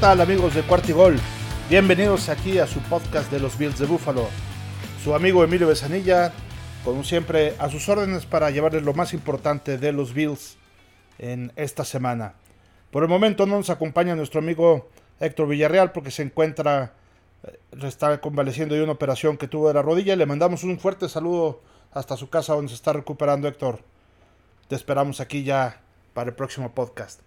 tal 0.00 0.20
amigos 0.20 0.54
de 0.54 0.62
Cuartigol? 0.62 1.18
Bienvenidos 1.68 2.28
aquí 2.28 2.60
a 2.60 2.68
su 2.68 2.78
podcast 2.82 3.32
de 3.32 3.40
los 3.40 3.58
Bills 3.58 3.80
de 3.80 3.86
Búfalo. 3.86 4.28
Su 5.02 5.12
amigo 5.12 5.42
Emilio 5.42 5.66
Besanilla, 5.66 6.32
como 6.84 7.02
siempre, 7.02 7.56
a 7.58 7.68
sus 7.68 7.88
órdenes 7.88 8.24
para 8.24 8.50
llevarles 8.50 8.84
lo 8.84 8.94
más 8.94 9.12
importante 9.12 9.76
de 9.76 9.90
los 9.92 10.14
Bills 10.14 10.56
en 11.18 11.52
esta 11.56 11.84
semana. 11.84 12.34
Por 12.92 13.02
el 13.02 13.08
momento 13.08 13.44
no 13.44 13.56
nos 13.56 13.70
acompaña 13.70 14.14
nuestro 14.14 14.38
amigo 14.38 14.88
Héctor 15.18 15.48
Villarreal 15.48 15.90
porque 15.90 16.12
se 16.12 16.22
encuentra, 16.22 16.92
eh, 17.42 17.58
está 17.82 18.20
convaleciendo 18.20 18.76
de 18.76 18.84
una 18.84 18.92
operación 18.92 19.36
que 19.36 19.48
tuvo 19.48 19.66
de 19.66 19.74
la 19.74 19.82
rodilla. 19.82 20.14
Le 20.14 20.26
mandamos 20.26 20.62
un 20.62 20.78
fuerte 20.78 21.08
saludo 21.08 21.60
hasta 21.90 22.16
su 22.16 22.30
casa 22.30 22.54
donde 22.54 22.68
se 22.68 22.76
está 22.76 22.92
recuperando 22.92 23.48
Héctor. 23.48 23.80
Te 24.68 24.76
esperamos 24.76 25.20
aquí 25.20 25.42
ya 25.42 25.80
para 26.14 26.30
el 26.30 26.36
próximo 26.36 26.72
podcast. 26.72 27.20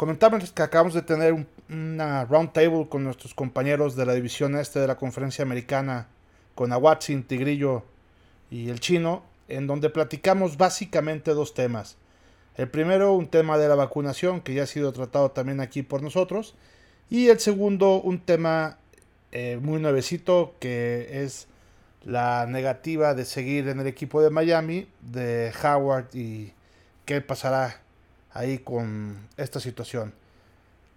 Comentamos 0.00 0.50
que 0.50 0.62
acabamos 0.62 0.94
de 0.94 1.02
tener 1.02 1.46
una 1.68 2.24
round 2.24 2.54
table 2.54 2.88
con 2.88 3.04
nuestros 3.04 3.34
compañeros 3.34 3.96
de 3.96 4.06
la 4.06 4.14
división 4.14 4.56
este 4.56 4.80
de 4.80 4.86
la 4.86 4.96
conferencia 4.96 5.42
americana, 5.42 6.08
con 6.54 6.72
Awatsin, 6.72 7.22
Tigrillo 7.22 7.82
y 8.50 8.70
el 8.70 8.80
chino, 8.80 9.22
en 9.46 9.66
donde 9.66 9.90
platicamos 9.90 10.56
básicamente 10.56 11.34
dos 11.34 11.52
temas. 11.52 11.98
El 12.56 12.70
primero, 12.70 13.12
un 13.12 13.28
tema 13.28 13.58
de 13.58 13.68
la 13.68 13.74
vacunación, 13.74 14.40
que 14.40 14.54
ya 14.54 14.62
ha 14.62 14.66
sido 14.66 14.90
tratado 14.94 15.32
también 15.32 15.60
aquí 15.60 15.82
por 15.82 16.02
nosotros. 16.02 16.54
Y 17.10 17.28
el 17.28 17.38
segundo, 17.38 18.00
un 18.00 18.20
tema 18.20 18.78
eh, 19.32 19.58
muy 19.60 19.82
nuevecito, 19.82 20.54
que 20.60 21.24
es 21.24 21.46
la 22.04 22.46
negativa 22.46 23.12
de 23.12 23.26
seguir 23.26 23.68
en 23.68 23.80
el 23.80 23.86
equipo 23.86 24.22
de 24.22 24.30
Miami, 24.30 24.88
de 25.02 25.52
Howard 25.62 26.06
y 26.14 26.54
qué 27.04 27.20
pasará 27.20 27.82
ahí 28.32 28.58
con 28.58 29.28
esta 29.36 29.60
situación. 29.60 30.12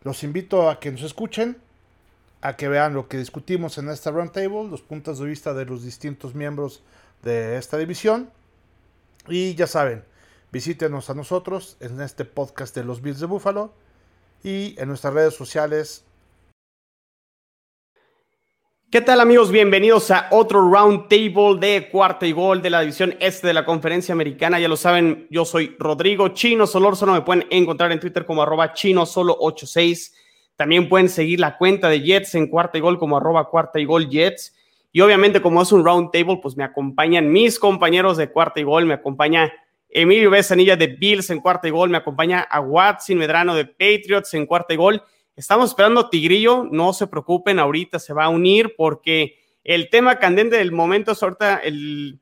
Los 0.03 0.23
invito 0.23 0.69
a 0.69 0.79
que 0.79 0.91
nos 0.91 1.03
escuchen, 1.03 1.57
a 2.41 2.57
que 2.57 2.67
vean 2.67 2.93
lo 2.93 3.07
que 3.07 3.17
discutimos 3.17 3.77
en 3.77 3.89
esta 3.89 4.11
roundtable, 4.11 4.69
los 4.69 4.81
puntos 4.81 5.19
de 5.19 5.25
vista 5.25 5.53
de 5.53 5.65
los 5.65 5.83
distintos 5.83 6.35
miembros 6.35 6.83
de 7.23 7.57
esta 7.57 7.77
división. 7.77 8.29
Y 9.27 9.55
ya 9.55 9.67
saben, 9.67 10.03
visítenos 10.51 11.09
a 11.09 11.13
nosotros 11.13 11.77
en 11.79 12.01
este 12.01 12.25
podcast 12.25 12.75
de 12.75 12.83
los 12.83 13.01
Bills 13.01 13.19
de 13.19 13.27
Buffalo 13.27 13.73
y 14.43 14.75
en 14.77 14.89
nuestras 14.89 15.13
redes 15.13 15.33
sociales 15.35 16.03
¿Qué 18.93 19.01
tal 19.01 19.21
amigos? 19.21 19.51
Bienvenidos 19.51 20.11
a 20.11 20.27
otro 20.29 20.71
round 20.71 21.07
table 21.07 21.57
de 21.59 21.89
cuarta 21.89 22.27
y 22.27 22.31
gol 22.31 22.61
de 22.61 22.69
la 22.69 22.81
división 22.81 23.15
este 23.19 23.47
de 23.47 23.55
la 23.55 23.65
conferencia 23.65 24.13
americana. 24.13 24.59
Ya 24.59 24.67
lo 24.67 24.77
saben, 24.77 25.25
yo 25.31 25.45
soy 25.45 25.75
Rodrigo 25.79 26.27
Chino 26.27 26.67
Solórzano. 26.67 27.13
Me 27.13 27.21
pueden 27.21 27.47
encontrar 27.49 27.91
en 27.91 27.99
Twitter 27.99 28.23
como 28.23 28.43
arroba 28.43 28.73
chino 28.73 29.07
solo 29.07 29.35
86. 29.39 30.13
También 30.55 30.89
pueden 30.89 31.09
seguir 31.09 31.39
la 31.39 31.57
cuenta 31.57 31.89
de 31.89 32.01
Jets 32.01 32.35
en 32.35 32.45
cuarta 32.45 32.77
y 32.77 32.81
gol 32.81 32.99
como 32.99 33.17
arroba 33.17 33.49
cuarta 33.49 33.79
y 33.79 33.85
gol 33.85 34.09
Jets. 34.09 34.55
Y 34.91 35.01
obviamente 35.01 35.41
como 35.41 35.63
es 35.63 35.71
un 35.71 35.83
round 35.83 36.11
table, 36.11 36.37
pues 36.39 36.55
me 36.55 36.63
acompañan 36.63 37.31
mis 37.31 37.57
compañeros 37.57 38.17
de 38.17 38.29
cuarta 38.29 38.59
y 38.59 38.63
gol. 38.63 38.85
Me 38.85 38.93
acompaña 38.93 39.51
Emilio 39.89 40.29
Besanilla 40.29 40.75
de 40.75 40.85
Bills 40.85 41.31
en 41.31 41.39
cuarta 41.39 41.67
y 41.67 41.71
gol. 41.71 41.89
Me 41.89 41.97
acompaña 41.97 42.41
a 42.41 42.59
Watson 42.59 43.17
Medrano 43.17 43.55
de 43.55 43.65
Patriots 43.65 44.35
en 44.35 44.45
cuarta 44.45 44.75
y 44.75 44.77
gol. 44.77 45.01
Estamos 45.35 45.71
esperando 45.71 46.01
a 46.01 46.09
Tigrillo, 46.11 46.67
no 46.69 46.93
se 46.93 47.07
preocupen, 47.07 47.57
ahorita 47.57 47.97
se 47.97 48.13
va 48.13 48.25
a 48.25 48.29
unir 48.29 48.75
porque 48.77 49.39
el 49.63 49.89
tema 49.89 50.19
candente 50.19 50.57
del 50.57 50.71
momento 50.71 51.13
es 51.13 51.23
ahorita 51.23 51.57
el, 51.57 52.19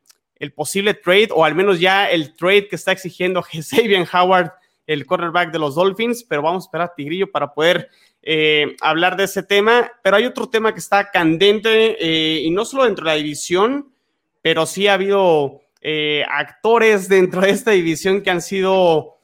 posible 0.56 0.94
trade, 0.94 1.30
o 1.32 1.44
al 1.44 1.54
menos 1.54 1.80
ya 1.80 2.10
el 2.10 2.36
trade 2.36 2.70
que 2.70 2.78
está 2.78 2.94
exigiendo 2.94 3.44
Xavier 3.52 4.08
Howard, 4.14 4.52
el 4.88 5.06
cornerback 5.06 5.52
de 5.52 5.60
los 5.60 5.76
Dolphins, 5.76 6.24
pero 6.24 6.42
vamos 6.42 6.64
a 6.64 6.68
esperar 6.68 6.88
a 6.88 6.96
Tigrillo 6.96 7.30
para 7.30 7.54
poder 7.54 7.90
eh, 8.22 8.76
hablar 8.80 9.18
de 9.18 9.26
ese 9.26 9.44
tema. 9.44 9.92
Pero 10.04 10.16
hay 10.16 10.26
otro 10.26 10.50
tema 10.50 10.74
que 10.74 10.80
está 10.80 11.12
candente, 11.12 11.98
eh, 12.00 12.42
y 12.42 12.52
no 12.52 12.64
solo 12.64 12.86
dentro 12.86 13.06
de 13.06 13.12
la 13.12 13.18
división, 13.18 13.94
pero 14.42 14.66
sí 14.66 14.88
ha 14.88 14.94
habido 14.94 15.62
eh, 15.82 16.24
actores 16.32 17.10
dentro 17.10 17.42
de 17.42 17.50
esta 17.50 17.72
división 17.72 18.22
que 18.22 18.32
han 18.32 18.42
sido 18.42 19.18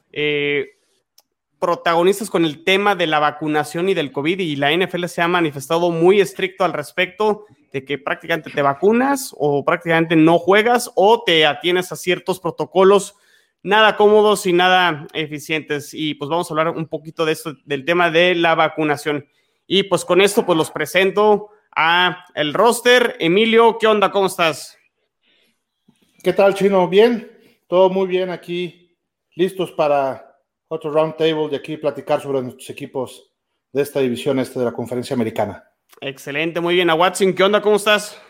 protagonistas 1.59 2.29
con 2.29 2.45
el 2.45 2.63
tema 2.63 2.95
de 2.95 3.07
la 3.07 3.19
vacunación 3.19 3.89
y 3.89 3.93
del 3.93 4.11
COVID 4.11 4.39
y 4.39 4.55
la 4.55 4.75
NFL 4.75 5.05
se 5.05 5.21
ha 5.21 5.27
manifestado 5.27 5.89
muy 5.89 6.21
estricto 6.21 6.63
al 6.63 6.73
respecto 6.73 7.45
de 7.71 7.83
que 7.83 7.97
prácticamente 7.97 8.49
te 8.49 8.61
vacunas 8.61 9.33
o 9.37 9.65
prácticamente 9.65 10.15
no 10.15 10.39
juegas 10.39 10.91
o 10.95 11.23
te 11.23 11.45
atienes 11.45 11.91
a 11.91 11.95
ciertos 11.95 12.39
protocolos 12.39 13.15
nada 13.63 13.97
cómodos 13.97 14.45
y 14.45 14.53
nada 14.53 15.07
eficientes. 15.13 15.93
Y 15.93 16.13
pues 16.13 16.29
vamos 16.29 16.49
a 16.49 16.53
hablar 16.53 16.69
un 16.69 16.87
poquito 16.87 17.25
de 17.25 17.33
esto, 17.33 17.53
del 17.65 17.85
tema 17.85 18.09
de 18.09 18.35
la 18.35 18.55
vacunación. 18.55 19.27
Y 19.65 19.83
pues 19.83 20.05
con 20.05 20.21
esto 20.21 20.45
pues 20.45 20.57
los 20.57 20.71
presento 20.71 21.49
a 21.75 22.25
el 22.35 22.53
roster. 22.53 23.15
Emilio, 23.19 23.77
¿qué 23.77 23.87
onda? 23.87 24.11
¿Cómo 24.11 24.27
estás? 24.27 24.77
¿Qué 26.23 26.33
tal, 26.33 26.55
Chino? 26.55 26.87
Bien, 26.87 27.29
todo 27.67 27.89
muy 27.89 28.07
bien 28.07 28.29
aquí, 28.29 28.97
listos 29.35 29.71
para 29.71 30.26
otro 30.67 30.91
round 30.91 31.15
table 31.15 31.49
de 31.49 31.57
aquí 31.57 31.77
platicar 31.77 32.21
sobre 32.21 32.41
nuestros 32.41 32.69
equipos 32.69 33.33
de 33.71 33.81
esta 33.81 33.99
división 33.99 34.39
este 34.39 34.59
de 34.59 34.65
la 34.65 34.71
conferencia 34.71 35.13
americana. 35.13 35.63
Excelente, 36.01 36.59
muy 36.59 36.75
bien. 36.75 36.89
A 36.89 36.95
Watson, 36.95 37.33
¿qué 37.33 37.43
onda? 37.43 37.61
¿Cómo 37.61 37.75
estás? 37.75 38.21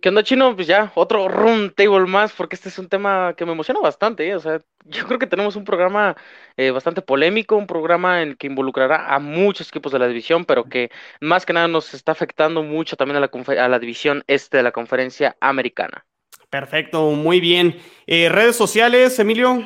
¿Qué 0.00 0.10
onda, 0.10 0.22
Chino? 0.22 0.54
Pues 0.54 0.66
ya, 0.66 0.92
otro 0.96 1.28
round 1.28 1.74
table 1.74 2.06
más, 2.06 2.32
porque 2.32 2.56
este 2.56 2.68
es 2.68 2.78
un 2.78 2.88
tema 2.88 3.34
que 3.36 3.46
me 3.46 3.52
emociona 3.52 3.80
bastante. 3.80 4.28
¿eh? 4.28 4.34
O 4.34 4.40
sea, 4.40 4.60
yo 4.84 5.06
creo 5.06 5.18
que 5.18 5.26
tenemos 5.26 5.56
un 5.56 5.64
programa 5.64 6.14
eh, 6.58 6.70
bastante 6.70 7.00
polémico, 7.00 7.56
un 7.56 7.66
programa 7.66 8.20
en 8.20 8.30
el 8.30 8.36
que 8.36 8.46
involucrará 8.46 9.14
a 9.14 9.18
muchos 9.18 9.68
equipos 9.68 9.92
de 9.92 9.98
la 9.98 10.06
división, 10.06 10.44
pero 10.44 10.64
que 10.64 10.90
más 11.22 11.46
que 11.46 11.54
nada 11.54 11.68
nos 11.68 11.94
está 11.94 12.12
afectando 12.12 12.62
mucho 12.62 12.96
también 12.96 13.16
a 13.16 13.20
la, 13.20 13.64
a 13.64 13.68
la 13.68 13.78
división 13.78 14.22
este 14.26 14.58
de 14.58 14.62
la 14.62 14.72
conferencia 14.72 15.36
americana. 15.40 16.04
Perfecto, 16.50 17.10
muy 17.12 17.40
bien. 17.40 17.80
Eh, 18.06 18.28
redes 18.28 18.56
sociales, 18.56 19.18
Emilio. 19.18 19.64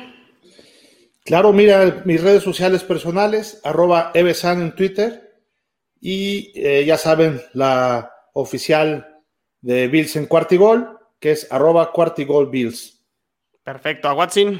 Claro, 1.29 1.53
mira 1.53 2.01
mis 2.05 2.23
redes 2.23 2.41
sociales 2.41 2.83
personales, 2.83 3.61
arroba 3.63 4.09
evesan 4.15 4.63
en 4.63 4.73
Twitter 4.73 5.31
y 6.01 6.51
eh, 6.55 6.83
ya 6.85 6.97
saben, 6.97 7.39
la 7.53 8.11
oficial 8.33 9.21
de 9.61 9.87
Bills 9.89 10.15
en 10.15 10.25
Cuartigol, 10.25 10.97
que 11.19 11.29
es 11.29 11.47
arroba 11.51 11.91
Cuartigol 11.91 12.49
Bills. 12.49 13.05
Perfecto, 13.61 14.07
a 14.09 14.15
Watson. 14.15 14.59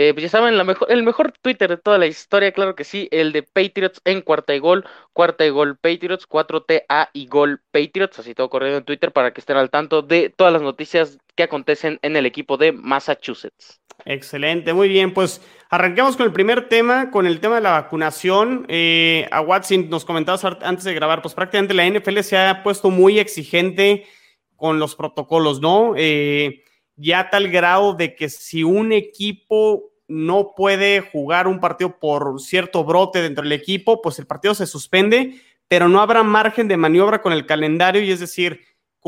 Eh, 0.00 0.14
pues 0.14 0.22
ya 0.22 0.28
saben, 0.28 0.56
la 0.56 0.62
mejor, 0.62 0.86
el 0.92 1.02
mejor 1.02 1.32
Twitter 1.42 1.68
de 1.68 1.76
toda 1.76 1.98
la 1.98 2.06
historia, 2.06 2.52
claro 2.52 2.76
que 2.76 2.84
sí, 2.84 3.08
el 3.10 3.32
de 3.32 3.42
Patriots 3.42 4.00
en 4.04 4.20
cuarta 4.20 4.54
y 4.54 4.60
gol, 4.60 4.84
cuarta 5.12 5.44
y 5.44 5.50
gol 5.50 5.76
Patriots, 5.76 6.28
4TA 6.28 7.08
y 7.12 7.26
gol 7.26 7.62
Patriots, 7.72 8.20
así 8.20 8.32
todo 8.32 8.48
corriendo 8.48 8.78
en 8.78 8.84
Twitter 8.84 9.10
para 9.10 9.32
que 9.32 9.40
estén 9.40 9.56
al 9.56 9.70
tanto 9.70 10.02
de 10.02 10.30
todas 10.30 10.52
las 10.52 10.62
noticias 10.62 11.18
que 11.34 11.42
acontecen 11.42 11.98
en 12.02 12.14
el 12.14 12.26
equipo 12.26 12.56
de 12.56 12.70
Massachusetts. 12.70 13.80
Excelente, 14.04 14.72
muy 14.72 14.86
bien, 14.86 15.12
pues 15.12 15.40
arranquemos 15.68 16.16
con 16.16 16.26
el 16.26 16.32
primer 16.32 16.68
tema, 16.68 17.10
con 17.10 17.26
el 17.26 17.40
tema 17.40 17.56
de 17.56 17.62
la 17.62 17.72
vacunación. 17.72 18.66
Eh, 18.68 19.26
a 19.32 19.40
Watson 19.40 19.90
nos 19.90 20.04
comentabas 20.04 20.44
antes 20.44 20.84
de 20.84 20.94
grabar, 20.94 21.22
pues 21.22 21.34
prácticamente 21.34 21.74
la 21.74 21.84
NFL 21.84 22.20
se 22.20 22.38
ha 22.38 22.62
puesto 22.62 22.90
muy 22.90 23.18
exigente 23.18 24.06
con 24.54 24.78
los 24.78 24.94
protocolos, 24.94 25.60
¿no? 25.60 25.94
Eh, 25.96 26.62
ya 26.98 27.30
tal 27.30 27.48
grado 27.48 27.94
de 27.94 28.14
que 28.14 28.28
si 28.28 28.64
un 28.64 28.92
equipo 28.92 29.87
no 30.08 30.54
puede 30.56 31.00
jugar 31.00 31.46
un 31.46 31.60
partido 31.60 31.98
por 31.98 32.40
cierto 32.40 32.84
brote 32.84 33.22
dentro 33.22 33.44
del 33.44 33.52
equipo, 33.52 34.02
pues 34.02 34.18
el 34.18 34.26
partido 34.26 34.54
se 34.54 34.66
suspende, 34.66 35.40
pero 35.68 35.88
no 35.88 36.00
habrá 36.00 36.22
margen 36.22 36.66
de 36.66 36.76
maniobra 36.76 37.22
con 37.22 37.32
el 37.32 37.46
calendario 37.46 38.02
y 38.02 38.10
es 38.10 38.20
decir, 38.20 38.60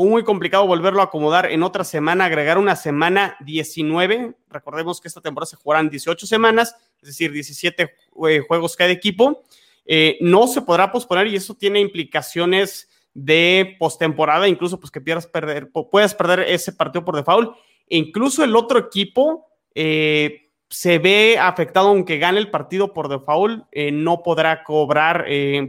muy 0.05 0.23
complicado 0.23 0.65
volverlo 0.65 1.01
a 1.01 1.05
acomodar 1.05 1.51
en 1.51 1.63
otra 1.63 1.83
semana, 1.83 2.25
agregar 2.25 2.57
una 2.57 2.75
semana 2.75 3.35
19. 3.41 4.35
Recordemos 4.49 5.01
que 5.01 5.07
esta 5.07 5.21
temporada 5.21 5.49
se 5.49 5.55
jugarán 5.55 5.89
18 5.89 6.25
semanas, 6.25 6.75
es 7.01 7.09
decir, 7.09 7.31
17 7.31 7.83
eh, 8.27 8.39
juegos 8.47 8.75
cada 8.75 8.91
equipo. 8.91 9.43
Eh, 9.85 10.17
no 10.21 10.47
se 10.47 10.61
podrá 10.61 10.91
posponer 10.91 11.27
y 11.27 11.35
eso 11.35 11.55
tiene 11.55 11.79
implicaciones 11.79 12.89
de 13.13 13.75
postemporada, 13.77 14.47
incluso 14.47 14.79
pues 14.79 14.91
que 14.91 15.01
pierdas 15.01 15.27
perder, 15.27 15.69
puedas 15.71 16.15
perder 16.15 16.41
ese 16.41 16.71
partido 16.71 17.03
por 17.03 17.15
default. 17.15 17.57
E 17.87 17.97
incluso 17.97 18.43
el 18.43 18.55
otro 18.55 18.79
equipo 18.79 19.47
eh, 19.75 20.50
se 20.71 20.97
ve 20.97 21.37
afectado 21.37 21.89
aunque 21.89 22.17
gane 22.17 22.39
el 22.39 22.49
partido 22.49 22.93
por 22.93 23.09
default, 23.09 23.65
no 23.91 24.23
podrá 24.23 24.63
cobrar 24.63 25.25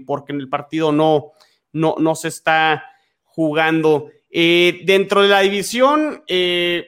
porque 0.06 0.32
en 0.32 0.40
el 0.40 0.48
partido 0.48 0.92
no, 0.92 1.32
no, 1.72 1.96
no 1.98 2.14
se 2.14 2.28
está 2.28 2.84
jugando. 3.24 4.10
Eh, 4.30 4.80
dentro 4.84 5.22
de 5.22 5.28
la 5.28 5.40
división, 5.40 6.22
eh, 6.26 6.86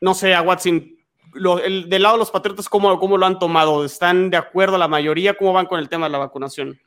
no 0.00 0.14
sé, 0.14 0.34
a 0.34 0.42
Watson, 0.42 0.96
del 1.32 2.02
lado 2.02 2.16
de 2.16 2.18
los 2.18 2.30
Patriotas, 2.30 2.68
¿cómo, 2.68 2.98
¿cómo, 2.98 3.16
lo 3.16 3.26
han 3.26 3.38
tomado? 3.38 3.84
¿Están 3.84 4.30
de 4.30 4.36
acuerdo 4.36 4.76
la 4.76 4.88
mayoría? 4.88 5.34
¿Cómo 5.34 5.52
van 5.52 5.66
con 5.66 5.78
el 5.78 5.88
tema 5.88 6.06
de 6.06 6.12
la 6.12 6.18
vacunación? 6.18 6.78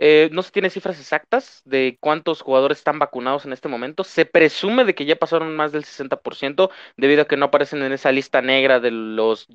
Eh, 0.00 0.28
no 0.32 0.42
se 0.42 0.52
tiene 0.52 0.70
cifras 0.70 0.98
exactas 1.00 1.60
de 1.64 1.98
cuántos 2.00 2.40
jugadores 2.40 2.78
están 2.78 3.00
vacunados 3.00 3.44
en 3.44 3.52
este 3.52 3.68
momento. 3.68 4.04
Se 4.04 4.24
presume 4.24 4.84
de 4.84 4.94
que 4.94 5.04
ya 5.04 5.16
pasaron 5.16 5.56
más 5.56 5.72
del 5.72 5.84
60% 5.84 6.70
debido 6.96 7.22
a 7.22 7.24
que 7.26 7.36
no 7.36 7.46
aparecen 7.46 7.82
en 7.82 7.92
esa 7.92 8.12
lista 8.12 8.40
negra 8.40 8.78
de 8.80 8.92
los 8.92 9.48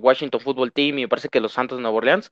Washington 0.00 0.40
Football 0.40 0.72
Team 0.72 0.98
y 0.98 1.06
parece 1.06 1.30
que 1.30 1.40
los 1.40 1.52
Santos 1.52 1.78
de 1.78 1.82
Nueva 1.82 1.96
Orleans. 1.96 2.30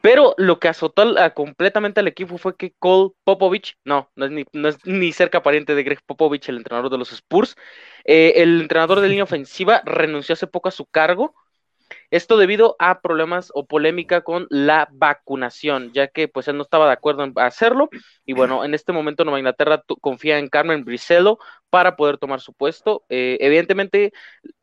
Pero 0.00 0.34
lo 0.38 0.60
que 0.60 0.68
azotó 0.68 1.04
completamente 1.34 2.00
al 2.00 2.08
equipo 2.08 2.38
fue 2.38 2.56
que 2.56 2.72
Cole 2.78 3.10
Popovich, 3.24 3.76
no, 3.84 4.10
no 4.14 4.26
es 4.26 4.30
ni, 4.30 4.44
no 4.52 4.68
es 4.68 4.78
ni 4.86 5.12
cerca 5.12 5.42
pariente 5.42 5.74
de 5.74 5.82
Greg 5.82 6.00
Popovich, 6.06 6.48
el 6.48 6.58
entrenador 6.58 6.90
de 6.90 6.98
los 6.98 7.12
Spurs, 7.12 7.56
eh, 8.04 8.34
el 8.36 8.60
entrenador 8.62 9.00
de 9.00 9.08
línea 9.08 9.24
ofensiva 9.24 9.82
renunció 9.84 10.34
hace 10.34 10.46
poco 10.46 10.68
a 10.68 10.72
su 10.72 10.86
cargo 10.86 11.34
esto 12.10 12.36
debido 12.36 12.76
a 12.78 13.00
problemas 13.00 13.50
o 13.54 13.66
polémica 13.66 14.22
con 14.22 14.46
la 14.50 14.88
vacunación, 14.92 15.92
ya 15.92 16.08
que 16.08 16.28
pues 16.28 16.48
él 16.48 16.56
no 16.56 16.62
estaba 16.62 16.86
de 16.86 16.92
acuerdo 16.92 17.24
en 17.24 17.32
hacerlo 17.36 17.90
y 18.24 18.32
bueno, 18.32 18.64
en 18.64 18.74
este 18.74 18.92
momento 18.92 19.24
Nueva 19.24 19.38
Inglaterra 19.38 19.82
confía 20.00 20.38
en 20.38 20.48
Carmen 20.48 20.84
Bricello 20.84 21.38
para 21.70 21.96
poder 21.96 22.18
tomar 22.18 22.40
su 22.40 22.52
puesto. 22.52 23.04
Eh, 23.08 23.38
evidentemente, 23.40 24.12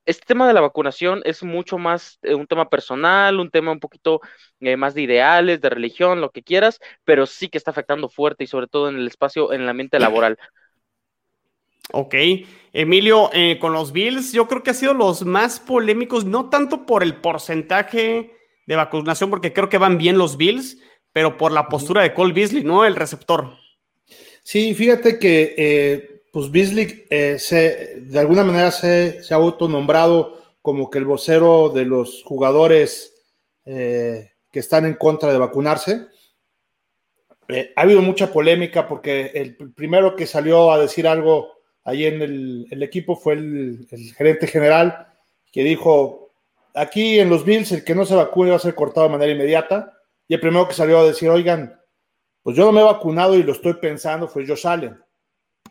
este 0.05 0.25
tema 0.25 0.47
de 0.47 0.53
la 0.53 0.61
vacunación 0.61 1.21
es 1.25 1.43
mucho 1.43 1.77
más 1.77 2.19
eh, 2.23 2.35
un 2.35 2.47
tema 2.47 2.69
personal, 2.69 3.39
un 3.39 3.49
tema 3.51 3.71
un 3.71 3.79
poquito 3.79 4.21
eh, 4.59 4.77
más 4.77 4.93
de 4.93 5.03
ideales, 5.03 5.61
de 5.61 5.69
religión, 5.69 6.21
lo 6.21 6.31
que 6.31 6.43
quieras, 6.43 6.79
pero 7.03 7.25
sí 7.25 7.49
que 7.49 7.57
está 7.57 7.71
afectando 7.71 8.09
fuerte 8.09 8.43
y 8.43 8.47
sobre 8.47 8.67
todo 8.67 8.89
en 8.89 8.97
el 8.97 9.07
espacio, 9.07 9.53
en 9.53 9.61
el 9.61 9.69
ambiente 9.69 9.99
laboral. 9.99 10.37
Ok, 11.91 12.15
Emilio, 12.73 13.29
eh, 13.33 13.57
con 13.59 13.71
los 13.71 13.93
Bills, 13.93 14.33
yo 14.33 14.47
creo 14.47 14.63
que 14.63 14.71
ha 14.71 14.73
sido 14.73 14.93
los 14.93 15.25
más 15.25 15.61
polémicos, 15.61 16.25
no 16.25 16.49
tanto 16.49 16.85
por 16.85 17.03
el 17.03 17.15
porcentaje 17.15 18.33
de 18.67 18.75
vacunación, 18.75 19.29
porque 19.29 19.53
creo 19.53 19.69
que 19.69 19.77
van 19.77 19.97
bien 19.97 20.17
los 20.17 20.35
Bills, 20.35 20.77
pero 21.13 21.37
por 21.37 21.53
la 21.53 21.69
postura 21.69 22.01
de 22.01 22.13
Cole 22.13 22.33
Beasley, 22.33 22.63
¿no? 22.63 22.83
El 22.83 22.95
receptor. 22.95 23.53
Sí, 24.43 24.73
fíjate 24.73 25.17
que 25.19 25.55
eh, 25.57 26.23
pues 26.33 26.51
Beasley 26.51 27.05
eh, 27.09 27.37
se, 27.39 28.01
de 28.01 28.19
alguna 28.19 28.43
manera 28.43 28.71
se, 28.71 29.23
se, 29.23 29.33
ha 29.33 29.37
autonombrado 29.37 30.43
como 30.61 30.89
que 30.89 30.97
el 30.97 31.05
vocero 31.05 31.69
de 31.69 31.85
los 31.85 32.23
jugadores 32.23 33.13
que 33.65 34.59
están 34.59 34.85
en 34.85 34.93
contra 34.93 35.31
de 35.31 35.39
vacunarse. 35.39 36.05
ha 37.75 37.81
habido 37.81 38.01
mucha 38.01 38.31
polémica 38.31 38.87
porque 38.87 39.31
el 39.33 39.55
primero 39.73 40.15
que 40.15 40.27
salió 40.27 40.71
a 40.71 40.77
decir 40.77 41.07
algo 41.07 41.54
ahí 41.85 42.05
en 42.05 42.21
el, 42.21 42.83
equipo 42.83 43.15
fue 43.15 43.33
el, 43.33 43.87
gerente 44.17 44.47
general 44.47 45.07
que 45.51 45.63
dijo, 45.63 46.31
aquí 46.73 47.19
en 47.19 47.29
los 47.29 47.45
Bills 47.45 47.71
el 47.71 47.85
que 47.85 47.95
no 47.95 48.05
se 48.05 48.15
vacune 48.15 48.49
va 48.49 48.57
a 48.57 48.59
ser 48.59 48.75
cortado 48.75 49.07
de 49.07 49.13
manera 49.13 49.31
inmediata. 49.31 49.93
Y 50.27 50.33
el 50.33 50.41
primero 50.41 50.67
que 50.67 50.73
salió 50.73 50.99
a 50.99 51.05
decir, 51.05 51.29
oigan, 51.29 51.79
pues 52.43 52.57
yo 52.57 52.65
no 52.65 52.71
me 52.71 52.81
he 52.81 52.83
vacunado 52.83 53.35
y 53.35 53.43
lo 53.43 53.53
estoy 53.53 53.75
pensando 53.75 54.27
fue 54.27 54.45
Josh 54.45 54.67
Allen. 54.67 54.99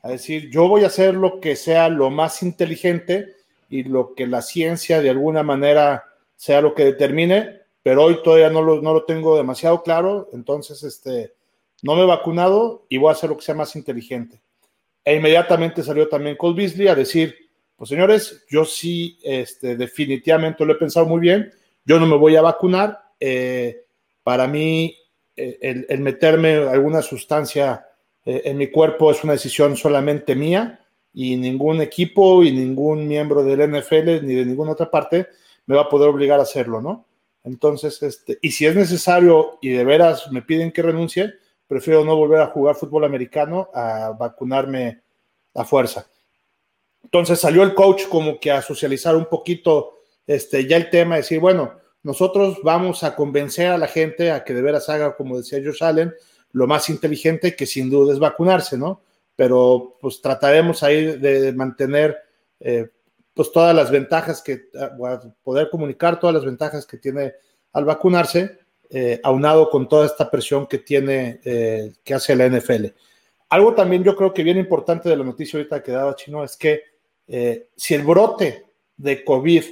A 0.03 0.09
decir, 0.09 0.51
yo 0.51 0.69
voy 0.69 0.85
a 0.85 0.87
hacer 0.87 1.15
lo 1.15 1.41
que 1.41 1.57
sea 1.57 1.89
lo 1.89 2.11
más 2.11 2.43
inteligente 2.43 3.35
y 3.69 3.83
lo 3.83 4.15
que 4.15 4.27
la 4.27 4.43
ciencia 4.43 5.01
de 5.01 5.11
alguna 5.11 5.43
manera 5.43 6.05
sea 6.37 6.61
lo 6.61 6.75
que 6.75 6.85
determine, 6.85 7.63
pero 7.83 8.05
hoy 8.05 8.23
todavía 8.23 8.51
no 8.51 8.63
lo, 8.63 8.81
no 8.81 8.93
lo 8.93 9.05
tengo 9.05 9.37
demasiado 9.37 9.83
claro, 9.83 10.29
entonces 10.33 10.83
este, 10.83 11.35
no 11.83 11.97
me 11.97 12.03
he 12.03 12.07
vacunado 12.07 12.87
y 12.89 12.99
voy 12.99 13.09
a 13.09 13.13
hacer 13.13 13.31
lo 13.31 13.37
que 13.37 13.45
sea 13.45 13.55
más 13.55 13.75
inteligente. 13.77 14.44
E 15.05 15.17
inmediatamente 15.17 15.83
salió 15.83 16.09
también 16.09 16.37
Cole 16.37 16.57
Beasley 16.57 16.89
a 16.89 16.95
decir, 16.95 17.37
pues 17.77 17.91
señores, 17.91 18.45
yo 18.49 18.65
sí 18.65 19.19
este, 19.23 19.77
definitivamente 19.77 20.65
lo 20.65 20.73
he 20.73 20.77
pensado 20.77 21.07
muy 21.07 21.21
bien, 21.21 21.53
yo 21.85 22.01
no 22.01 22.07
me 22.07 22.17
voy 22.17 22.37
a 22.37 22.43
vacunar, 22.43 23.01
eh, 23.21 23.85
para 24.23 24.49
mí 24.49 24.97
eh, 25.37 25.87
el, 25.89 26.01
meterme 26.01 26.55
alguna 26.55 27.03
sustancia 27.03 27.87
eh, 28.25 28.43
en 28.47 28.57
mi 28.57 28.69
cuerpo 28.69 29.11
es 29.11 29.23
una 29.23 29.35
decisión 29.35 29.77
solamente 29.77 30.35
mía 30.35 30.81
y 31.13 31.37
ningún 31.37 31.81
equipo 31.83 32.43
y 32.43 32.53
ningún 32.53 33.07
miembro 33.07 33.45
del 33.45 33.71
NFL 33.71 34.25
ni 34.25 34.35
de 34.35 34.45
ninguna 34.47 34.73
otra 34.73 34.91
parte 34.91 35.27
me 35.67 35.77
va 35.77 35.83
a 35.83 35.89
poder 35.89 36.09
obligar 36.09 36.41
a 36.41 36.45
hacerlo, 36.45 36.81
¿no? 36.81 37.07
Entonces, 37.45 38.03
este, 38.03 38.39
y 38.41 38.53
si 38.53 38.65
es 38.67 38.75
necesario 38.75 39.59
y 39.61 39.71
de 39.71 39.85
veras 39.85 40.31
me 40.33 40.43
piden 40.43 40.73
que 40.73 40.83
renuncie, 40.83 41.35
prefiero 41.67 42.05
no 42.05 42.17
volver 42.17 42.41
a 42.41 42.49
jugar 42.49 42.77
fútbol 42.77 43.05
americano 43.05 43.71
a 43.75 44.11
vacunarme 44.19 45.03
a 45.55 45.65
fuerza. 45.65 46.07
Entonces 47.03 47.39
salió 47.39 47.63
el 47.63 47.75
coach 47.75 48.09
como 48.09 48.41
que 48.41 48.51
a 48.51 48.63
socializar 48.63 49.15
un 49.15 49.27
poquito 49.27 49.99
este, 50.27 50.67
ya 50.67 50.77
el 50.77 50.91
tema, 50.91 51.17
decir, 51.17 51.39
bueno, 51.39 51.75
nosotros 52.03 52.59
vamos 52.63 53.03
a 53.03 53.15
convencer 53.15 53.69
a 53.69 53.79
la 53.79 53.87
gente 53.87 54.31
a 54.31 54.45
que 54.45 54.55
de 54.55 54.63
veras 54.63 54.89
haga, 54.89 55.17
como 55.17 55.39
decía 55.39 55.61
Josh 55.65 55.83
Allen, 55.83 56.15
lo 56.53 56.67
más 56.67 56.89
inteligente 56.89 57.57
que 57.57 57.67
sin 57.67 57.91
duda 57.91 58.13
es 58.13 58.19
vacunarse, 58.19 58.79
¿no? 58.79 59.03
Pero 59.37 59.97
pues 60.01 60.21
trataremos 60.21 60.83
ahí 60.83 61.19
de 61.19 61.53
mantener 61.53 62.17
eh, 62.61 62.89
pues 63.35 63.51
todas 63.51 63.75
las 63.75 63.91
ventajas 63.91 64.41
que, 64.41 64.69
poder 65.43 65.69
comunicar 65.71 66.21
todas 66.21 66.35
las 66.35 66.45
ventajas 66.45 66.87
que 66.87 66.99
tiene 66.99 67.35
al 67.73 67.85
vacunarse, 67.85 68.61
eh, 68.97 69.19
aunado 69.25 69.71
con 69.71 69.89
toda 69.89 70.07
esta 70.07 70.31
presión 70.31 70.69
que 70.69 70.79
tiene, 70.79 71.41
eh, 71.45 71.95
que 72.05 72.15
hace 72.15 72.37
la 72.37 72.47
NFL. 72.47 72.87
Algo 73.49 73.75
también 73.75 74.05
yo 74.05 74.15
creo 74.15 74.33
que 74.33 74.45
bien 74.45 74.57
importante 74.57 75.09
de 75.09 75.17
la 75.17 75.25
noticia 75.25 75.59
ahorita 75.59 75.83
que 75.83 75.91
daba 75.91 76.15
Chino 76.15 76.45
es 76.45 76.57
que 76.57 76.81
eh, 77.27 77.71
si 77.75 77.95
el 77.95 78.03
brote 78.03 78.67
de 78.97 79.25
COVID 79.25 79.65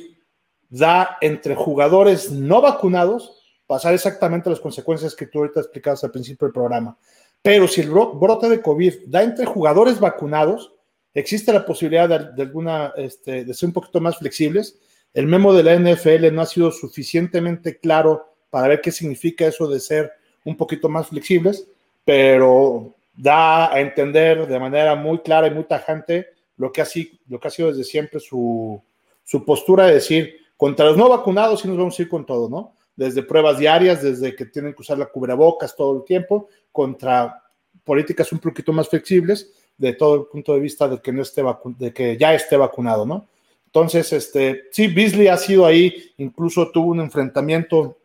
da 0.69 1.19
entre 1.21 1.55
jugadores 1.55 2.33
no 2.33 2.61
vacunados, 2.61 3.41
pasar 3.65 3.95
exactamente 3.95 4.51
las 4.51 4.59
consecuencias 4.59 5.15
que 5.15 5.29
tú 5.29 5.39
ahorita 5.39 5.61
explicabas 5.61 6.03
al 6.03 6.11
principio 6.11 6.49
del 6.49 6.55
programa. 6.55 6.99
Pero 7.41 7.69
si 7.69 7.83
el 7.83 7.91
brote 7.91 8.49
de 8.49 8.61
COVID 8.61 9.07
da 9.07 9.23
entre 9.23 9.47
jugadores 9.47 10.01
vacunados, 10.01 10.75
existe 11.15 11.53
la 11.53 11.65
posibilidad 11.65 12.09
de, 12.09 12.43
alguna, 12.43 12.93
este, 12.97 13.45
de 13.45 13.55
ser 13.55 13.69
un 13.69 13.73
poquito 13.73 14.01
más 14.01 14.19
flexibles. 14.19 14.81
El 15.15 15.29
memo 15.29 15.55
de 15.55 15.63
la 15.63 15.77
NFL 15.77 16.35
no 16.35 16.43
ha 16.43 16.47
sido 16.47 16.73
suficientemente 16.73 17.79
claro 17.79 18.32
para 18.53 18.69
ver 18.69 18.83
qué 18.83 18.93
significa 18.93 19.47
eso 19.47 19.67
de 19.67 19.81
ser 19.81 20.13
un 20.45 20.59
poquito 20.59 20.91
más 20.91 21.07
flexibles, 21.07 21.67
pero 22.05 22.95
da 23.17 23.73
a 23.73 23.81
entender 23.81 24.47
de 24.47 24.61
manera 24.61 24.95
muy 24.95 25.21
clara 25.21 25.47
y 25.47 25.53
muy 25.53 25.65
tajante 25.65 26.27
lo 26.59 26.71
que 26.71 26.83
ha, 26.83 26.85
sido 26.85 27.69
desde 27.71 27.83
siempre 27.83 28.21
su, 28.21 28.79
su 29.25 29.43
postura 29.47 29.87
de 29.87 29.95
decir, 29.95 30.37
contra 30.59 30.85
los 30.85 30.99
no 30.99 31.09
vacunados 31.09 31.63
sí 31.63 31.69
nos 31.69 31.79
vamos 31.79 31.99
a 31.99 32.03
ir 32.03 32.11
con 32.11 32.27
todo, 32.27 32.51
¿no? 32.51 32.75
Desde 32.95 33.23
pruebas 33.23 33.57
diarias, 33.57 34.03
desde 34.03 34.37
que 34.37 34.45
tienen 34.45 34.75
que 34.75 34.83
usar 34.83 34.99
la 34.99 35.07
cubrebocas 35.07 35.75
todo 35.75 35.97
el 35.97 36.05
tiempo, 36.05 36.51
contra 36.71 37.43
políticas 37.85 38.31
un 38.33 38.39
poquito 38.39 38.71
más 38.71 38.87
flexibles, 38.87 39.51
de 39.79 39.95
todo 39.95 40.15
el 40.17 40.27
punto 40.27 40.53
de 40.53 40.61
vista 40.61 40.87
de 40.89 41.01
que, 41.01 41.11
no 41.11 41.23
esté 41.23 41.43
de 41.79 41.95
que 41.95 42.19
ya 42.19 42.35
esté 42.35 42.59
vacunado, 42.59 43.07
¿no? 43.07 43.27
Entonces, 43.65 44.13
este, 44.13 44.65
sí, 44.71 44.89
Beasley 44.89 45.29
ha 45.29 45.39
sido 45.39 45.65
ahí, 45.65 46.13
incluso 46.19 46.71
tuvo 46.71 46.91
un 46.91 47.01
enfrentamiento 47.01 47.97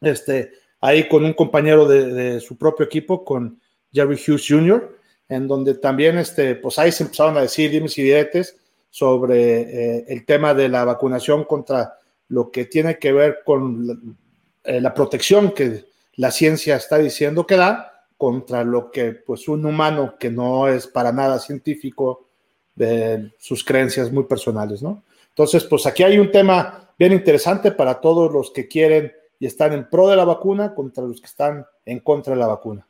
este, 0.00 0.52
ahí 0.80 1.08
con 1.08 1.24
un 1.24 1.32
compañero 1.32 1.86
de, 1.86 2.40
su 2.40 2.56
propio 2.56 2.86
equipo, 2.86 3.24
con 3.24 3.60
Jerry 3.92 4.14
Hughes 4.16 4.46
Jr., 4.48 4.96
en 5.28 5.46
donde 5.46 5.74
también, 5.74 6.18
este, 6.18 6.56
pues 6.56 6.78
ahí 6.78 6.90
se 6.90 7.04
empezaron 7.04 7.36
a 7.36 7.42
decir 7.42 7.70
dimes 7.70 7.96
y 7.98 8.02
diretes 8.02 8.56
sobre 8.90 9.60
eh, 9.60 10.04
el 10.08 10.24
tema 10.24 10.54
de 10.54 10.68
la 10.68 10.84
vacunación 10.84 11.44
contra 11.44 11.94
lo 12.28 12.50
que 12.50 12.64
tiene 12.64 12.98
que 12.98 13.12
ver 13.12 13.38
con 13.44 13.86
la, 13.86 13.94
eh, 14.64 14.80
la, 14.80 14.92
protección 14.92 15.52
que 15.52 15.84
la 16.16 16.32
ciencia 16.32 16.76
está 16.76 16.98
diciendo 16.98 17.46
que 17.46 17.56
da 17.56 18.06
contra 18.16 18.64
lo 18.64 18.90
que 18.90 19.12
pues 19.12 19.46
un 19.48 19.64
humano 19.64 20.16
que 20.18 20.30
no 20.30 20.66
es 20.68 20.88
para 20.88 21.12
nada 21.12 21.38
científico 21.38 22.26
de 22.74 23.32
sus 23.38 23.64
creencias 23.64 24.10
muy 24.10 24.24
personales, 24.24 24.82
¿no? 24.82 25.02
Entonces, 25.28 25.64
pues 25.64 25.86
aquí 25.86 26.02
hay 26.02 26.18
un 26.18 26.30
tema 26.30 26.90
bien 26.98 27.12
interesante 27.12 27.72
para 27.72 28.00
todos 28.00 28.32
los 28.32 28.50
que 28.50 28.68
quieren 28.68 29.12
y 29.40 29.46
están 29.46 29.72
en 29.72 29.88
pro 29.88 30.06
de 30.08 30.16
la 30.16 30.26
vacuna 30.26 30.74
contra 30.74 31.02
los 31.02 31.18
que 31.18 31.26
están 31.26 31.66
en 31.86 31.98
contra 32.00 32.34
de 32.34 32.40
la 32.40 32.46
vacuna. 32.46 32.86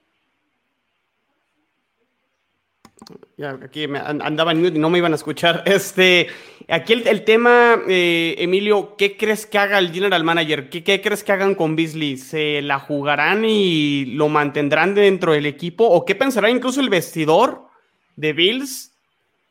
Ya, 3.37 3.59
aquí 3.63 3.87
me 3.87 4.01
andaban 4.01 4.63
y 4.63 4.71
no 4.73 4.91
me 4.91 4.99
iban 4.99 5.13
a 5.13 5.17
escuchar. 5.17 5.63
Este, 5.67 6.27
aquí 6.69 6.93
el, 6.93 7.25
tema, 7.25 7.81
eh, 7.89 8.35
Emilio, 8.37 8.97
¿qué 8.99 9.17
crees 9.17 9.47
que 9.47 9.59
haga 9.59 9.79
el 9.79 9.93
general 9.93 10.25
manager? 10.25 10.69
¿Qué, 10.69 10.83
¿Qué, 10.83 11.01
crees 11.01 11.25
que 11.25 11.33
hagan 11.33 11.55
con 11.55 11.77
Beasley? 11.77 12.17
¿Se 12.17 12.61
la 12.63 12.81
jugarán 12.81 13.45
y 13.45 14.07
lo 14.07 14.29
mantendrán 14.29 14.95
dentro 14.95 15.33
del 15.33 15.47
equipo? 15.47 15.89
¿O 15.89 16.05
qué 16.05 16.17
pensará 16.17 16.51
incluso 16.51 16.81
el 16.81 16.91
vestidor 16.91 17.69
de 18.17 18.33
Bills 18.33 18.93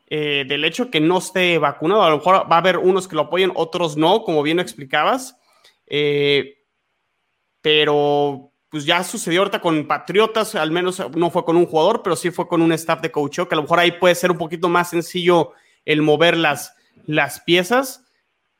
eh, 0.08 0.44
del 0.46 0.64
hecho 0.64 0.90
que 0.90 1.00
no 1.00 1.18
esté 1.18 1.58
vacunado? 1.58 2.04
A 2.04 2.10
lo 2.10 2.18
mejor 2.18 2.46
va 2.50 2.56
a 2.56 2.60
haber 2.60 2.76
unos 2.76 3.08
que 3.08 3.16
lo 3.16 3.22
apoyen, 3.22 3.52
otros 3.54 3.96
no, 3.96 4.22
como 4.22 4.42
bien 4.42 4.58
lo 4.58 4.62
explicabas. 4.62 5.36
Eh, 5.86 6.59
pero 7.62 8.50
pues 8.70 8.84
ya 8.84 9.02
sucedió 9.02 9.40
ahorita 9.40 9.60
con 9.60 9.86
Patriotas, 9.86 10.54
al 10.54 10.70
menos 10.70 11.02
no 11.16 11.30
fue 11.30 11.44
con 11.44 11.56
un 11.56 11.66
jugador, 11.66 12.02
pero 12.02 12.14
sí 12.14 12.30
fue 12.30 12.46
con 12.46 12.62
un 12.62 12.72
staff 12.72 13.00
de 13.00 13.10
coach, 13.10 13.40
que 13.40 13.54
a 13.54 13.56
lo 13.56 13.62
mejor 13.62 13.80
ahí 13.80 13.92
puede 13.92 14.14
ser 14.14 14.30
un 14.30 14.38
poquito 14.38 14.68
más 14.68 14.90
sencillo 14.90 15.52
el 15.84 16.02
mover 16.02 16.36
las, 16.36 16.74
las 17.04 17.40
piezas, 17.40 18.04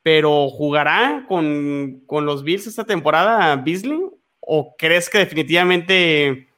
pero 0.03 0.49
¿jugará 0.49 1.25
con, 1.27 2.03
los 2.09 2.43
Bills 2.43 2.67
esta 2.67 2.83
temporada 2.83 3.55
Beasley? 3.55 3.99
¿O 4.39 4.75
crees 4.77 5.09
que 5.09 5.19
definitivamente 5.19 6.49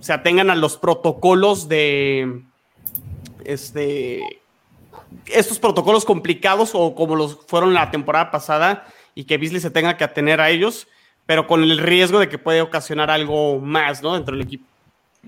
se 0.00 0.12
atengan 0.12 0.50
a 0.50 0.56
los 0.56 0.76
protocolos 0.76 1.68
de 1.68 2.42
este 3.44 4.40
estos 5.26 5.58
protocolos 5.58 6.04
complicados 6.04 6.70
o 6.72 6.94
como 6.94 7.16
los 7.16 7.38
fueron 7.46 7.74
la 7.74 7.90
temporada 7.90 8.30
pasada 8.30 8.86
y 9.14 9.24
que 9.24 9.36
Beasley 9.36 9.60
se 9.60 9.70
tenga 9.70 9.96
que 9.96 10.04
atener 10.04 10.40
a 10.40 10.50
ellos? 10.50 10.88
Pero 11.30 11.46
con 11.46 11.62
el 11.62 11.78
riesgo 11.78 12.18
de 12.18 12.28
que 12.28 12.38
puede 12.38 12.60
ocasionar 12.60 13.08
algo 13.08 13.60
más, 13.60 14.02
¿no? 14.02 14.14
Dentro 14.14 14.34
del 14.34 14.44
equipo. 14.44 14.64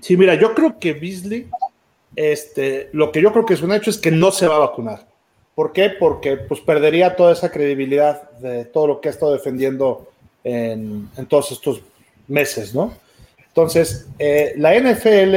Sí, 0.01 0.17
mira, 0.17 0.35
yo 0.35 0.53
creo 0.53 0.77
que 0.77 0.91
Beasley, 0.91 1.47
este, 2.13 2.89
lo 2.91 3.09
que 3.09 3.21
yo 3.21 3.31
creo 3.31 3.45
que 3.45 3.53
es 3.53 3.61
un 3.61 3.71
hecho 3.71 3.89
es 3.89 3.97
que 3.97 4.11
no 4.11 4.29
se 4.33 4.45
va 4.45 4.57
a 4.57 4.59
vacunar. 4.59 5.07
¿Por 5.55 5.71
qué? 5.71 5.91
Porque 5.91 6.35
pues 6.35 6.59
perdería 6.59 7.15
toda 7.15 7.31
esa 7.31 7.49
credibilidad 7.49 8.29
de 8.31 8.65
todo 8.65 8.85
lo 8.85 8.99
que 8.99 9.07
ha 9.07 9.11
estado 9.11 9.31
defendiendo 9.31 10.11
en, 10.43 11.07
todos 11.29 11.53
estos 11.53 11.79
meses, 12.27 12.75
¿no? 12.75 12.93
Entonces, 13.47 14.05
eh, 14.19 14.55
la 14.57 14.75
NFL 14.77 15.35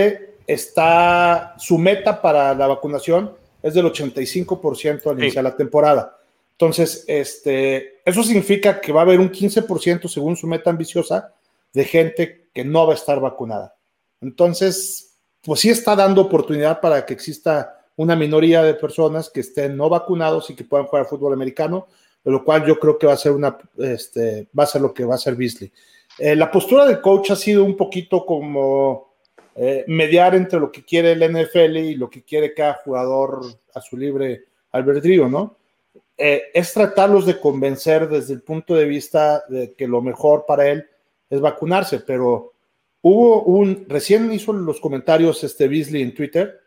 está, 0.48 1.54
su 1.58 1.78
meta 1.78 2.20
para 2.20 2.52
la 2.56 2.66
vacunación 2.66 3.30
es 3.62 3.72
del 3.72 3.86
85% 3.86 5.12
al 5.12 5.22
iniciar 5.22 5.44
la 5.44 5.54
temporada. 5.54 6.18
Entonces, 6.54 7.04
este, 7.06 7.95
eso 8.06 8.22
significa 8.22 8.80
que 8.80 8.92
va 8.92 9.00
a 9.00 9.02
haber 9.02 9.18
un 9.18 9.30
15% 9.30 10.08
según 10.08 10.36
su 10.36 10.46
meta 10.46 10.70
ambiciosa 10.70 11.34
de 11.72 11.84
gente 11.84 12.48
que 12.54 12.64
no 12.64 12.86
va 12.86 12.92
a 12.92 12.96
estar 12.96 13.18
vacunada. 13.20 13.74
Entonces, 14.20 15.18
pues 15.42 15.60
sí 15.60 15.70
está 15.70 15.96
dando 15.96 16.22
oportunidad 16.22 16.80
para 16.80 17.04
que 17.04 17.12
exista 17.12 17.84
una 17.96 18.14
minoría 18.14 18.62
de 18.62 18.74
personas 18.74 19.28
que 19.28 19.40
estén 19.40 19.76
no 19.76 19.88
vacunados 19.88 20.48
y 20.50 20.54
que 20.54 20.62
puedan 20.62 20.86
jugar 20.86 21.06
fútbol 21.06 21.32
americano, 21.32 21.88
de 22.24 22.30
lo 22.30 22.44
cual 22.44 22.64
yo 22.64 22.78
creo 22.78 22.96
que 22.96 23.08
va 23.08 23.14
a 23.14 23.18
ser 23.18 23.32
una, 23.32 23.58
este, 23.78 24.46
va 24.56 24.62
a 24.62 24.68
ser 24.68 24.82
lo 24.82 24.94
que 24.94 25.04
va 25.04 25.16
a 25.16 25.18
ser 25.18 25.34
Beasley. 25.34 25.72
Eh, 26.18 26.36
la 26.36 26.48
postura 26.48 26.86
del 26.86 27.00
coach 27.00 27.32
ha 27.32 27.36
sido 27.36 27.64
un 27.64 27.76
poquito 27.76 28.24
como 28.24 29.14
eh, 29.56 29.84
mediar 29.88 30.36
entre 30.36 30.60
lo 30.60 30.70
que 30.70 30.84
quiere 30.84 31.12
el 31.12 31.28
NFL 31.28 31.76
y 31.76 31.94
lo 31.96 32.08
que 32.08 32.22
quiere 32.22 32.54
cada 32.54 32.74
jugador 32.74 33.40
a 33.74 33.80
su 33.80 33.96
libre 33.96 34.44
albedrío, 34.70 35.28
¿no? 35.28 35.56
Eh, 36.18 36.44
es 36.54 36.72
tratarlos 36.72 37.26
de 37.26 37.38
convencer 37.38 38.08
desde 38.08 38.34
el 38.34 38.42
punto 38.42 38.74
de 38.74 38.86
vista 38.86 39.44
de 39.48 39.74
que 39.74 39.86
lo 39.86 40.00
mejor 40.00 40.44
para 40.46 40.68
él 40.68 40.86
es 41.28 41.40
vacunarse, 41.40 42.00
pero 42.00 42.52
hubo 43.02 43.42
un, 43.42 43.84
recién 43.88 44.32
hizo 44.32 44.52
los 44.52 44.80
comentarios 44.80 45.44
este 45.44 45.68
Beasley 45.68 46.02
en 46.02 46.14
Twitter, 46.14 46.60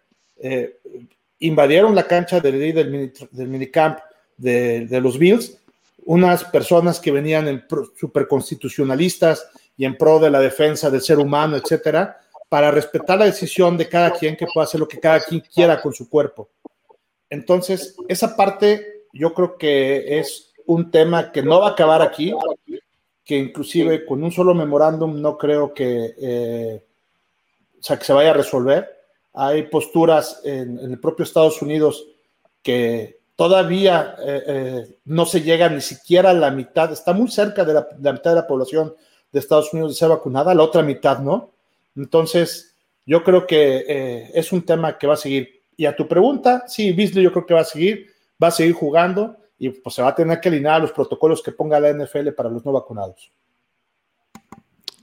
invadieron 1.39 1.95
la 1.95 2.07
cancha 2.07 2.39
del, 2.39 2.59
del, 2.73 3.13
del 3.31 3.47
minicamp 3.47 3.99
de, 4.39 5.01
los 5.01 5.17
Bills, 5.17 5.57
unas 6.05 6.43
personas 6.45 6.99
que 6.99 7.11
venían 7.11 7.47
en 7.47 7.65
superconstitucionalistas 7.99 9.47
y 9.77 9.85
en 9.85 9.97
pro 9.97 10.19
de 10.19 10.29
la 10.29 10.39
defensa 10.39 10.89
del 10.89 11.01
ser 11.01 11.19
humano, 11.19 11.57
etcétera, 11.57 12.19
para 12.47 12.71
respetar 12.71 13.19
la 13.19 13.25
decisión 13.25 13.77
de 13.77 13.87
cada 13.87 14.11
quien 14.11 14.35
que 14.35 14.47
pueda 14.51 14.65
hacer 14.65 14.79
lo 14.79 14.87
que 14.87 14.99
cada 14.99 15.19
quien 15.19 15.41
quiera 15.41 15.81
con 15.81 15.93
su 15.93 16.09
cuerpo. 16.09 16.49
Entonces, 17.29 17.95
esa 18.07 18.35
parte 18.35 18.98
yo 19.13 19.33
creo 19.33 19.57
que 19.57 20.19
es 20.19 20.53
un 20.65 20.91
tema 20.91 21.31
que 21.31 21.41
no 21.41 21.61
va 21.61 21.69
a 21.69 21.71
acabar 21.71 22.01
aquí, 22.01 22.33
que 23.25 23.37
inclusive 23.37 24.05
con 24.05 24.23
un 24.23 24.31
solo 24.31 24.53
memorándum 24.53 25.21
no 25.21 25.37
creo 25.37 25.73
que, 25.73 26.15
eh, 26.19 26.83
o 27.79 27.83
sea, 27.83 27.97
que 27.97 28.05
se 28.05 28.13
vaya 28.13 28.31
a 28.31 28.33
resolver 28.33 28.99
hay 29.33 29.63
posturas 29.63 30.41
en, 30.43 30.79
el 30.79 30.99
propio 30.99 31.23
Estados 31.23 31.61
Unidos 31.61 32.05
que 32.63 33.19
todavía 33.35 34.15
eh, 34.19 34.43
eh, 34.47 34.97
no 35.05 35.25
se 35.25 35.41
llega 35.41 35.69
ni 35.69 35.81
siquiera 35.81 36.31
a 36.31 36.33
la 36.33 36.51
mitad, 36.51 36.91
está 36.91 37.13
muy 37.13 37.29
cerca 37.29 37.63
de 37.63 37.73
la, 37.73 37.87
mitad 38.11 38.31
de 38.31 38.35
la 38.35 38.47
población 38.47 38.93
de 39.31 39.39
Estados 39.39 39.71
Unidos 39.71 39.91
de 39.91 39.97
ser 39.97 40.09
vacunada, 40.09 40.53
la 40.53 40.63
otra 40.63 40.81
mitad 40.81 41.19
no. 41.19 41.51
Entonces, 41.95 42.75
yo 43.05 43.23
creo 43.23 43.45
que 43.45 44.31
es 44.33 44.51
un 44.51 44.63
tema 44.63 44.97
que 44.97 45.07
va 45.07 45.13
a 45.13 45.17
seguir. 45.17 45.61
Y 45.77 45.85
a 45.85 45.95
tu 45.95 46.07
pregunta, 46.07 46.65
sí, 46.67 46.91
Beasley 46.91 47.23
yo 47.23 47.31
creo 47.31 47.45
que 47.45 47.53
va 47.53 47.61
a 47.61 47.65
seguir, 47.65 48.07
va 48.41 48.47
a 48.47 48.51
seguir 48.51 48.73
jugando 48.73 49.37
y 49.57 49.69
pues 49.69 49.95
se 49.95 50.01
va 50.01 50.09
a 50.09 50.15
tener 50.15 50.39
que 50.39 50.49
alinear 50.49 50.81
los 50.81 50.91
protocolos 50.91 51.43
que 51.43 51.51
ponga 51.51 51.79
la 51.79 51.91
NFL 51.91 52.29
para 52.29 52.49
los 52.49 52.65
no 52.65 52.71
vacunados. 52.71 53.31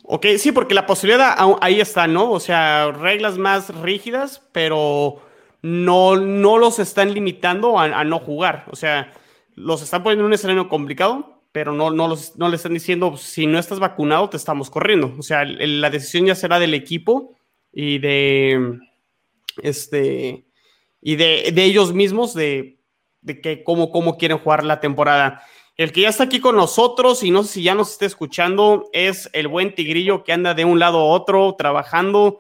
Ok, 0.09 0.27
sí, 0.39 0.53
porque 0.53 0.75
la 0.75 0.87
posibilidad 0.87 1.37
ahí 1.61 1.81
está, 1.81 2.07
¿no? 2.07 2.31
O 2.31 2.41
sea, 2.41 2.93
reglas 2.93 3.39
más 3.39 3.75
rígidas, 3.81 4.41
pero 4.53 5.21
no, 5.63 6.17
no 6.17 6.59
los 6.59 6.79
están 6.79 7.13
limitando 7.13 7.79
a, 7.79 8.05
no 8.05 8.21
jugar. 8.21 8.67
O 8.71 8.77
sea, 8.77 9.13
los 9.57 9.83
están 9.83 10.05
poniendo 10.05 10.23
en 10.23 10.27
un 10.27 10.33
escenario 10.35 10.69
complicado, 10.69 11.43
pero 11.51 11.73
no, 11.73 11.91
no, 11.91 12.07
los, 12.07 12.37
no 12.37 12.49
le 12.49 12.57
están 12.57 12.75
diciendo, 12.75 13.17
si 13.17 13.49
no 13.49 13.59
estás 13.59 13.81
vacunado, 13.81 14.31
te 14.31 14.37
estamos 14.37 14.71
corriendo. 14.71 15.13
O 15.19 15.23
sea, 15.23 15.45
la 15.45 15.91
decisión 15.91 16.27
ya 16.27 16.37
será 16.37 16.61
del 16.61 16.75
equipo 16.75 17.37
y 17.73 17.99
de, 17.99 18.79
este, 19.61 20.47
y 21.01 21.17
de, 21.17 21.53
ellos 21.57 21.93
mismos 21.93 22.33
de, 22.33 22.76
de 23.27 23.41
que 23.41 23.65
cómo, 23.65 23.91
cómo 23.91 24.17
quieren 24.17 24.39
jugar 24.39 24.65
la 24.65 24.81
temporada. 24.81 25.43
El 25.77 25.93
que 25.93 26.03
ya 26.03 26.09
está 26.09 26.25
aquí 26.25 26.41
con 26.41 26.57
nosotros 26.57 27.23
y 27.23 27.31
no 27.31 27.43
sé 27.43 27.55
si 27.55 27.63
ya 27.65 27.75
nos 27.75 27.93
está 27.93 28.07
escuchando 28.07 28.89
es 28.93 29.29
el 29.35 29.49
buen 29.49 29.75
Tigrillo 29.75 30.25
que 30.25 30.33
anda 30.33 30.55
de 30.55 30.65
un 30.65 30.79
lado 30.79 31.01
a 31.01 31.05
otro 31.05 31.55
trabajando, 31.59 32.39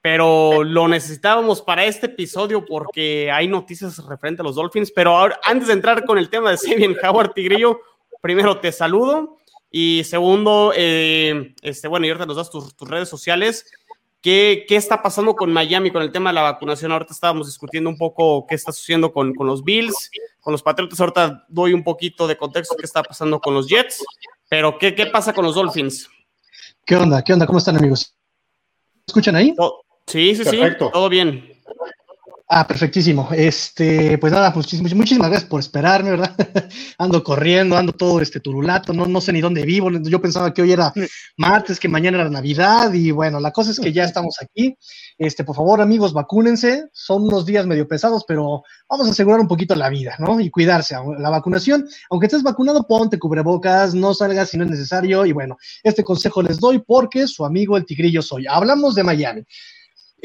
pero 0.00 0.64
lo 0.64 0.88
necesitábamos 0.88 1.62
para 1.62 1.84
este 1.84 2.06
episodio 2.06 2.64
porque 2.64 3.30
hay 3.30 3.46
noticias 3.46 4.04
referente 4.06 4.42
a 4.42 4.44
los 4.44 4.56
Dolphins. 4.56 4.90
Pero 4.90 5.16
ahora, 5.16 5.38
antes 5.44 5.68
de 5.68 5.74
entrar 5.74 6.04
con 6.04 6.18
el 6.18 6.30
tema 6.30 6.50
de 6.50 6.56
Sabian 6.56 6.96
Howard, 7.00 7.32
Tigrillo, 7.34 7.80
primero 8.20 8.58
te 8.58 8.72
saludo 8.72 9.36
y 9.70 10.02
segundo, 10.04 10.72
eh, 10.74 11.54
este, 11.62 11.86
bueno, 11.86 12.06
y 12.06 12.10
ahorita 12.10 12.26
nos 12.26 12.36
das 12.36 12.50
tus, 12.50 12.74
tus 12.74 12.88
redes 12.88 13.08
sociales. 13.08 13.66
¿Qué, 14.24 14.64
¿Qué, 14.66 14.76
está 14.76 15.02
pasando 15.02 15.36
con 15.36 15.52
Miami 15.52 15.90
con 15.90 16.00
el 16.00 16.10
tema 16.10 16.30
de 16.30 16.34
la 16.36 16.40
vacunación? 16.40 16.90
Ahorita 16.90 17.12
estábamos 17.12 17.46
discutiendo 17.46 17.90
un 17.90 17.98
poco 17.98 18.46
qué 18.46 18.54
está 18.54 18.72
sucediendo 18.72 19.12
con, 19.12 19.34
con 19.34 19.46
los 19.46 19.62
Bills, 19.62 20.10
con 20.40 20.52
los 20.52 20.62
Patriotas. 20.62 20.98
Ahorita 20.98 21.44
doy 21.46 21.74
un 21.74 21.84
poquito 21.84 22.26
de 22.26 22.34
contexto 22.34 22.74
qué 22.74 22.86
está 22.86 23.02
pasando 23.02 23.38
con 23.38 23.52
los 23.52 23.68
Jets, 23.68 24.02
pero 24.48 24.78
¿qué, 24.78 24.94
qué 24.94 25.04
pasa 25.04 25.34
con 25.34 25.44
los 25.44 25.56
Dolphins? 25.56 26.08
¿Qué 26.86 26.96
onda? 26.96 27.20
¿Qué 27.22 27.34
onda? 27.34 27.44
¿Cómo 27.44 27.58
están, 27.58 27.76
amigos? 27.76 28.14
¿Escuchan 29.06 29.36
ahí? 29.36 29.54
sí, 30.06 30.34
sí, 30.34 30.42
sí, 30.42 30.58
todo 30.78 31.10
bien. 31.10 31.53
Ah, 32.56 32.68
perfectísimo. 32.68 33.30
Este, 33.32 34.16
pues 34.18 34.32
nada, 34.32 34.52
pues 34.52 34.72
muchísimas 34.94 35.28
gracias 35.28 35.50
por 35.50 35.58
esperarme, 35.58 36.10
¿verdad? 36.10 36.36
ando 36.98 37.24
corriendo, 37.24 37.76
ando 37.76 37.92
todo 37.92 38.20
este 38.20 38.38
turulato, 38.38 38.92
no, 38.92 39.06
no 39.06 39.20
sé 39.20 39.32
ni 39.32 39.40
dónde 39.40 39.64
vivo. 39.64 39.90
Yo 39.90 40.20
pensaba 40.20 40.54
que 40.54 40.62
hoy 40.62 40.70
era 40.70 40.92
martes, 41.36 41.80
que 41.80 41.88
mañana 41.88 42.20
era 42.20 42.30
Navidad, 42.30 42.92
y 42.92 43.10
bueno, 43.10 43.40
la 43.40 43.50
cosa 43.50 43.72
es 43.72 43.80
que 43.80 43.92
ya 43.92 44.04
estamos 44.04 44.36
aquí. 44.40 44.78
Este, 45.18 45.42
por 45.42 45.56
favor, 45.56 45.80
amigos, 45.80 46.12
vacúnense. 46.12 46.84
Son 46.92 47.24
unos 47.24 47.44
días 47.44 47.66
medio 47.66 47.88
pesados, 47.88 48.24
pero 48.24 48.62
vamos 48.88 49.08
a 49.08 49.10
asegurar 49.10 49.40
un 49.40 49.48
poquito 49.48 49.74
la 49.74 49.88
vida, 49.88 50.14
¿no? 50.20 50.38
Y 50.38 50.48
cuidarse. 50.48 50.94
La 51.18 51.30
vacunación, 51.30 51.84
aunque 52.08 52.26
estés 52.26 52.44
vacunado, 52.44 52.86
ponte 52.86 53.18
cubrebocas, 53.18 53.96
no 53.96 54.14
salgas 54.14 54.50
si 54.50 54.58
no 54.58 54.62
es 54.62 54.70
necesario. 54.70 55.26
Y 55.26 55.32
bueno, 55.32 55.56
este 55.82 56.04
consejo 56.04 56.40
les 56.40 56.60
doy 56.60 56.78
porque 56.78 57.26
su 57.26 57.44
amigo 57.44 57.76
el 57.76 57.84
tigrillo 57.84 58.22
soy. 58.22 58.46
Hablamos 58.48 58.94
de 58.94 59.02
Miami. 59.02 59.44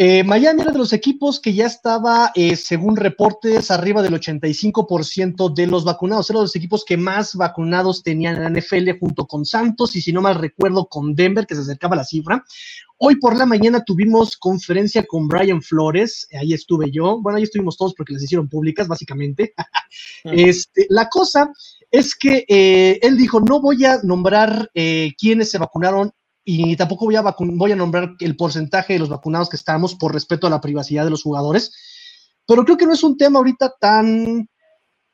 Eh, 0.01 0.24
Miami 0.24 0.62
era 0.62 0.72
de 0.72 0.77
los 0.77 0.94
equipos 0.94 1.41
que 1.41 1.53
ya 1.53 1.65
estaba, 1.65 2.32
eh, 2.34 2.56
según 2.56 2.96
reportes, 2.96 3.70
arriba 3.70 4.01
del 4.01 4.13
85% 4.13 5.53
de 5.53 5.68
los 5.68 5.84
vacunados. 5.84 6.29
Era 6.29 6.39
de 6.39 6.46
los 6.46 6.56
equipos 6.56 6.86
que 6.86 6.96
más 6.96 7.36
vacunados 7.36 8.01
tenían 8.01 8.38
en 8.38 8.44
la 8.44 8.50
NFL 8.50 8.98
junto 8.98 9.27
con 9.27 9.44
Santos 9.44 9.98
y, 9.98 10.01
si 10.01 10.13
no 10.13 10.22
mal 10.22 10.36
recuerdo, 10.36 10.86
con 10.86 11.15
Denver, 11.15 11.46
que 11.46 11.56
se 11.56 11.62
acercaba 11.63 11.96
a 11.96 11.98
la 11.98 12.06
cifra. 12.06 12.46
Hoy 12.98 13.18
por 13.18 13.36
la 13.36 13.46
mañana 13.46 13.84
tuvimos 13.84 14.38
conferencia 14.38 15.06
con 15.06 15.27
Brian 15.27 15.62
Flores, 15.62 16.29
ahí 16.32 16.53
estuve 16.53 16.91
yo, 16.91 17.20
bueno, 17.22 17.36
ahí 17.36 17.44
estuvimos 17.44 17.75
todos 17.75 17.94
porque 17.94 18.13
las 18.13 18.24
hicieron 18.24 18.48
públicas, 18.48 18.88
básicamente. 18.88 19.53
este, 20.24 20.88
la 20.88 21.10
cosa 21.10 21.51
es 21.91 22.15
que 22.15 22.46
eh, 22.48 23.00
él 23.01 23.18
dijo, 23.18 23.41
no 23.41 23.60
voy 23.60 23.84
a 23.84 24.00
nombrar 24.01 24.72
quiénes 24.74 25.51
se 25.51 25.58
vacunaron 25.58 26.13
y 26.51 26.75
tampoco 26.75 27.06
voy 27.06 27.15
a, 27.15 27.22
voy 27.22 27.72
a 27.72 27.75
nombrar 27.75 28.15
el 28.20 28.36
porcentaje 28.36 28.94
de 28.94 29.00
los 29.00 29.10
vacunados 29.10 29.50
que 29.50 29.56
estamos 29.56 29.94
por 29.94 30.13
respeto 30.13 30.48
a 30.48 30.50
la 30.50 30.60
privacidad 30.60 31.03
de 31.03 31.12
los 31.12 31.22
jugadores, 31.22 31.72
pero 32.48 32.65
creo 32.65 32.75
que 32.75 32.88
no 32.88 32.94
es 32.94 33.03
un 33.03 33.18
tema 33.18 33.38
ahorita 33.38 33.75
tan 33.79 34.50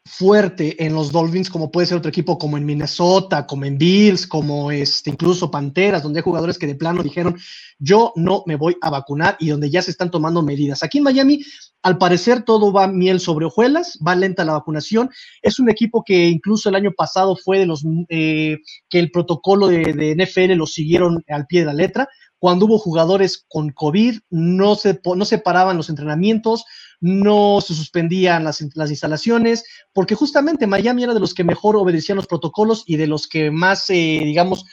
fuerte 0.06 0.86
en 0.86 0.94
los 0.94 1.12
Dolphins 1.12 1.50
como 1.50 1.72
puede 1.72 1.88
ser 1.88 1.98
otro 1.98 2.10
equipo 2.10 2.38
como 2.38 2.58
en 2.58 2.66
Minnesota, 2.66 3.48
como 3.48 3.66
en 3.66 3.78
Bills, 3.78 4.28
como 4.28 4.72
este, 4.72 5.10
incluso 5.10 5.50
Panteras, 5.50 6.04
donde 6.04 6.20
hay 6.20 6.24
jugadores 6.24 6.60
que 6.60 6.68
de 6.68 6.76
plano 6.76 7.02
dijeron 7.02 7.36
yo 7.80 8.14
no 8.16 8.44
me 8.46 8.56
voy 8.56 8.78
a 8.82 8.90
vacunar 8.90 9.36
y 9.40 9.50
donde 9.50 9.70
ya 9.70 9.82
se 9.82 9.92
están 9.92 10.12
tomando 10.12 10.42
medidas. 10.42 10.84
Aquí 10.84 11.00
en 11.00 11.04
Miami, 11.04 11.44
al 11.82 11.98
parecer 11.98 12.44
todo 12.44 12.72
va 12.72 12.88
miel 12.88 13.20
sobre 13.20 13.46
hojuelas, 13.46 14.00
va 14.06 14.16
lenta 14.16 14.46
la 14.46 14.54
vacunación. 14.54 15.10
Es 15.42 15.60
un 15.60 15.70
equipo 15.70 16.04
que 16.04 16.28
incluso 16.28 16.70
el 16.70 16.76
año 16.76 16.92
pasado 16.96 17.36
fue 17.36 17.60
de 17.60 17.66
los 17.66 17.84
eh, 18.10 18.60
que 18.90 19.00
el 19.00 19.12
protocolo 19.12 19.68
de, 19.68 19.94
de 19.94 20.16
NFL 20.16 20.54
lo 20.54 20.68
siguieron 20.68 21.24
al 21.28 21.48
pie 21.48 21.62
de 21.62 21.66
la 21.66 21.74
letra. 21.74 22.08
Cuando 22.40 22.66
hubo 22.66 22.78
jugadores 22.78 23.46
con 23.48 23.72
COVID, 23.72 24.20
no 24.30 24.76
se, 24.76 25.00
no 25.16 25.26
se 25.26 25.38
paraban 25.38 25.78
los 25.78 25.90
entrenamientos, 25.90 26.66
no 27.00 27.62
se 27.62 27.74
suspendían 27.74 28.44
las, 28.44 28.62
instalaciones, 28.62 29.64
porque 29.94 30.16
justamente 30.16 30.68
Miami 30.68 31.04
era 31.04 31.14
de 31.14 31.20
los 31.20 31.34
que 31.34 31.44
mejor 31.44 31.76
obedecían 31.76 32.16
los 32.16 32.28
protocolos 32.28 32.84
y 32.86 32.98
de 32.98 33.08
los 33.08 33.28
que 33.28 33.52
más, 33.52 33.90
eh, 33.90 34.22
digamos, 34.24 34.66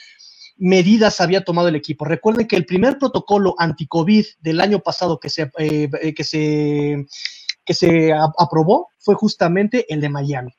medidas 0.57 1.19
había 1.19 1.43
tomado 1.43 1.67
el 1.67 1.75
equipo. 1.75 2.05
Recuerden 2.05 2.47
que 2.47 2.55
el 2.55 2.65
primer 2.65 2.97
protocolo 2.97 3.55
anti-COVID 3.57 4.25
del 4.39 4.61
año 4.61 4.79
pasado 4.79 5.19
que 5.19 5.29
se, 5.29 5.49
eh, 5.57 6.13
que 6.15 6.23
se, 6.23 7.05
que 7.65 7.73
se 7.73 8.11
aprobó 8.37 8.89
fue 8.99 9.15
justamente 9.15 9.91
el 9.93 10.01
de 10.01 10.09
Miami. 10.09 10.53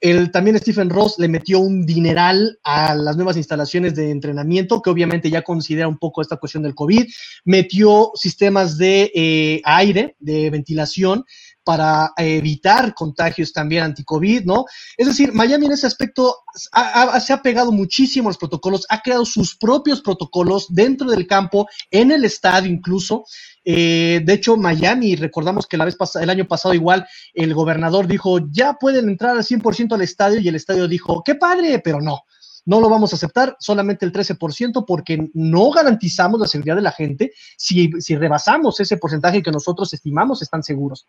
El, 0.00 0.30
también 0.30 0.58
Stephen 0.58 0.88
Ross 0.88 1.18
le 1.18 1.28
metió 1.28 1.60
un 1.60 1.84
dineral 1.84 2.58
a 2.64 2.94
las 2.94 3.16
nuevas 3.16 3.36
instalaciones 3.36 3.94
de 3.94 4.10
entrenamiento, 4.10 4.80
que 4.80 4.90
obviamente 4.90 5.30
ya 5.30 5.42
considera 5.42 5.88
un 5.88 5.98
poco 5.98 6.22
esta 6.22 6.36
cuestión 6.36 6.62
del 6.62 6.74
COVID. 6.74 7.06
Metió 7.44 8.12
sistemas 8.14 8.78
de 8.78 9.12
eh, 9.14 9.60
aire, 9.64 10.16
de 10.18 10.50
ventilación, 10.50 11.24
para 11.70 12.12
evitar 12.16 12.94
contagios 12.94 13.52
también 13.52 13.84
anti-COVID, 13.84 14.44
¿no? 14.44 14.64
Es 14.96 15.06
decir, 15.06 15.32
Miami 15.32 15.66
en 15.66 15.72
ese 15.72 15.86
aspecto 15.86 16.38
se 16.52 17.32
ha 17.32 17.42
pegado 17.42 17.70
muchísimo 17.70 18.28
los 18.28 18.38
protocolos, 18.38 18.86
ha 18.88 19.00
creado 19.00 19.24
sus 19.24 19.54
propios 19.56 20.02
protocolos 20.02 20.66
dentro 20.68 21.08
del 21.08 21.28
campo, 21.28 21.68
en 21.88 22.10
el 22.10 22.24
estadio 22.24 22.68
incluso. 22.68 23.24
Eh, 23.64 24.20
de 24.24 24.32
hecho, 24.32 24.56
Miami, 24.56 25.14
recordamos 25.14 25.68
que 25.68 25.76
la 25.76 25.84
vez 25.84 25.94
pasada, 25.94 26.24
el 26.24 26.30
año 26.30 26.48
pasado 26.48 26.74
igual, 26.74 27.06
el 27.34 27.54
gobernador 27.54 28.08
dijo, 28.08 28.40
ya 28.50 28.72
pueden 28.72 29.08
entrar 29.08 29.36
al 29.36 29.44
100% 29.44 29.94
al 29.94 30.02
estadio 30.02 30.40
y 30.40 30.48
el 30.48 30.56
estadio 30.56 30.88
dijo, 30.88 31.22
qué 31.24 31.36
padre, 31.36 31.78
pero 31.78 32.00
no. 32.00 32.24
No 32.66 32.80
lo 32.80 32.88
vamos 32.88 33.12
a 33.12 33.16
aceptar, 33.16 33.56
solamente 33.60 34.04
el 34.04 34.12
13%, 34.12 34.84
porque 34.84 35.30
no 35.34 35.70
garantizamos 35.70 36.40
la 36.40 36.48
seguridad 36.48 36.74
de 36.74 36.82
la 36.82 36.90
gente 36.90 37.32
si, 37.56 37.92
si 38.00 38.16
rebasamos 38.16 38.80
ese 38.80 38.96
porcentaje 38.96 39.40
que 39.40 39.52
nosotros 39.52 39.94
estimamos 39.94 40.42
están 40.42 40.64
seguros. 40.64 41.06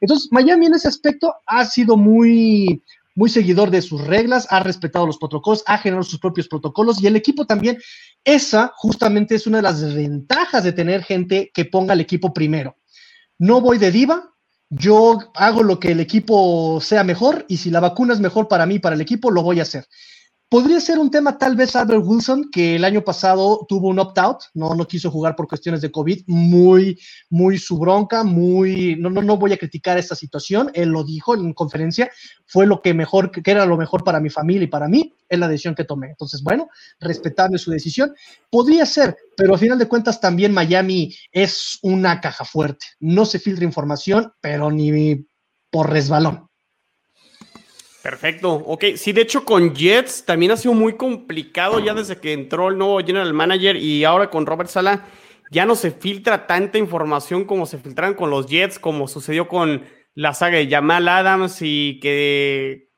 Entonces, 0.00 0.28
Miami 0.30 0.66
en 0.66 0.74
ese 0.74 0.88
aspecto 0.88 1.34
ha 1.46 1.64
sido 1.64 1.96
muy, 1.96 2.82
muy 3.14 3.28
seguidor 3.28 3.70
de 3.70 3.82
sus 3.82 4.06
reglas, 4.06 4.46
ha 4.50 4.60
respetado 4.60 5.06
los 5.06 5.18
protocolos, 5.18 5.64
ha 5.66 5.78
generado 5.78 6.04
sus 6.04 6.20
propios 6.20 6.46
protocolos 6.46 7.02
y 7.02 7.06
el 7.06 7.16
equipo 7.16 7.46
también. 7.46 7.78
Esa 8.24 8.72
justamente 8.76 9.34
es 9.34 9.46
una 9.46 9.58
de 9.58 9.62
las 9.62 9.94
ventajas 9.94 10.62
de 10.62 10.72
tener 10.72 11.02
gente 11.02 11.50
que 11.52 11.64
ponga 11.64 11.94
al 11.94 12.00
equipo 12.00 12.32
primero. 12.32 12.76
No 13.38 13.60
voy 13.60 13.78
de 13.78 13.90
diva, 13.90 14.34
yo 14.70 15.18
hago 15.34 15.62
lo 15.62 15.80
que 15.80 15.92
el 15.92 16.00
equipo 16.00 16.80
sea 16.80 17.02
mejor 17.02 17.44
y 17.48 17.56
si 17.56 17.70
la 17.70 17.80
vacuna 17.80 18.14
es 18.14 18.20
mejor 18.20 18.48
para 18.48 18.66
mí, 18.66 18.78
para 18.78 18.94
el 18.94 19.00
equipo, 19.00 19.30
lo 19.30 19.42
voy 19.42 19.60
a 19.60 19.62
hacer. 19.62 19.86
Podría 20.50 20.80
ser 20.80 20.98
un 20.98 21.10
tema 21.10 21.36
tal 21.36 21.56
vez 21.56 21.76
Albert 21.76 22.02
Wilson, 22.02 22.48
que 22.50 22.76
el 22.76 22.84
año 22.86 23.04
pasado 23.04 23.66
tuvo 23.68 23.88
un 23.88 23.98
opt-out, 23.98 24.44
no, 24.54 24.74
no 24.74 24.88
quiso 24.88 25.10
jugar 25.10 25.36
por 25.36 25.46
cuestiones 25.46 25.82
de 25.82 25.92
COVID, 25.92 26.24
muy, 26.26 26.98
muy 27.28 27.58
su 27.58 27.78
bronca, 27.78 28.24
muy, 28.24 28.96
no, 28.96 29.10
no, 29.10 29.20
no 29.20 29.36
voy 29.36 29.52
a 29.52 29.58
criticar 29.58 29.98
esta 29.98 30.14
situación, 30.14 30.70
él 30.72 30.88
lo 30.88 31.04
dijo 31.04 31.34
en 31.34 31.52
conferencia, 31.52 32.10
fue 32.46 32.66
lo 32.66 32.80
que 32.80 32.94
mejor, 32.94 33.30
que 33.30 33.50
era 33.50 33.66
lo 33.66 33.76
mejor 33.76 34.02
para 34.04 34.20
mi 34.20 34.30
familia 34.30 34.64
y 34.64 34.68
para 34.68 34.88
mí, 34.88 35.14
es 35.28 35.38
la 35.38 35.48
decisión 35.48 35.74
que 35.74 35.84
tomé. 35.84 36.08
Entonces, 36.08 36.42
bueno, 36.42 36.70
respetable 36.98 37.58
su 37.58 37.70
decisión, 37.70 38.14
podría 38.48 38.86
ser, 38.86 39.18
pero 39.36 39.52
al 39.52 39.60
final 39.60 39.78
de 39.78 39.86
cuentas 39.86 40.18
también 40.18 40.54
Miami 40.54 41.14
es 41.30 41.78
una 41.82 42.22
caja 42.22 42.46
fuerte, 42.46 42.86
no 43.00 43.26
se 43.26 43.38
filtra 43.38 43.66
información, 43.66 44.32
pero 44.40 44.70
ni 44.70 45.26
por 45.70 45.90
resbalón. 45.90 46.47
Perfecto, 48.02 48.52
ok. 48.52 48.84
Sí, 48.96 49.12
de 49.12 49.22
hecho 49.22 49.44
con 49.44 49.74
Jets 49.74 50.24
también 50.24 50.52
ha 50.52 50.56
sido 50.56 50.72
muy 50.72 50.96
complicado 50.96 51.80
ya 51.80 51.94
desde 51.94 52.18
que 52.18 52.32
entró 52.32 52.68
el 52.68 52.78
nuevo 52.78 52.98
general 53.00 53.34
manager 53.34 53.76
y 53.76 54.04
ahora 54.04 54.30
con 54.30 54.46
Robert 54.46 54.70
Sala 54.70 55.04
ya 55.50 55.66
no 55.66 55.74
se 55.74 55.90
filtra 55.90 56.46
tanta 56.46 56.78
información 56.78 57.44
como 57.44 57.66
se 57.66 57.78
filtran 57.78 58.14
con 58.14 58.30
los 58.30 58.46
Jets, 58.46 58.78
como 58.78 59.08
sucedió 59.08 59.48
con 59.48 59.84
la 60.14 60.32
saga 60.32 60.58
de 60.58 60.68
Jamal 60.68 61.08
Adams 61.08 61.58
y 61.60 61.98
que 62.00 62.90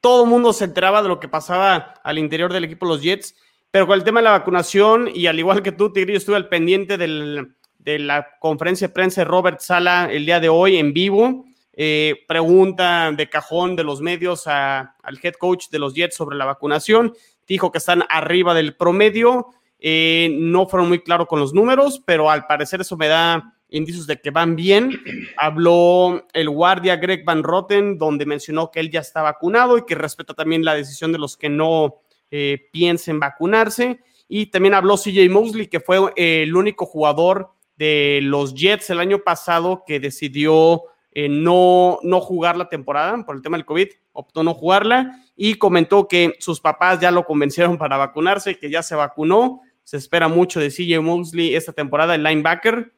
todo 0.00 0.24
el 0.24 0.30
mundo 0.30 0.52
se 0.52 0.64
enteraba 0.64 1.02
de 1.02 1.08
lo 1.08 1.18
que 1.18 1.28
pasaba 1.28 1.94
al 2.04 2.18
interior 2.18 2.52
del 2.52 2.64
equipo 2.64 2.86
de 2.86 2.92
los 2.92 3.02
Jets. 3.02 3.34
Pero 3.70 3.86
con 3.88 3.98
el 3.98 4.04
tema 4.04 4.20
de 4.20 4.24
la 4.24 4.30
vacunación 4.30 5.10
y 5.12 5.26
al 5.26 5.38
igual 5.38 5.62
que 5.62 5.72
tú, 5.72 5.92
Tigrillo, 5.92 6.18
estuve 6.18 6.36
al 6.36 6.48
pendiente 6.48 6.96
de 6.96 7.98
la 7.98 8.28
conferencia 8.38 8.86
de 8.86 8.94
prensa 8.94 9.22
de 9.22 9.24
Robert 9.24 9.60
Sala 9.60 10.08
el 10.12 10.26
día 10.26 10.38
de 10.38 10.48
hoy 10.48 10.76
en 10.76 10.92
vivo 10.92 11.46
eh, 11.76 12.24
pregunta 12.28 13.10
de 13.12 13.28
cajón 13.28 13.74
de 13.74 13.82
los 13.82 14.00
medios 14.00 14.46
al 14.46 15.18
head 15.22 15.34
coach 15.34 15.68
de 15.70 15.78
los 15.80 15.94
Jets 15.94 16.16
sobre 16.16 16.36
la 16.36 16.44
vacunación. 16.44 17.14
Dijo 17.46 17.72
que 17.72 17.78
están 17.78 18.04
arriba 18.08 18.54
del 18.54 18.76
promedio. 18.76 19.48
Eh, 19.80 20.30
no 20.38 20.66
fueron 20.66 20.88
muy 20.88 21.00
claros 21.00 21.26
con 21.26 21.40
los 21.40 21.52
números, 21.52 22.00
pero 22.06 22.30
al 22.30 22.46
parecer 22.46 22.80
eso 22.80 22.96
me 22.96 23.08
da 23.08 23.54
indicios 23.68 24.06
de 24.06 24.20
que 24.20 24.30
van 24.30 24.54
bien. 24.54 25.00
Habló 25.36 26.26
el 26.32 26.48
guardia 26.48 26.96
Greg 26.96 27.24
Van 27.24 27.42
Rotten, 27.42 27.98
donde 27.98 28.24
mencionó 28.24 28.70
que 28.70 28.78
él 28.78 28.90
ya 28.90 29.00
está 29.00 29.22
vacunado 29.22 29.76
y 29.76 29.84
que 29.84 29.96
respeta 29.96 30.32
también 30.32 30.64
la 30.64 30.74
decisión 30.74 31.12
de 31.12 31.18
los 31.18 31.36
que 31.36 31.48
no 31.48 31.96
eh, 32.30 32.68
piensen 32.72 33.18
vacunarse. 33.18 34.00
Y 34.28 34.46
también 34.46 34.74
habló 34.74 34.96
CJ 34.96 35.28
Mosley, 35.28 35.66
que 35.66 35.80
fue 35.80 36.12
el 36.16 36.54
único 36.54 36.86
jugador 36.86 37.50
de 37.76 38.20
los 38.22 38.54
Jets 38.54 38.90
el 38.90 39.00
año 39.00 39.18
pasado 39.18 39.82
que 39.84 39.98
decidió 39.98 40.84
eh, 41.14 41.28
no, 41.28 42.00
no 42.02 42.20
jugar 42.20 42.56
la 42.56 42.68
temporada 42.68 43.24
por 43.24 43.36
el 43.36 43.42
tema 43.42 43.56
del 43.56 43.64
COVID, 43.64 43.88
optó 44.12 44.42
no 44.42 44.52
jugarla 44.52 45.20
y 45.36 45.54
comentó 45.54 46.08
que 46.08 46.34
sus 46.40 46.60
papás 46.60 46.98
ya 47.00 47.12
lo 47.12 47.24
convencieron 47.24 47.78
para 47.78 47.96
vacunarse, 47.96 48.58
que 48.58 48.68
ya 48.68 48.82
se 48.82 48.96
vacunó. 48.96 49.60
Se 49.84 49.96
espera 49.96 50.26
mucho 50.26 50.58
de 50.58 50.70
CJ 50.70 51.00
Mosley 51.00 51.54
esta 51.54 51.72
temporada, 51.72 52.16
el 52.16 52.24
linebacker 52.24 52.92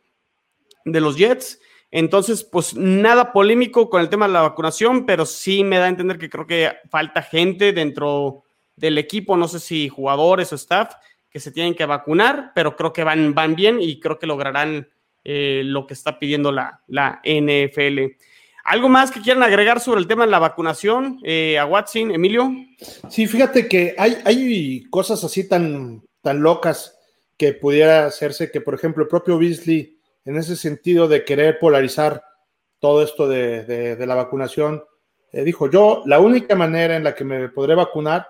de 0.86 1.00
los 1.00 1.16
Jets. 1.16 1.60
Entonces, 1.90 2.42
pues 2.42 2.74
nada 2.74 3.32
polémico 3.32 3.90
con 3.90 4.00
el 4.00 4.08
tema 4.08 4.26
de 4.26 4.32
la 4.32 4.42
vacunación, 4.42 5.04
pero 5.04 5.26
sí 5.26 5.62
me 5.62 5.78
da 5.78 5.84
a 5.84 5.88
entender 5.88 6.18
que 6.18 6.30
creo 6.30 6.46
que 6.46 6.72
falta 6.90 7.22
gente 7.22 7.72
dentro 7.72 8.44
del 8.76 8.96
equipo, 8.98 9.36
no 9.36 9.46
sé 9.46 9.60
si 9.60 9.88
jugadores 9.88 10.52
o 10.52 10.56
staff, 10.56 10.94
que 11.28 11.40
se 11.40 11.52
tienen 11.52 11.74
que 11.74 11.84
vacunar, 11.84 12.52
pero 12.54 12.76
creo 12.76 12.92
que 12.92 13.04
van, 13.04 13.34
van 13.34 13.54
bien 13.54 13.78
y 13.80 14.00
creo 14.00 14.18
que 14.18 14.26
lograrán 14.26 14.88
eh, 15.28 15.62
lo 15.64 15.88
que 15.88 15.94
está 15.94 16.20
pidiendo 16.20 16.52
la, 16.52 16.82
la, 16.86 17.20
NFL. 17.24 18.14
¿Algo 18.62 18.88
más 18.88 19.10
que 19.10 19.20
quieran 19.20 19.42
agregar 19.42 19.80
sobre 19.80 20.00
el 20.00 20.06
tema 20.06 20.24
de 20.24 20.30
la 20.30 20.38
vacunación 20.38 21.18
eh, 21.24 21.58
a 21.58 21.66
Watson, 21.66 22.12
Emilio? 22.12 22.48
Sí, 23.10 23.26
fíjate 23.26 23.66
que 23.66 23.96
hay, 23.98 24.18
hay 24.24 24.84
cosas 24.84 25.24
así 25.24 25.48
tan, 25.48 26.00
tan 26.22 26.40
locas 26.42 26.96
que 27.36 27.54
pudiera 27.54 28.06
hacerse 28.06 28.52
que, 28.52 28.60
por 28.60 28.74
ejemplo, 28.74 29.02
el 29.02 29.08
propio 29.08 29.36
Beasley, 29.36 29.98
en 30.24 30.36
ese 30.36 30.54
sentido 30.54 31.08
de 31.08 31.24
querer 31.24 31.58
polarizar 31.58 32.22
todo 32.78 33.02
esto 33.02 33.26
de, 33.26 33.96
la 33.98 34.14
vacunación, 34.14 34.84
eh, 35.32 35.42
dijo, 35.42 35.68
yo 35.68 36.04
la 36.06 36.20
única 36.20 36.54
manera 36.54 36.94
en 36.94 37.02
la 37.02 37.16
que 37.16 37.24
me 37.24 37.48
podré 37.48 37.74
vacunar 37.74 38.28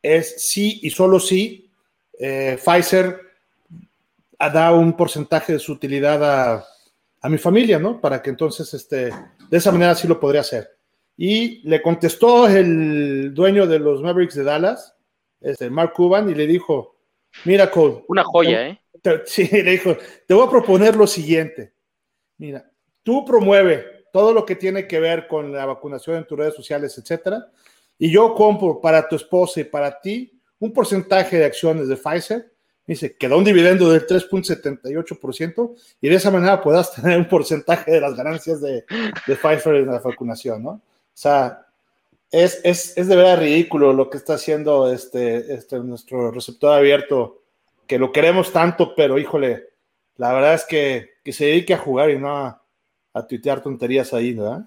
es 0.00 0.46
sí 0.46 0.78
y 0.84 0.90
solo 0.90 1.18
si 1.18 1.72
Pfizer 2.16 3.25
da 4.38 4.72
un 4.72 4.96
porcentaje 4.96 5.54
de 5.54 5.58
su 5.58 5.72
utilidad 5.72 6.22
a, 6.24 6.64
a, 7.20 7.28
mi 7.28 7.38
familia, 7.38 7.78
¿no? 7.78 8.00
Para 8.00 8.22
que 8.22 8.30
entonces, 8.30 8.72
este, 8.74 9.10
de 9.50 9.56
esa 9.56 9.72
manera 9.72 9.94
sí 9.94 10.06
lo 10.06 10.20
podría 10.20 10.42
hacer. 10.42 10.76
Y 11.16 11.66
le 11.68 11.80
contestó 11.80 12.46
el 12.46 13.32
dueño 13.32 13.66
de 13.66 13.78
los 13.78 14.02
Mavericks 14.02 14.34
de 14.34 14.44
Dallas, 14.44 14.96
este, 15.40 15.70
Mark 15.70 15.92
Cuban, 15.94 16.28
y 16.28 16.34
le 16.34 16.46
dijo, 16.46 16.96
mira, 17.44 17.70
Cole. 17.70 18.04
Una 18.08 18.24
joya, 18.24 18.68
¿eh? 18.68 18.80
sí, 19.24 19.48
le 19.50 19.72
dijo, 19.72 19.96
te 20.26 20.34
voy 20.34 20.46
a 20.46 20.50
proponer 20.50 20.96
lo 20.96 21.06
siguiente. 21.06 21.72
Mira, 22.38 22.70
tú 23.02 23.24
promueve 23.24 24.06
todo 24.12 24.32
lo 24.32 24.44
que 24.44 24.56
tiene 24.56 24.86
que 24.86 25.00
ver 25.00 25.26
con 25.26 25.52
la 25.52 25.66
vacunación 25.66 26.16
en 26.16 26.26
tus 26.26 26.38
redes 26.38 26.54
sociales, 26.54 26.96
etcétera, 26.98 27.50
y 27.98 28.10
yo 28.10 28.34
compro 28.34 28.80
para 28.80 29.08
tu 29.08 29.16
esposa 29.16 29.60
y 29.60 29.64
para 29.64 30.00
ti 30.00 30.40
un 30.58 30.72
porcentaje 30.72 31.38
de 31.38 31.44
acciones 31.44 31.88
de 31.88 31.96
Pfizer 31.96 32.55
dice, 32.86 33.16
quedó 33.16 33.38
un 33.38 33.44
dividendo 33.44 33.90
del 33.90 34.06
3.78% 34.06 35.74
y 36.00 36.08
de 36.08 36.14
esa 36.14 36.30
manera 36.30 36.60
puedas 36.60 36.94
tener 36.94 37.18
un 37.18 37.28
porcentaje 37.28 37.90
de 37.90 38.00
las 38.00 38.14
ganancias 38.14 38.60
de, 38.60 38.84
de 39.26 39.36
Pfizer 39.36 39.76
en 39.76 39.86
la 39.86 39.98
vacunación, 39.98 40.62
¿no? 40.62 40.70
O 40.70 40.82
sea, 41.18 41.66
es, 42.30 42.60
es, 42.64 42.96
es, 42.96 43.08
de 43.08 43.16
verdad 43.16 43.40
ridículo 43.40 43.92
lo 43.92 44.10
que 44.10 44.18
está 44.18 44.34
haciendo 44.34 44.92
este, 44.92 45.54
este, 45.54 45.78
nuestro 45.78 46.30
receptor 46.30 46.74
abierto, 46.74 47.42
que 47.86 47.98
lo 47.98 48.12
queremos 48.12 48.52
tanto, 48.52 48.94
pero 48.94 49.18
híjole, 49.18 49.70
la 50.16 50.32
verdad 50.32 50.54
es 50.54 50.64
que, 50.64 51.14
que 51.24 51.32
se 51.32 51.46
dedique 51.46 51.74
a 51.74 51.78
jugar 51.78 52.10
y 52.10 52.18
no 52.18 52.36
a, 52.36 52.62
a 53.14 53.26
tuitear 53.26 53.62
tonterías 53.62 54.12
ahí, 54.12 54.34
¿verdad? 54.34 54.66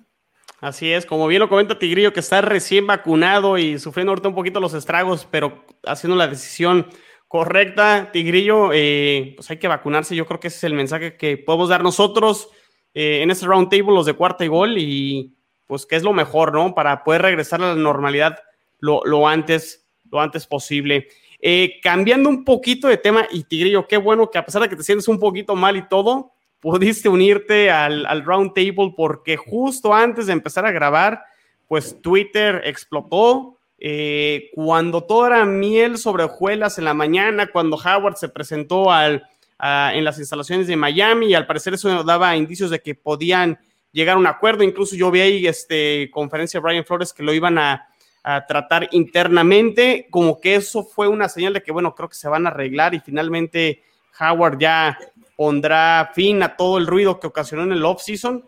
Así 0.61 0.91
es, 0.91 1.05
como 1.05 1.27
bien 1.27 1.39
lo 1.39 1.47
comenta 1.47 1.79
Tigrillo, 1.79 2.11
que 2.11 2.19
está 2.19 2.41
recién 2.41 2.85
vacunado 2.85 3.57
y 3.57 3.79
sufriendo 3.79 4.11
ahorita 4.11 4.27
un 4.27 4.35
poquito 4.35 4.59
los 4.59 4.73
estragos, 4.73 5.27
pero 5.29 5.63
haciendo 5.85 6.17
la 6.17 6.27
decisión 6.27 6.87
correcta, 7.29 8.09
Tigrillo. 8.11 8.71
Eh, 8.73 9.33
pues 9.37 9.49
hay 9.49 9.57
que 9.57 9.69
vacunarse. 9.69 10.15
Yo 10.15 10.25
creo 10.25 10.41
que 10.41 10.49
ese 10.49 10.57
es 10.57 10.63
el 10.65 10.73
mensaje 10.73 11.15
que 11.15 11.37
podemos 11.37 11.69
dar 11.69 11.81
nosotros 11.81 12.49
eh, 12.93 13.21
en 13.21 13.31
este 13.31 13.45
round 13.45 13.69
table, 13.69 13.93
los 13.93 14.07
de 14.07 14.13
cuarta 14.13 14.43
y 14.43 14.49
gol, 14.49 14.77
y 14.77 15.37
pues 15.67 15.85
que 15.85 15.95
es 15.95 16.03
lo 16.03 16.11
mejor, 16.11 16.53
¿no? 16.53 16.73
Para 16.73 17.03
poder 17.03 17.21
regresar 17.21 17.61
a 17.61 17.69
la 17.69 17.75
normalidad 17.75 18.39
lo, 18.79 19.27
antes, 19.27 19.87
lo 20.11 20.19
antes 20.19 20.47
posible. 20.47 21.07
Eh, 21.39 21.79
cambiando 21.81 22.27
un 22.27 22.43
poquito 22.43 22.87
de 22.87 22.97
tema, 22.97 23.27
y 23.31 23.43
Tigrillo, 23.43 23.87
qué 23.87 23.97
bueno 23.97 24.29
que 24.31 24.39
a 24.39 24.45
pesar 24.45 24.63
de 24.63 24.69
que 24.69 24.75
te 24.75 24.83
sientes 24.83 25.07
un 25.07 25.19
poquito 25.19 25.55
mal 25.55 25.77
y 25.77 25.87
todo, 25.87 26.31
pudiste 26.59 27.07
unirte 27.07 27.69
al, 27.69 28.07
al 28.07 28.25
round 28.25 28.53
table 28.53 28.93
porque 28.97 29.37
justo 29.37 29.93
antes 29.93 30.25
de 30.25 30.33
empezar 30.33 30.65
a 30.65 30.71
grabar, 30.71 31.23
pues 31.67 32.01
Twitter 32.01 32.63
explotó 32.65 33.58
eh, 33.79 34.49
cuando 34.53 35.03
todo 35.03 35.27
era 35.27 35.45
miel 35.45 35.97
sobre 35.97 36.23
hojuelas 36.23 36.77
en 36.77 36.85
la 36.85 36.93
mañana, 36.93 37.47
cuando 37.47 37.77
Howard 37.77 38.17
se 38.17 38.29
presentó 38.29 38.91
al, 38.91 39.23
en 39.59 40.03
las 40.03 40.19
instalaciones 40.19 40.67
de 40.67 40.75
Miami 40.75 41.27
y 41.27 41.33
al 41.33 41.45
parecer 41.45 41.73
eso 41.73 42.03
daba 42.03 42.35
indicios 42.35 42.69
de 42.69 42.81
que 42.81 42.95
podían 42.95 43.59
llegar 43.91 44.15
a 44.15 44.19
un 44.19 44.27
acuerdo. 44.27 44.63
Incluso 44.63 44.95
yo 44.95 45.11
vi 45.11 45.21
ahí 45.21 45.47
este, 45.47 46.09
conferencia 46.11 46.59
de 46.59 46.63
Brian 46.63 46.85
Flores 46.85 47.13
que 47.13 47.23
lo 47.23 47.33
iban 47.33 47.57
a, 47.57 47.87
a 48.23 48.45
tratar 48.45 48.89
internamente, 48.91 50.07
como 50.09 50.39
que 50.39 50.55
eso 50.55 50.83
fue 50.83 51.07
una 51.07 51.29
señal 51.29 51.53
de 51.53 51.63
que, 51.63 51.71
bueno, 51.71 51.95
creo 51.95 52.09
que 52.09 52.15
se 52.15 52.29
van 52.29 52.45
a 52.45 52.49
arreglar 52.49 52.93
y 52.93 52.99
finalmente 52.99 53.83
Howard 54.19 54.59
ya 54.59 54.97
pondrá 55.35 56.11
fin 56.13 56.43
a 56.43 56.57
todo 56.57 56.77
el 56.77 56.85
ruido 56.85 57.19
que 57.19 57.27
ocasionó 57.27 57.63
en 57.63 57.71
el 57.71 57.85
off-season. 57.85 58.43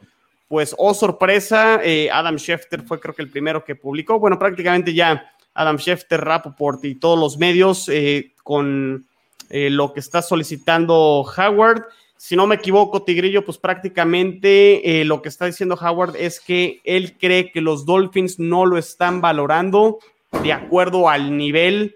Pues, 0.52 0.76
oh 0.78 0.94
sorpresa, 0.94 1.80
eh, 1.82 2.10
Adam 2.12 2.36
Schefter 2.36 2.82
fue 2.82 3.00
creo 3.00 3.16
que 3.16 3.22
el 3.22 3.30
primero 3.30 3.64
que 3.64 3.78
publicó. 3.78 4.20
Bueno, 4.20 4.38
prácticamente 4.38 4.94
ya 4.94 5.32
Adam 5.54 5.78
Schefter, 5.78 6.20
Rappaport 6.20 6.84
y 6.84 6.96
todos 6.96 7.18
los 7.18 7.38
medios 7.38 7.88
eh, 7.88 8.34
con 8.44 9.06
eh, 9.50 9.70
lo 9.70 9.94
que 9.94 10.02
está 10.02 10.22
solicitando 10.22 11.24
Howard. 11.38 11.86
Si 12.18 12.36
no 12.36 12.48
me 12.48 12.56
equivoco, 12.56 13.04
Tigrillo, 13.04 13.46
pues 13.46 13.58
prácticamente 13.58 15.06
lo 15.06 15.22
que 15.22 15.30
está 15.30 15.46
diciendo 15.46 15.80
Howard 15.82 16.18
es 16.18 16.42
que 16.42 16.82
él 16.84 17.18
cree 17.18 17.54
que 17.54 17.62
los 17.62 17.86
Dolphins 17.86 18.38
no 18.38 18.66
lo 18.66 18.78
están 18.78 19.22
valorando 19.22 20.00
de 20.44 20.52
acuerdo 20.52 21.08
al 21.08 21.38
nivel 21.38 21.96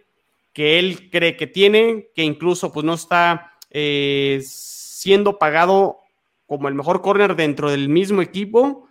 que 0.54 0.80
él 0.80 1.10
cree 1.12 1.36
que 1.36 1.48
tiene, 1.48 2.08
que 2.16 2.24
incluso 2.24 2.72
pues 2.72 2.86
no 2.86 2.94
está 2.94 3.52
siendo 4.40 5.38
pagado 5.38 6.05
como 6.46 6.68
el 6.68 6.76
mejor 6.76 7.02
corner 7.02 7.36
dentro 7.36 7.70
del 7.70 7.90
mismo 7.90 8.22
equipo 8.22 8.88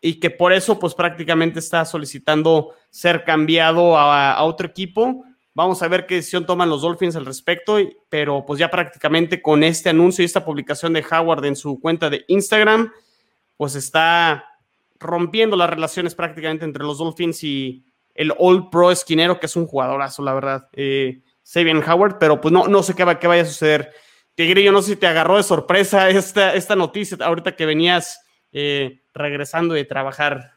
y 0.00 0.20
que 0.20 0.30
por 0.30 0.52
eso 0.52 0.78
pues 0.78 0.94
prácticamente 0.94 1.58
está 1.58 1.84
solicitando 1.84 2.74
ser 2.90 3.24
cambiado 3.24 3.96
a, 3.98 4.42
otro 4.44 4.66
equipo. 4.66 5.24
Vamos 5.54 5.82
a 5.82 5.88
ver 5.88 6.06
qué 6.06 6.16
decisión 6.16 6.46
toman 6.46 6.68
los 6.68 6.82
Dolphins 6.82 7.16
al 7.16 7.26
respecto, 7.26 7.78
pero 8.08 8.44
pues 8.46 8.58
ya 8.58 8.70
prácticamente 8.70 9.40
con 9.40 9.62
este 9.64 9.88
anuncio 9.88 10.22
y 10.22 10.26
esta 10.26 10.44
publicación 10.44 10.92
de 10.92 11.04
Howard 11.10 11.44
en 11.46 11.56
su 11.56 11.80
cuenta 11.80 12.10
de 12.10 12.24
Instagram, 12.28 12.92
pues 13.56 13.74
está 13.74 14.44
rompiendo 14.98 15.56
las 15.56 15.70
relaciones 15.70 16.14
prácticamente 16.14 16.64
entre 16.64 16.84
los 16.84 16.98
Dolphins 16.98 17.42
y 17.42 17.84
el 18.14 18.32
All 18.38 18.70
Pro 18.70 18.90
esquinero, 18.90 19.40
que 19.40 19.46
es 19.46 19.56
un 19.56 19.66
jugadorazo, 19.66 20.22
la 20.22 20.34
verdad, 20.34 20.68
eh, 20.72 21.20
Sabian 21.42 21.82
Howard, 21.88 22.18
pero 22.18 22.40
pues 22.40 22.52
no, 22.52 22.66
no 22.66 22.82
sé 22.82 22.94
qué, 22.94 23.04
va, 23.04 23.18
qué 23.18 23.26
vaya 23.26 23.42
a 23.42 23.46
suceder. 23.46 23.92
Tigre, 24.36 24.62
yo 24.62 24.70
no 24.70 24.82
sé 24.82 24.90
si 24.92 24.96
te 24.96 25.06
agarró 25.06 25.38
de 25.38 25.42
sorpresa 25.42 26.10
esta, 26.10 26.54
esta 26.54 26.76
noticia 26.76 27.16
ahorita 27.22 27.56
que 27.56 27.64
venías 27.64 28.20
eh, 28.52 29.00
regresando 29.14 29.72
de 29.72 29.86
trabajar. 29.86 30.52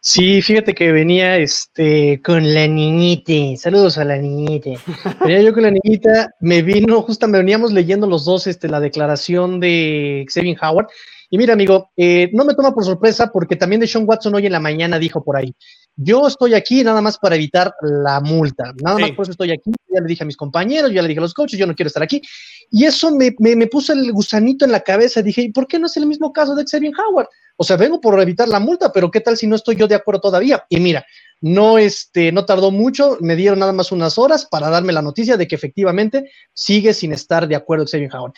Sí, 0.00 0.42
fíjate 0.42 0.74
que 0.74 0.92
venía 0.92 1.38
este 1.38 2.20
con 2.22 2.54
la 2.54 2.66
niñita. 2.66 3.58
Saludos 3.58 3.96
a 3.96 4.04
la 4.04 4.18
niñita. 4.18 4.70
Venía 5.20 5.42
yo 5.42 5.52
con 5.52 5.64
la 5.64 5.70
niñita, 5.70 6.34
me 6.40 6.62
vino, 6.62 7.02
justo 7.02 7.26
me 7.26 7.38
veníamos 7.38 7.72
leyendo 7.72 8.06
los 8.06 8.24
dos 8.24 8.46
este, 8.46 8.68
la 8.68 8.80
declaración 8.80 9.60
de 9.60 10.24
Xavier 10.32 10.56
Howard. 10.62 10.86
Y 11.30 11.36
mira, 11.36 11.54
amigo, 11.54 11.90
eh, 11.96 12.30
no 12.32 12.44
me 12.44 12.54
toma 12.54 12.72
por 12.72 12.84
sorpresa 12.84 13.30
porque 13.32 13.56
también 13.56 13.80
de 13.80 13.86
Sean 13.86 14.04
Watson 14.06 14.34
hoy 14.34 14.46
en 14.46 14.52
la 14.52 14.60
mañana 14.60 14.98
dijo 14.98 15.22
por 15.24 15.36
ahí, 15.36 15.54
yo 16.00 16.28
estoy 16.28 16.54
aquí 16.54 16.84
nada 16.84 17.00
más 17.00 17.18
para 17.18 17.34
evitar 17.34 17.74
la 17.82 18.20
multa, 18.20 18.72
nada 18.80 18.98
más 19.00 19.10
por 19.10 19.24
eso 19.24 19.32
estoy 19.32 19.50
aquí, 19.50 19.72
ya 19.92 20.00
le 20.00 20.06
dije 20.06 20.22
a 20.22 20.26
mis 20.26 20.36
compañeros, 20.36 20.92
ya 20.92 21.02
le 21.02 21.08
dije 21.08 21.18
a 21.18 21.22
los 21.22 21.34
coaches, 21.34 21.58
yo 21.58 21.66
no 21.66 21.74
quiero 21.74 21.88
estar 21.88 22.04
aquí. 22.04 22.22
Y 22.70 22.84
eso 22.84 23.10
me, 23.10 23.34
me, 23.40 23.66
puso 23.66 23.92
el 23.92 24.12
gusanito 24.12 24.64
en 24.64 24.70
la 24.70 24.80
cabeza, 24.80 25.22
dije, 25.22 25.42
¿y 25.42 25.50
por 25.50 25.66
qué 25.66 25.80
no 25.80 25.86
es 25.86 25.96
el 25.96 26.06
mismo 26.06 26.32
caso 26.32 26.54
de 26.54 26.64
Xavier 26.64 26.92
Howard? 26.96 27.26
O 27.56 27.64
sea, 27.64 27.76
vengo 27.76 28.00
por 28.00 28.20
evitar 28.20 28.48
la 28.48 28.60
multa, 28.60 28.92
pero 28.92 29.10
¿qué 29.10 29.20
tal 29.20 29.36
si 29.36 29.48
no 29.48 29.56
estoy 29.56 29.74
yo 29.74 29.88
de 29.88 29.96
acuerdo 29.96 30.20
todavía? 30.20 30.64
Y 30.68 30.78
mira, 30.78 31.04
no, 31.40 31.78
este, 31.78 32.30
no 32.30 32.44
tardó 32.44 32.70
mucho, 32.70 33.18
me 33.20 33.34
dieron 33.34 33.58
nada 33.58 33.72
más 33.72 33.90
unas 33.90 34.18
horas 34.18 34.46
para 34.46 34.70
darme 34.70 34.92
la 34.92 35.02
noticia 35.02 35.36
de 35.36 35.48
que 35.48 35.56
efectivamente 35.56 36.30
sigue 36.52 36.94
sin 36.94 37.12
estar 37.12 37.48
de 37.48 37.56
acuerdo 37.56 37.86
Xavier 37.86 38.14
Howard. 38.14 38.34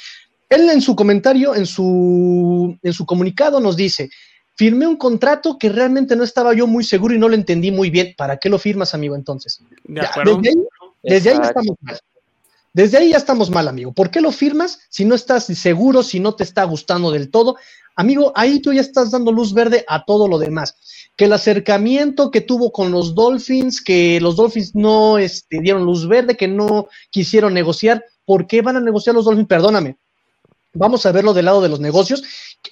Él 0.49 0.70
en 0.70 0.81
su 0.81 0.96
comentario, 0.96 1.55
en 1.55 1.66
su, 1.66 2.79
en 2.83 2.92
su 2.94 3.05
comunicado 3.05 3.61
nos 3.61 3.77
dice, 3.77 4.09
firmé 4.61 4.87
un 4.87 4.96
contrato 4.96 5.57
que 5.59 5.70
realmente 5.70 6.14
no 6.16 6.23
estaba 6.23 6.53
yo 6.53 6.66
muy 6.66 6.85
seguro 6.85 7.14
y 7.14 7.18
no 7.18 7.31
lo 7.31 7.35
entendí 7.35 7.70
muy 7.70 7.88
bien. 7.88 8.12
¿Para 8.14 8.37
qué 8.37 8.51
lo 8.51 8.59
firmas, 8.59 8.92
amigo, 8.92 9.16
entonces? 9.16 9.62
desde, 11.03 11.31
ahí, 11.31 11.38
ya 11.38 11.49
estamos 11.49 11.77
mal. 11.81 11.99
Desde 12.75 12.99
ahí 12.99 13.09
ya 13.09 13.16
estamos 13.16 13.49
mal, 13.49 13.68
amigo. 13.68 13.92
¿Por 13.94 14.11
qué 14.11 14.20
lo 14.20 14.31
firmas 14.33 14.81
si 14.90 15.07
no 15.07 15.14
estás 15.14 15.44
seguro, 15.44 16.03
si 16.03 16.20
no 16.20 16.35
te 16.35 16.44
está 16.44 16.64
gustando 16.64 17.11
del 17.11 17.31
todo? 17.31 17.57
Amigo, 17.96 18.35
ahí 18.35 18.61
tú 18.61 18.75
ya 18.75 18.83
estás 18.83 19.11
dando 19.11 19.33
luz 19.33 19.55
verde 19.55 19.83
a 19.88 20.05
todo 20.05 20.29
lo 20.29 20.38
demás. 20.38 20.77
Que 21.16 21.25
el 21.25 21.33
acercamiento 21.33 22.31
que 22.31 22.42
tuvo 22.42 22.70
con 22.70 22.90
los 22.90 23.14
Dolphins, 23.14 23.83
que 23.83 24.20
los 24.20 24.37
Dolphins 24.37 24.75
no 24.75 25.16
este, 25.16 25.61
dieron 25.62 25.87
luz 25.87 26.07
verde, 26.07 26.37
que 26.37 26.49
no 26.49 26.88
quisieron 27.09 27.55
negociar. 27.55 28.05
¿Por 28.27 28.46
qué 28.46 28.61
van 28.61 28.77
a 28.77 28.81
negociar 28.81 29.14
los 29.14 29.25
Dolphins? 29.25 29.49
Perdóname. 29.49 29.96
Vamos 30.72 31.04
a 31.06 31.12
verlo 31.12 31.35
del 31.35 31.46
lado 31.46 31.61
de 31.61 31.68
los 31.68 31.80
negocios 31.80 32.22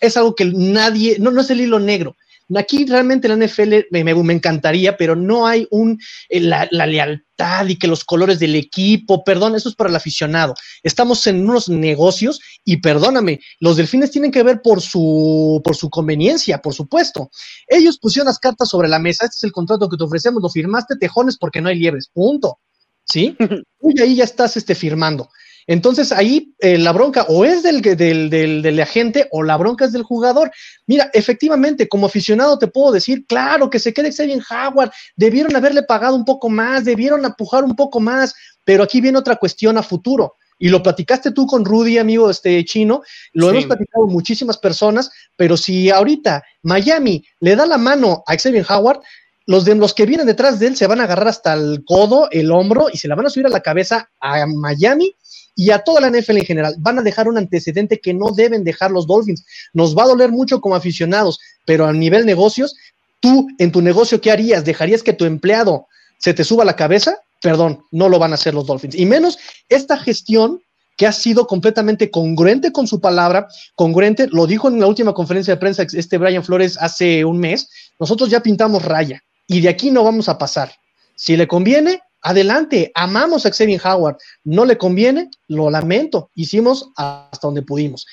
es 0.00 0.16
algo 0.16 0.34
que 0.34 0.44
nadie, 0.44 1.16
no, 1.18 1.30
no 1.30 1.40
es 1.40 1.50
el 1.50 1.60
hilo 1.60 1.78
negro. 1.78 2.16
Aquí 2.56 2.86
realmente 2.86 3.28
la 3.28 3.36
NFL 3.36 3.74
me, 3.90 4.04
me, 4.04 4.32
encantaría, 4.32 4.96
pero 4.96 5.14
no 5.14 5.46
hay 5.46 5.68
un, 5.70 6.00
eh, 6.30 6.40
la, 6.40 6.66
lealtad 6.70 7.66
y 7.66 7.76
que 7.76 7.86
los 7.86 8.04
colores 8.04 8.38
del 8.38 8.54
equipo, 8.54 9.22
perdón, 9.22 9.54
eso 9.54 9.68
es 9.68 9.74
para 9.74 9.90
el 9.90 9.96
aficionado. 9.96 10.54
Estamos 10.82 11.26
en 11.26 11.46
unos 11.46 11.68
negocios 11.68 12.40
y 12.64 12.78
perdóname, 12.78 13.40
los 13.60 13.76
delfines 13.76 14.10
tienen 14.10 14.32
que 14.32 14.42
ver 14.42 14.62
por 14.62 14.80
su, 14.80 15.60
por 15.62 15.76
su 15.76 15.90
conveniencia, 15.90 16.62
por 16.62 16.72
supuesto. 16.72 17.30
Ellos 17.66 17.98
pusieron 17.98 18.28
las 18.28 18.38
cartas 18.38 18.70
sobre 18.70 18.88
la 18.88 18.98
mesa, 18.98 19.26
este 19.26 19.36
es 19.36 19.44
el 19.44 19.52
contrato 19.52 19.86
que 19.86 19.98
te 19.98 20.04
ofrecemos, 20.04 20.42
lo 20.42 20.48
firmaste, 20.48 20.96
tejones 20.96 21.36
porque 21.36 21.60
no 21.60 21.68
hay 21.68 21.78
liebres, 21.78 22.08
punto. 22.12 22.58
¿Sí? 23.04 23.36
Y 23.80 24.00
ahí 24.00 24.16
ya 24.16 24.24
estás 24.24 24.56
este, 24.56 24.74
firmando. 24.74 25.30
Entonces 25.68 26.12
ahí 26.12 26.54
eh, 26.60 26.78
la 26.78 26.92
bronca 26.92 27.26
o 27.28 27.44
es 27.44 27.62
del, 27.62 27.82
del, 27.82 28.30
del, 28.30 28.80
agente 28.80 29.28
o 29.30 29.42
la 29.42 29.58
bronca 29.58 29.84
es 29.84 29.92
del 29.92 30.02
jugador. 30.02 30.50
Mira, 30.86 31.10
efectivamente, 31.12 31.88
como 31.88 32.06
aficionado 32.06 32.58
te 32.58 32.68
puedo 32.68 32.90
decir, 32.90 33.26
claro, 33.26 33.68
que 33.68 33.78
se 33.78 33.92
quede 33.92 34.10
Xavier 34.10 34.40
Howard, 34.50 34.90
debieron 35.14 35.54
haberle 35.54 35.82
pagado 35.82 36.16
un 36.16 36.24
poco 36.24 36.48
más, 36.48 36.86
debieron 36.86 37.22
empujar 37.22 37.64
un 37.64 37.76
poco 37.76 38.00
más, 38.00 38.34
pero 38.64 38.82
aquí 38.82 39.02
viene 39.02 39.18
otra 39.18 39.36
cuestión 39.36 39.76
a 39.76 39.82
futuro. 39.82 40.36
Y 40.58 40.70
lo 40.70 40.82
platicaste 40.82 41.32
tú 41.32 41.46
con 41.46 41.66
Rudy, 41.66 41.98
amigo 41.98 42.30
este 42.30 42.64
chino, 42.64 43.02
lo 43.34 43.50
hemos 43.50 43.66
platicado 43.66 44.06
muchísimas 44.06 44.56
personas, 44.56 45.10
pero 45.36 45.56
si 45.56 45.90
ahorita 45.90 46.42
Miami 46.62 47.24
le 47.40 47.54
da 47.54 47.66
la 47.66 47.78
mano 47.78 48.24
a 48.26 48.34
Xavier 48.36 48.66
Howard, 48.70 49.00
los 49.48 49.94
que 49.94 50.04
vienen 50.04 50.26
detrás 50.26 50.58
de 50.58 50.66
él 50.66 50.76
se 50.76 50.86
van 50.86 51.00
a 51.00 51.04
agarrar 51.04 51.28
hasta 51.28 51.54
el 51.54 51.82
codo, 51.86 52.28
el 52.30 52.52
hombro 52.52 52.88
y 52.92 52.98
se 52.98 53.08
la 53.08 53.14
van 53.14 53.24
a 53.24 53.30
subir 53.30 53.46
a 53.46 53.50
la 53.50 53.62
cabeza 53.62 54.10
a 54.20 54.44
Miami 54.46 55.16
y 55.56 55.70
a 55.70 55.78
toda 55.78 56.02
la 56.02 56.10
NFL 56.10 56.36
en 56.36 56.44
general. 56.44 56.74
Van 56.78 56.98
a 56.98 57.02
dejar 57.02 57.28
un 57.28 57.38
antecedente 57.38 57.98
que 57.98 58.12
no 58.12 58.32
deben 58.32 58.62
dejar 58.62 58.90
los 58.90 59.06
Dolphins. 59.06 59.46
Nos 59.72 59.96
va 59.96 60.02
a 60.02 60.08
doler 60.08 60.30
mucho 60.30 60.60
como 60.60 60.76
aficionados, 60.76 61.40
pero 61.64 61.86
a 61.86 61.94
nivel 61.94 62.26
negocios, 62.26 62.76
tú 63.20 63.48
en 63.58 63.72
tu 63.72 63.80
negocio, 63.80 64.20
¿qué 64.20 64.30
harías? 64.30 64.66
¿Dejarías 64.66 65.02
que 65.02 65.14
tu 65.14 65.24
empleado 65.24 65.86
se 66.18 66.34
te 66.34 66.44
suba 66.44 66.64
a 66.64 66.66
la 66.66 66.76
cabeza? 66.76 67.16
Perdón, 67.40 67.86
no 67.90 68.10
lo 68.10 68.18
van 68.18 68.32
a 68.32 68.34
hacer 68.34 68.52
los 68.52 68.66
Dolphins. 68.66 68.96
Y 68.96 69.06
menos 69.06 69.38
esta 69.70 69.96
gestión 69.96 70.60
que 70.98 71.06
ha 71.06 71.12
sido 71.12 71.46
completamente 71.46 72.10
congruente 72.10 72.70
con 72.70 72.86
su 72.86 73.00
palabra, 73.00 73.48
congruente, 73.76 74.26
lo 74.30 74.46
dijo 74.46 74.68
en 74.68 74.78
la 74.78 74.88
última 74.88 75.14
conferencia 75.14 75.54
de 75.54 75.60
prensa 75.60 75.86
este 75.90 76.18
Brian 76.18 76.44
Flores 76.44 76.76
hace 76.78 77.24
un 77.24 77.38
mes, 77.38 77.70
nosotros 77.98 78.28
ya 78.28 78.42
pintamos 78.42 78.84
raya 78.84 79.24
y 79.48 79.60
de 79.60 79.68
aquí 79.68 79.90
no 79.90 80.04
vamos 80.04 80.28
a 80.28 80.38
pasar. 80.38 80.72
Si 81.16 81.36
le 81.36 81.48
conviene, 81.48 82.00
adelante, 82.20 82.92
amamos 82.94 83.44
a 83.44 83.50
Xavier 83.50 83.80
Howard, 83.84 84.18
no 84.44 84.64
le 84.64 84.78
conviene, 84.78 85.30
lo 85.48 85.70
lamento, 85.70 86.30
hicimos 86.34 86.90
hasta 86.96 87.48
donde 87.48 87.62
pudimos. 87.62 88.06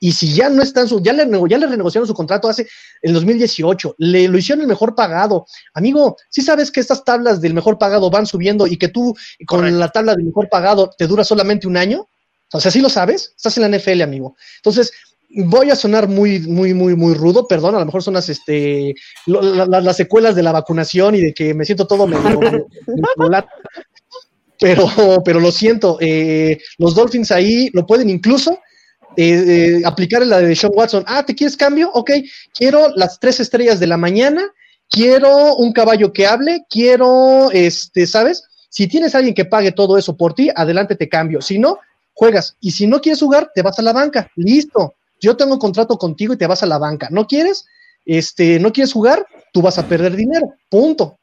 Y 0.00 0.12
si 0.12 0.32
ya 0.32 0.48
no 0.48 0.62
están, 0.62 0.86
ya 1.02 1.12
le, 1.12 1.26
ya 1.48 1.58
le 1.58 1.66
renegociaron 1.66 2.06
su 2.06 2.14
contrato 2.14 2.48
hace 2.48 2.68
el 3.02 3.14
2018, 3.14 3.96
le 3.98 4.28
lo 4.28 4.38
hicieron 4.38 4.62
el 4.62 4.68
mejor 4.68 4.94
pagado. 4.94 5.46
Amigo, 5.74 6.16
si 6.28 6.42
sabes 6.42 6.70
que 6.70 6.80
estas 6.80 7.04
tablas 7.04 7.40
del 7.40 7.54
mejor 7.54 7.78
pagado 7.78 8.10
van 8.10 8.26
subiendo 8.26 8.66
y 8.66 8.76
que 8.76 8.88
tú 8.88 9.16
con 9.46 9.78
la 9.78 9.88
tabla 9.88 10.14
del 10.14 10.26
mejor 10.26 10.48
pagado 10.48 10.90
te 10.96 11.06
dura 11.06 11.24
solamente 11.24 11.66
un 11.66 11.76
año, 11.76 12.08
o 12.52 12.60
sea, 12.60 12.70
sí 12.70 12.80
lo 12.80 12.88
sabes, 12.88 13.34
estás 13.36 13.58
en 13.58 13.70
la 13.70 13.76
NFL, 13.76 14.02
amigo. 14.02 14.36
Entonces, 14.56 14.92
voy 15.30 15.70
a 15.70 15.76
sonar 15.76 16.08
muy, 16.08 16.40
muy, 16.40 16.74
muy, 16.74 16.96
muy 16.96 17.14
rudo, 17.14 17.46
perdón, 17.46 17.74
a 17.74 17.78
lo 17.80 17.86
mejor 17.86 18.02
son 18.02 18.14
las, 18.14 18.28
este, 18.28 18.94
las 19.26 19.96
secuelas 19.96 20.34
de 20.34 20.42
la 20.42 20.52
vacunación 20.52 21.14
y 21.14 21.20
de 21.20 21.34
que 21.34 21.54
me 21.54 21.64
siento 21.64 21.86
todo 21.86 22.06
medio, 22.06 22.40
pero, 24.60 24.88
pero 25.24 25.40
lo 25.40 25.52
siento, 25.52 25.98
eh, 26.00 26.58
los 26.78 26.94
Dolphins 26.94 27.30
ahí 27.30 27.70
lo 27.72 27.86
pueden 27.86 28.08
incluso 28.10 28.58
eh, 29.16 29.44
eh, 29.46 29.82
aplicar 29.84 30.22
en 30.22 30.30
la 30.30 30.40
de 30.40 30.54
Sean 30.54 30.72
Watson. 30.74 31.04
Ah, 31.06 31.24
¿te 31.24 31.34
quieres 31.34 31.56
cambio? 31.56 31.90
Ok, 31.92 32.10
quiero 32.54 32.88
las 32.94 33.18
tres 33.20 33.40
estrellas 33.40 33.80
de 33.80 33.86
la 33.86 33.96
mañana, 33.96 34.50
quiero 34.88 35.56
un 35.56 35.72
caballo 35.72 36.12
que 36.12 36.26
hable, 36.26 36.64
quiero, 36.70 37.50
este, 37.52 38.06
¿sabes? 38.06 38.44
Si 38.70 38.86
tienes 38.86 39.14
alguien 39.14 39.34
que 39.34 39.44
pague 39.44 39.72
todo 39.72 39.98
eso 39.98 40.16
por 40.16 40.34
ti, 40.34 40.50
adelante 40.54 40.94
te 40.94 41.08
cambio. 41.08 41.40
Si 41.40 41.58
no, 41.58 41.78
juegas. 42.12 42.56
Y 42.60 42.70
si 42.70 42.86
no 42.86 43.00
quieres 43.00 43.20
jugar, 43.20 43.50
te 43.54 43.62
vas 43.62 43.78
a 43.78 43.82
la 43.82 43.92
banca. 43.92 44.30
Listo 44.36 44.97
yo 45.20 45.36
tengo 45.36 45.58
contrato 45.58 45.96
contigo 45.96 46.34
y 46.34 46.36
te 46.36 46.46
vas 46.46 46.62
a 46.62 46.66
la 46.66 46.78
banca. 46.78 47.08
¿No 47.10 47.26
quieres? 47.26 47.66
Este, 48.04 48.58
¿no 48.58 48.72
quieres 48.72 48.92
jugar? 48.92 49.26
Tú 49.52 49.62
vas 49.62 49.78
a 49.78 49.86
perder 49.86 50.16
dinero. 50.16 50.54
Punto. 50.68 51.18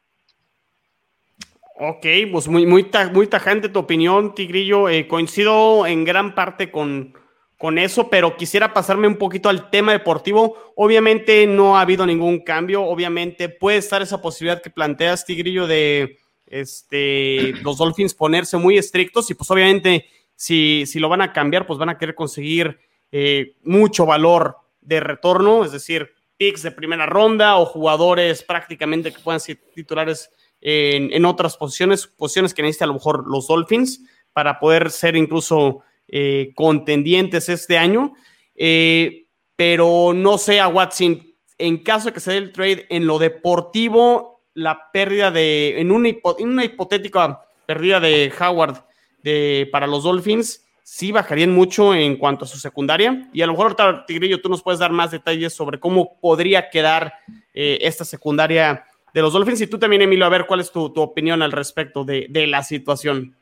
Ok, 1.78 2.06
pues 2.32 2.48
muy, 2.48 2.66
muy, 2.66 2.90
muy 3.12 3.28
tajante 3.28 3.70
tu 3.70 3.80
opinión, 3.80 4.34
Tigrillo. 4.34 4.88
Eh, 4.88 5.08
coincido 5.08 5.86
en 5.86 6.06
gran 6.06 6.34
parte 6.34 6.72
con, 6.72 7.14
con 7.58 7.78
eso, 7.78 8.10
pero 8.10 8.38
quisiera 8.38 8.74
pasarme 8.74 9.08
un 9.08 9.18
poquito 9.18 9.50
al 9.50 9.70
tema 9.70 9.92
deportivo. 9.92 10.56
Obviamente 10.76 11.46
no 11.48 11.78
ha 11.78 11.82
habido 11.82 12.06
ningún 12.06 12.40
cambio, 12.40 12.84
obviamente 12.84 13.50
puede 13.50 13.78
estar 13.78 14.02
esa 14.02 14.22
posibilidad 14.22 14.62
que 14.62 14.70
planteas, 14.70 15.26
Tigrillo, 15.26 15.68
de 15.68 16.18
este, 16.46 17.54
los 17.64 17.78
Dolphins 17.78 18.14
ponerse 18.14 18.58
muy 18.58 18.78
estrictos 18.78 19.30
y 19.32 19.34
pues 19.34 19.50
obviamente 19.52 20.06
si, 20.36 20.86
si 20.86 21.00
lo 21.00 21.10
van 21.10 21.22
a 21.22 21.34
cambiar, 21.34 21.66
pues 21.66 21.80
van 21.80 21.90
a 21.90 21.98
querer 21.98 22.16
conseguir 22.16 22.78
eh, 23.18 23.56
mucho 23.64 24.06
valor 24.06 24.58
de 24.82 25.00
retorno, 25.00 25.64
es 25.64 25.72
decir, 25.72 26.12
picks 26.36 26.64
de 26.64 26.72
primera 26.72 27.06
ronda 27.06 27.56
o 27.56 27.66
jugadores 27.66 28.44
prácticamente 28.44 29.14
que 29.14 29.20
puedan 29.20 29.40
ser 29.40 29.58
titulares 29.74 30.30
en, 30.60 31.14
en 31.14 31.24
otras 31.24 31.56
posiciones, 31.56 32.08
posiciones 32.08 32.54
que 32.54 32.62
necesitan 32.62 32.88
a 32.88 32.92
lo 32.92 32.96
mejor 32.96 33.26
los 33.26 33.48
Dolphins 33.48 34.02
para 34.34 34.60
poder 34.60 34.92
ser 34.92 35.16
incluso 35.16 35.80
eh, 36.10 36.52
contendientes 36.56 37.48
este 37.48 37.78
año. 37.78 38.16
Eh, 38.54 39.28
pero 39.56 40.12
no 40.14 40.38
sé 40.38 40.60
a 40.60 40.68
Watson, 40.68 41.26
en 41.58 41.84
caso 41.84 42.08
de 42.08 42.14
que 42.14 42.20
se 42.20 42.32
dé 42.32 42.38
el 42.40 42.52
trade 42.52 42.86
en 42.90 43.08
lo 43.08 43.18
deportivo, 43.18 44.44
la 44.56 44.92
pérdida 44.92 45.32
de, 45.32 45.80
en 45.80 45.90
una, 45.90 46.10
hipotética 46.10 47.46
pérdida 47.66 48.02
de 48.02 48.34
Howard 48.38 48.84
de, 49.24 49.70
para 49.72 49.88
los 49.88 50.04
Dolphins, 50.04 50.65
sí 50.86 51.12
bajarían 51.12 51.52
mucho 51.52 51.96
en 51.96 52.16
cuanto 52.16 52.46
a 52.46 52.48
su 52.48 52.60
secundaria. 52.60 53.28
Y 53.34 53.42
a 53.42 53.48
lo 53.48 53.54
mejor 53.54 53.76
Tigrillo, 54.06 54.40
tú 54.40 54.50
nos 54.50 54.62
puedes 54.62 54.80
dar 54.80 54.92
más 54.92 55.10
detalles 55.10 55.52
sobre 55.52 55.80
cómo 55.80 56.20
podría 56.22 56.70
quedar 56.70 57.12
eh, 57.56 57.80
esta 57.82 58.06
secundaria 58.06 58.86
de 59.12 59.22
los 59.22 59.34
Dolphins. 59.34 59.62
Y 59.62 59.68
tú 59.68 59.80
también, 59.80 60.04
Emilio, 60.04 60.28
a 60.28 60.30
ver 60.30 60.46
cuál 60.46 60.60
es 60.60 60.72
tu, 60.72 60.86
opinión 60.96 61.42
al 61.42 61.52
respecto 61.52 62.06
de, 62.06 62.28
de 62.30 62.46
la 62.46 62.62
situación. 62.62 63.36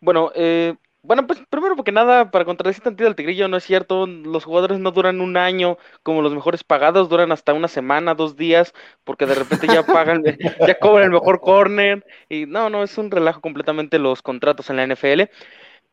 Bueno, 0.00 0.32
eh, 0.34 0.74
bueno, 1.02 1.26
pues 1.26 1.40
primero 1.48 1.76
porque 1.76 1.92
nada, 1.92 2.30
para 2.30 2.44
contradecir 2.44 2.82
tantito 2.84 3.08
al 3.08 3.16
tigrillo, 3.16 3.48
no 3.48 3.56
es 3.56 3.64
cierto, 3.64 4.06
los 4.06 4.44
jugadores 4.44 4.78
no 4.78 4.90
duran 4.90 5.20
un 5.20 5.36
año 5.36 5.78
como 6.02 6.20
los 6.20 6.34
mejores 6.34 6.62
pagados, 6.62 7.08
duran 7.08 7.32
hasta 7.32 7.54
una 7.54 7.68
semana, 7.68 8.14
dos 8.14 8.36
días, 8.36 8.74
porque 9.04 9.24
de 9.26 9.34
repente 9.34 9.66
ya 9.66 9.82
pagan, 9.82 10.22
ya 10.66 10.78
cobran 10.78 11.04
el 11.04 11.10
mejor 11.10 11.40
corner, 11.40 12.04
y 12.28 12.44
no, 12.46 12.68
no, 12.68 12.82
es 12.82 12.98
un 12.98 13.10
relajo 13.10 13.40
completamente 13.40 13.98
los 13.98 14.20
contratos 14.22 14.68
en 14.68 14.76
la 14.76 14.86
NFL. 14.86 15.22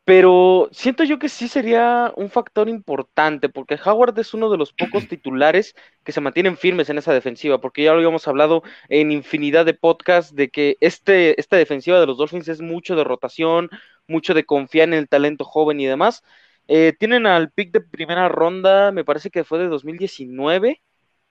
Pero 0.08 0.70
siento 0.72 1.04
yo 1.04 1.18
que 1.18 1.28
sí 1.28 1.48
sería 1.48 2.14
un 2.16 2.30
factor 2.30 2.66
importante, 2.70 3.50
porque 3.50 3.78
Howard 3.84 4.18
es 4.18 4.32
uno 4.32 4.48
de 4.48 4.56
los 4.56 4.72
pocos 4.72 5.06
titulares 5.08 5.74
que 6.02 6.12
se 6.12 6.22
mantienen 6.22 6.56
firmes 6.56 6.88
en 6.88 6.96
esa 6.96 7.12
defensiva, 7.12 7.60
porque 7.60 7.82
ya 7.82 7.90
lo 7.90 7.98
habíamos 7.98 8.26
hablado 8.26 8.62
en 8.88 9.12
infinidad 9.12 9.66
de 9.66 9.74
podcasts 9.74 10.34
de 10.34 10.48
que 10.48 10.78
este, 10.80 11.38
esta 11.38 11.56
defensiva 11.58 12.00
de 12.00 12.06
los 12.06 12.16
Dolphins 12.16 12.48
es 12.48 12.62
mucho 12.62 12.96
de 12.96 13.04
rotación, 13.04 13.68
mucho 14.06 14.32
de 14.32 14.46
confiar 14.46 14.88
en 14.88 14.94
el 14.94 15.10
talento 15.10 15.44
joven 15.44 15.78
y 15.78 15.84
demás. 15.84 16.22
Eh, 16.68 16.94
tienen 16.98 17.26
al 17.26 17.50
pick 17.52 17.70
de 17.72 17.82
primera 17.82 18.30
ronda, 18.30 18.92
me 18.92 19.04
parece 19.04 19.28
que 19.28 19.44
fue 19.44 19.58
de 19.58 19.68
2019, 19.68 20.80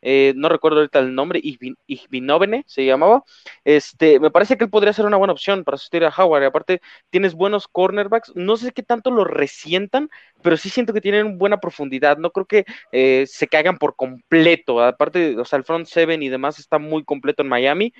eh, 0.02 0.34
no 0.36 0.50
recuerdo 0.50 0.78
ahorita 0.80 1.00
el 1.00 1.16
nombre, 1.16 1.42
Igbinovene 1.44 2.64
se 2.68 2.86
llamaba. 2.86 3.24
Este, 3.64 4.20
me 4.20 4.32
parece 4.32 4.58
que 4.58 4.66
él 4.66 4.70
podría 4.70 4.94
ser 4.94 5.06
una 5.06 5.18
buena 5.18 5.34
opción 5.34 5.64
para 5.64 5.76
asistir 5.76 6.04
a 6.06 6.14
Howard. 6.16 6.44
aparte, 6.44 6.82
tienes 7.10 7.34
buenos 7.34 7.68
cornerbacks. 7.68 8.32
No 8.36 8.58
sé 8.58 8.72
qué 8.72 8.84
tanto 8.84 9.12
lo 9.12 9.24
resientan, 9.24 10.10
pero 10.42 10.58
sí 10.58 10.70
siento 10.70 10.94
que 10.94 11.02
tienen 11.02 11.38
buena 11.38 11.60
profundidad. 11.60 12.18
No 12.18 12.32
creo 12.32 12.46
que 12.46 12.66
eh, 12.92 13.26
se 13.28 13.48
caigan 13.48 13.78
por 13.78 13.96
completo. 13.96 14.82
Aparte, 14.82 15.38
o 15.38 15.46
sea, 15.46 15.58
el 15.58 15.66
front 15.66 15.88
seven 15.88 16.22
y 16.24 16.30
demás 16.30 16.60
está 16.60 16.80
muy 16.80 17.04
completo 17.04 17.42
en 17.44 17.50
Miami. 17.50 17.94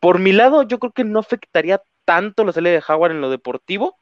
Por 0.00 0.18
mi 0.18 0.32
lado, 0.32 0.62
yo 0.64 0.78
creo 0.78 0.92
que 0.92 1.04
no 1.04 1.18
afectaría 1.20 1.82
tanto 2.04 2.44
la 2.44 2.52
salida 2.52 2.72
de 2.74 2.82
Howard 2.86 3.12
en 3.12 3.20
lo 3.20 3.30
deportivo 3.30 3.98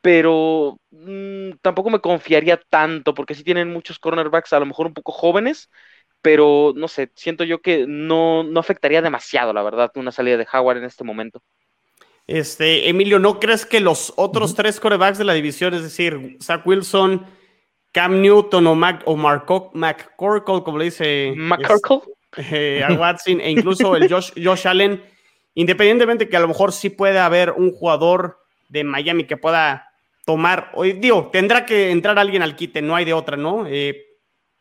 pero 0.00 0.78
mm, 0.90 1.52
tampoco 1.62 1.90
me 1.90 2.00
confiaría 2.00 2.60
tanto 2.70 3.14
porque 3.14 3.34
sí 3.34 3.44
tienen 3.44 3.72
muchos 3.72 3.98
cornerbacks 3.98 4.52
a 4.52 4.60
lo 4.60 4.66
mejor 4.66 4.86
un 4.86 4.94
poco 4.94 5.12
jóvenes 5.12 5.70
pero 6.22 6.72
no 6.76 6.88
sé, 6.88 7.10
siento 7.14 7.44
yo 7.44 7.60
que 7.60 7.86
no, 7.86 8.44
afectaría 8.56 9.02
demasiado, 9.02 9.52
la 9.52 9.62
verdad, 9.62 9.90
una 9.94 10.12
salida 10.12 10.36
de 10.36 10.46
Howard 10.52 10.78
en 10.78 10.84
este 10.84 11.04
momento. 11.04 11.42
Este, 12.26 12.88
Emilio, 12.88 13.18
¿no 13.18 13.40
crees 13.40 13.64
que 13.64 13.80
los 13.80 14.12
otros 14.16 14.54
tres 14.54 14.80
corebacks 14.80 15.18
de 15.18 15.24
la 15.24 15.32
división, 15.32 15.74
es 15.74 15.82
decir, 15.82 16.36
Zach 16.42 16.66
Wilson, 16.66 17.26
Cam 17.92 18.20
Newton 18.20 18.66
o, 18.66 18.74
Mac, 18.74 19.02
o 19.06 19.16
McCorkle, 19.16 20.62
como 20.62 20.78
le 20.78 20.84
dice 20.86 21.32
McCorkle? 21.36 22.12
Eh, 22.36 22.84
a 22.86 22.92
Watson, 22.92 23.40
e 23.40 23.50
incluso 23.50 23.96
el 23.96 24.12
Josh, 24.12 24.32
Josh 24.36 24.68
Allen, 24.68 25.02
independientemente 25.54 26.28
que 26.28 26.36
a 26.36 26.40
lo 26.40 26.48
mejor 26.48 26.72
sí 26.72 26.90
puede 26.90 27.18
haber 27.18 27.52
un 27.52 27.72
jugador 27.72 28.38
de 28.68 28.84
Miami 28.84 29.24
que 29.24 29.38
pueda 29.38 29.90
tomar, 30.26 30.70
hoy 30.74 30.92
digo, 30.92 31.30
tendrá 31.32 31.64
que 31.64 31.90
entrar 31.90 32.18
alguien 32.18 32.42
al 32.42 32.54
quite, 32.54 32.82
no 32.82 32.94
hay 32.94 33.06
de 33.06 33.14
otra, 33.14 33.38
¿no? 33.38 33.66
Eh, 33.66 34.07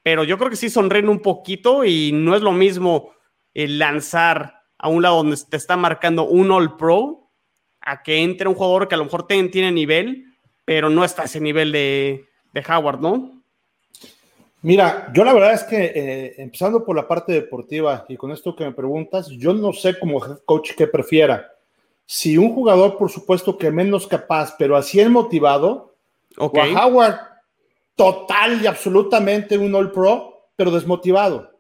pero 0.07 0.23
yo 0.23 0.37
creo 0.37 0.49
que 0.49 0.55
sí 0.55 0.69
sonríen 0.69 1.09
un 1.09 1.19
poquito 1.19 1.83
y 1.83 2.13
no 2.13 2.33
es 2.33 2.41
lo 2.41 2.53
mismo 2.53 3.11
lanzar 3.53 4.61
a 4.77 4.87
un 4.87 5.01
lado 5.01 5.17
donde 5.17 5.35
te 5.49 5.57
está 5.57 5.75
marcando 5.75 6.23
un 6.23 6.49
All 6.49 6.77
Pro 6.77 7.29
a 7.81 8.03
que 8.03 8.23
entre 8.23 8.47
un 8.47 8.55
jugador 8.55 8.87
que 8.87 8.95
a 8.95 8.99
lo 8.99 9.03
mejor 9.03 9.27
tiene 9.27 9.69
nivel, 9.69 10.23
pero 10.63 10.89
no 10.89 11.03
está 11.03 11.23
a 11.23 11.25
ese 11.25 11.41
nivel 11.41 11.73
de, 11.73 12.25
Howard, 12.69 13.01
¿no? 13.01 13.43
Mira, 14.61 15.11
yo 15.13 15.25
la 15.25 15.33
verdad 15.33 15.51
es 15.51 15.65
que 15.65 15.91
eh, 15.93 16.35
empezando 16.37 16.85
por 16.85 16.95
la 16.95 17.05
parte 17.05 17.33
deportiva 17.33 18.05
y 18.07 18.15
con 18.15 18.31
esto 18.31 18.55
que 18.55 18.63
me 18.63 18.71
preguntas, 18.71 19.27
yo 19.27 19.53
no 19.53 19.73
sé 19.73 19.99
como 19.99 20.21
coach 20.45 20.71
qué 20.77 20.87
prefiera. 20.87 21.51
Si 22.05 22.37
un 22.37 22.53
jugador, 22.53 22.97
por 22.97 23.11
supuesto, 23.11 23.57
que 23.57 23.71
menos 23.71 24.07
capaz, 24.07 24.55
pero 24.57 24.77
así 24.77 25.01
es 25.01 25.09
motivado, 25.09 25.95
o 26.37 26.49
a 26.57 26.85
Howard 26.85 27.36
total 27.97 28.61
y 28.61 28.67
absolutamente 28.67 29.57
un 29.57 29.75
All 29.75 29.91
Pro, 29.91 30.51
pero 30.55 30.71
desmotivado. 30.71 31.51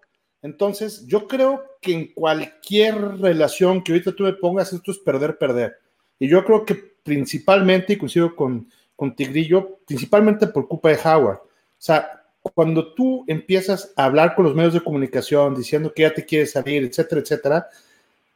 Entonces, 0.41 1.05
yo 1.07 1.27
creo 1.27 1.63
que 1.81 1.93
en 1.93 2.13
cualquier 2.13 3.19
relación 3.19 3.83
que 3.83 3.91
ahorita 3.91 4.13
tú 4.13 4.23
me 4.23 4.33
pongas, 4.33 4.71
esto 4.71 4.91
es 4.91 4.99
perder, 4.99 5.37
perder. 5.37 5.75
Y 6.19 6.29
yo 6.29 6.45
creo 6.45 6.63
que 6.63 6.75
principalmente, 7.03 7.93
y 7.93 7.97
coincido 7.97 8.35
con, 8.35 8.69
con 8.95 9.15
Tigrillo, 9.15 9.79
principalmente 9.85 10.47
por 10.47 10.67
culpa 10.67 10.89
de 10.89 10.99
Howard. 11.03 11.39
O 11.39 11.79
sea, 11.79 12.23
cuando 12.53 12.93
tú 12.93 13.25
empiezas 13.27 13.91
a 13.95 14.05
hablar 14.05 14.35
con 14.35 14.45
los 14.45 14.55
medios 14.55 14.73
de 14.73 14.83
comunicación 14.83 15.55
diciendo 15.55 15.91
que 15.93 16.03
ya 16.03 16.13
te 16.13 16.25
quieres 16.25 16.51
salir, 16.51 16.83
etcétera, 16.83 17.21
etcétera, 17.21 17.67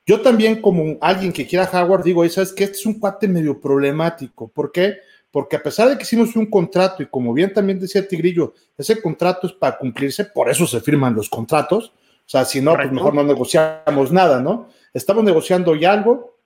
yo 0.06 0.22
también 0.22 0.62
como 0.62 0.98
alguien 1.02 1.32
que 1.32 1.46
quiera 1.46 1.70
Howard 1.72 2.04
digo, 2.04 2.28
¿sabes 2.30 2.52
que 2.52 2.64
Este 2.64 2.78
es 2.78 2.86
un 2.86 3.00
cuate 3.00 3.28
medio 3.28 3.62
problemático. 3.62 4.48
¿Por 4.48 4.72
qué? 4.72 4.98
Porque 5.32 5.56
a 5.56 5.64
pesar 5.64 5.90
de 5.90 5.98
que 5.98 6.04
hicimos 6.04 6.36
un 6.36 6.46
contrato 6.46 7.02
y 7.02 7.08
como 7.08 7.34
bien 7.34 7.54
también 7.54 7.80
decía 7.80 8.08
Tigrillo, 8.08 8.54
ese 8.78 9.02
contrato 9.02 9.48
es 9.48 9.54
para 9.54 9.78
cumplirse, 9.78 10.26
por 10.26 10.50
eso 10.50 10.68
se 10.68 10.82
firman 10.82 11.16
los 11.16 11.30
contratos, 11.30 11.94
o 12.26 12.30
sea, 12.32 12.46
si 12.46 12.62
no, 12.62 12.76
pues 12.76 12.92
mejor 12.92 13.14
no 13.14 13.24
negociamos 13.24 14.12
nada, 14.12 14.42
¿no? 14.42 14.70
Estamos 14.94 15.24
negociando 15.24 15.76
ya 15.76 15.94
algo, 15.94 16.38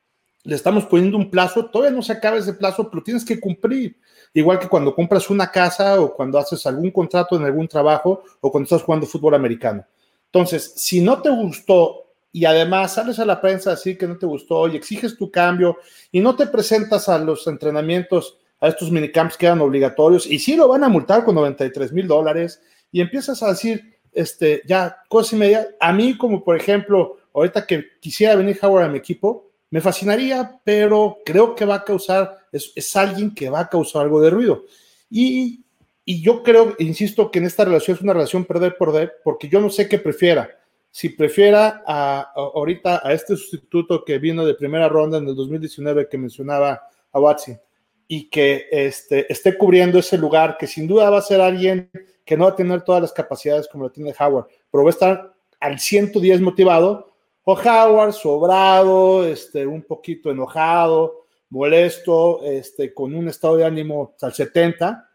le 0.43 0.55
estamos 0.55 0.85
poniendo 0.85 1.17
un 1.17 1.29
plazo, 1.29 1.65
todavía 1.65 1.95
no 1.95 2.03
se 2.03 2.13
acaba 2.13 2.37
ese 2.37 2.53
plazo, 2.53 2.89
pero 2.89 3.03
tienes 3.03 3.25
que 3.25 3.39
cumplir. 3.39 3.97
Igual 4.33 4.59
que 4.59 4.67
cuando 4.67 4.93
compras 4.93 5.29
una 5.29 5.51
casa 5.51 5.99
o 5.99 6.13
cuando 6.13 6.37
haces 6.37 6.65
algún 6.65 6.91
contrato 6.91 7.35
en 7.35 7.45
algún 7.45 7.67
trabajo 7.67 8.23
o 8.41 8.51
cuando 8.51 8.65
estás 8.65 8.83
jugando 8.83 9.07
fútbol 9.07 9.33
americano. 9.33 9.85
Entonces, 10.25 10.73
si 10.75 11.01
no 11.01 11.21
te 11.21 11.29
gustó 11.29 12.05
y 12.31 12.45
además 12.45 12.93
sales 12.93 13.17
a 13.19 13.25
la 13.25 13.39
prensa 13.39 13.71
a 13.71 13.75
decir 13.75 13.97
que 13.97 14.07
no 14.07 14.17
te 14.17 14.25
gustó 14.25 14.67
y 14.67 14.75
exiges 14.75 15.17
tu 15.17 15.31
cambio 15.31 15.77
y 16.11 16.19
no 16.19 16.35
te 16.35 16.47
presentas 16.47 17.07
a 17.09 17.17
los 17.17 17.47
entrenamientos 17.47 18.37
a 18.59 18.67
estos 18.67 18.91
minicamps 18.91 19.37
que 19.37 19.45
eran 19.45 19.61
obligatorios 19.61 20.25
y 20.25 20.39
sí 20.39 20.55
lo 20.55 20.67
van 20.67 20.83
a 20.83 20.89
multar 20.89 21.23
con 21.23 21.35
93 21.35 21.91
mil 21.91 22.07
dólares 22.07 22.61
y 22.91 23.01
empiezas 23.01 23.43
a 23.43 23.49
decir, 23.49 23.97
este, 24.11 24.61
ya, 24.65 24.97
cosa 25.09 25.35
y 25.35 25.39
media, 25.39 25.67
a 25.79 25.91
mí 25.91 26.17
como 26.17 26.43
por 26.43 26.55
ejemplo, 26.55 27.17
ahorita 27.33 27.65
que 27.65 27.85
quisiera 27.99 28.35
venir 28.35 28.57
Howard 28.61 28.85
a 28.85 28.89
mi 28.89 28.97
equipo, 28.97 29.51
me 29.69 29.81
fascinaría, 29.81 30.61
pero 30.63 31.17
creo 31.25 31.53
que 31.55 31.65
va 31.65 31.75
a 31.75 31.83
causar, 31.83 32.37
es, 32.51 32.71
es 32.75 32.95
alguien 32.95 33.35
que 33.35 33.49
va 33.49 33.61
a 33.61 33.69
causar 33.69 34.03
algo 34.03 34.21
de 34.21 34.29
ruido. 34.29 34.63
Y, 35.09 35.65
y 36.05 36.21
yo 36.21 36.43
creo, 36.43 36.75
insisto, 36.79 37.31
que 37.31 37.39
en 37.39 37.45
esta 37.45 37.65
relación 37.65 37.97
es 37.97 38.03
una 38.03 38.13
relación 38.13 38.45
perder-perder, 38.45 39.15
porque 39.23 39.49
yo 39.49 39.59
no 39.59 39.69
sé 39.69 39.89
qué 39.89 39.99
prefiera. 39.99 40.49
Si 40.91 41.09
prefiera 41.09 41.83
a, 41.85 42.31
ahorita 42.35 43.01
a 43.03 43.11
este 43.11 43.35
sustituto 43.35 44.05
que 44.05 44.17
vino 44.17 44.45
de 44.45 44.53
primera 44.53 44.87
ronda 44.87 45.17
en 45.17 45.27
el 45.27 45.35
2019 45.35 46.07
que 46.07 46.17
mencionaba 46.17 46.83
a 47.11 47.19
Watson, 47.19 47.59
y 48.07 48.29
que 48.29 48.67
este, 48.71 49.31
esté 49.31 49.57
cubriendo 49.57 49.99
ese 49.99 50.17
lugar, 50.17 50.57
que 50.57 50.67
sin 50.67 50.87
duda 50.87 51.09
va 51.09 51.19
a 51.19 51.23
ser 51.23 51.41
alguien 51.41 51.89
que 52.23 52.37
no 52.37 52.45
va 52.45 52.51
a 52.51 52.55
tener 52.55 52.81
todas 52.81 53.01
las 53.01 53.13
capacidades 53.13 53.67
como 53.67 53.85
lo 53.85 53.91
tiene 53.91 54.13
Howard, 54.19 54.47
pero 54.71 54.83
va 54.83 54.89
a 54.89 54.93
estar 54.93 55.33
al 55.59 55.79
110 55.79 56.41
motivado, 56.41 57.13
o 57.43 57.53
Howard 57.53 58.13
sobrado, 58.13 59.25
este, 59.25 59.65
un 59.65 59.83
poquito 59.83 60.31
enojado, 60.31 61.25
molesto, 61.49 62.43
este, 62.43 62.93
con 62.93 63.15
un 63.15 63.27
estado 63.27 63.57
de 63.57 63.65
ánimo 63.65 64.15
al 64.21 64.33
70, 64.33 65.09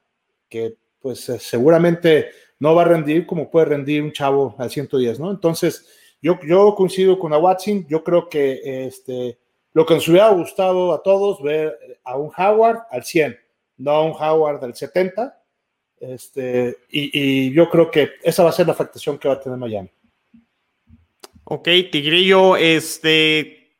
que 0.49 0.77
pues 1.01 1.29
eh, 1.29 1.39
seguramente 1.39 2.31
no 2.59 2.75
va 2.75 2.83
a 2.83 2.87
rendir 2.87 3.27
como 3.27 3.51
puede 3.51 3.67
rendir 3.67 4.03
un 4.03 4.13
chavo 4.13 4.55
al 4.59 4.71
110, 4.71 5.19
¿no? 5.19 5.31
Entonces, 5.31 5.87
yo, 6.23 6.39
yo 6.47 6.75
coincido 6.75 7.19
con 7.19 7.33
a 7.33 7.39
Watson, 7.39 7.87
yo 7.89 8.05
creo 8.05 8.29
que 8.29 8.87
este, 8.87 9.39
lo 9.73 9.87
que 9.87 9.95
nos 9.95 10.07
hubiera 10.09 10.29
gustado 10.31 10.93
a 10.93 11.03
todos, 11.03 11.43
ver 11.43 11.77
a 12.05 12.17
un 12.17 12.31
Howard 12.37 12.83
al 12.91 13.05
100, 13.05 13.39
no 13.79 14.05
un 14.05 14.13
Howard 14.13 14.61
del 14.61 14.75
70. 14.75 15.37
Este, 16.01 16.79
y, 16.89 17.53
yo 17.53 17.69
creo 17.69 17.91
que 17.91 18.13
esa 18.23 18.43
va 18.43 18.51
a 18.51 18.55
ser 18.55 18.67
la 18.67 18.73
afectación 18.73 19.19
que 19.19 19.29
va 19.29 19.35
a 19.35 19.41
tener 19.41 19.59
Miami. 19.59 19.91
Ok, 21.45 21.69
Tigrillo, 21.91 22.57
este, 22.57 23.77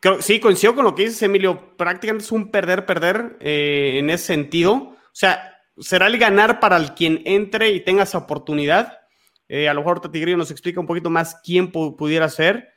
creo, 0.00 0.22
sí, 0.22 0.40
coincido 0.40 0.74
con 0.74 0.84
lo 0.84 0.94
que 0.94 1.02
dices, 1.04 1.22
Emilio, 1.22 1.76
prácticamente 1.76 2.24
es 2.24 2.32
un 2.32 2.50
perder-perder 2.50 3.36
eh, 3.40 3.96
en 3.98 4.10
ese 4.10 4.26
sentido. 4.26 4.72
O 4.74 4.96
sea, 5.12 5.60
será 5.78 6.06
el 6.06 6.18
ganar 6.18 6.60
para 6.60 6.76
el 6.76 6.94
quien 6.94 7.20
entre 7.24 7.70
y 7.70 7.80
tenga 7.80 8.04
esa 8.04 8.18
oportunidad. 8.18 9.00
Eh, 9.48 9.68
a 9.68 9.74
lo 9.74 9.80
mejor 9.80 10.00
Tigrillo 10.10 10.36
nos 10.36 10.50
explica 10.50 10.80
un 10.80 10.86
poquito 10.86 11.10
más 11.10 11.40
quién 11.42 11.70
pudiera 11.70 12.28
ser. 12.28 12.73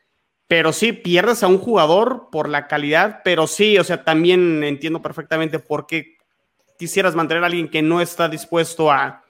Pero 0.48 0.72
sí, 0.72 0.94
pierdes 0.94 1.44
a 1.44 1.48
un 1.48 1.58
jugador 1.58 2.30
por 2.32 2.48
la 2.48 2.68
calidad, 2.68 3.22
pero 3.24 3.48
sí, 3.48 3.78
o 3.78 3.84
sea, 3.84 4.04
también 4.04 4.64
entiendo 4.64 5.02
perfectamente 5.02 5.60
por 5.60 5.88
qué 5.88 6.18
quisieras 6.80 7.16
mantener 7.16 7.44
a 7.44 7.48
alguien 7.48 7.70
que 7.70 7.82
no 7.82 8.00
está 8.00 8.30
dispuesto 8.30 8.92
a, 8.92 9.24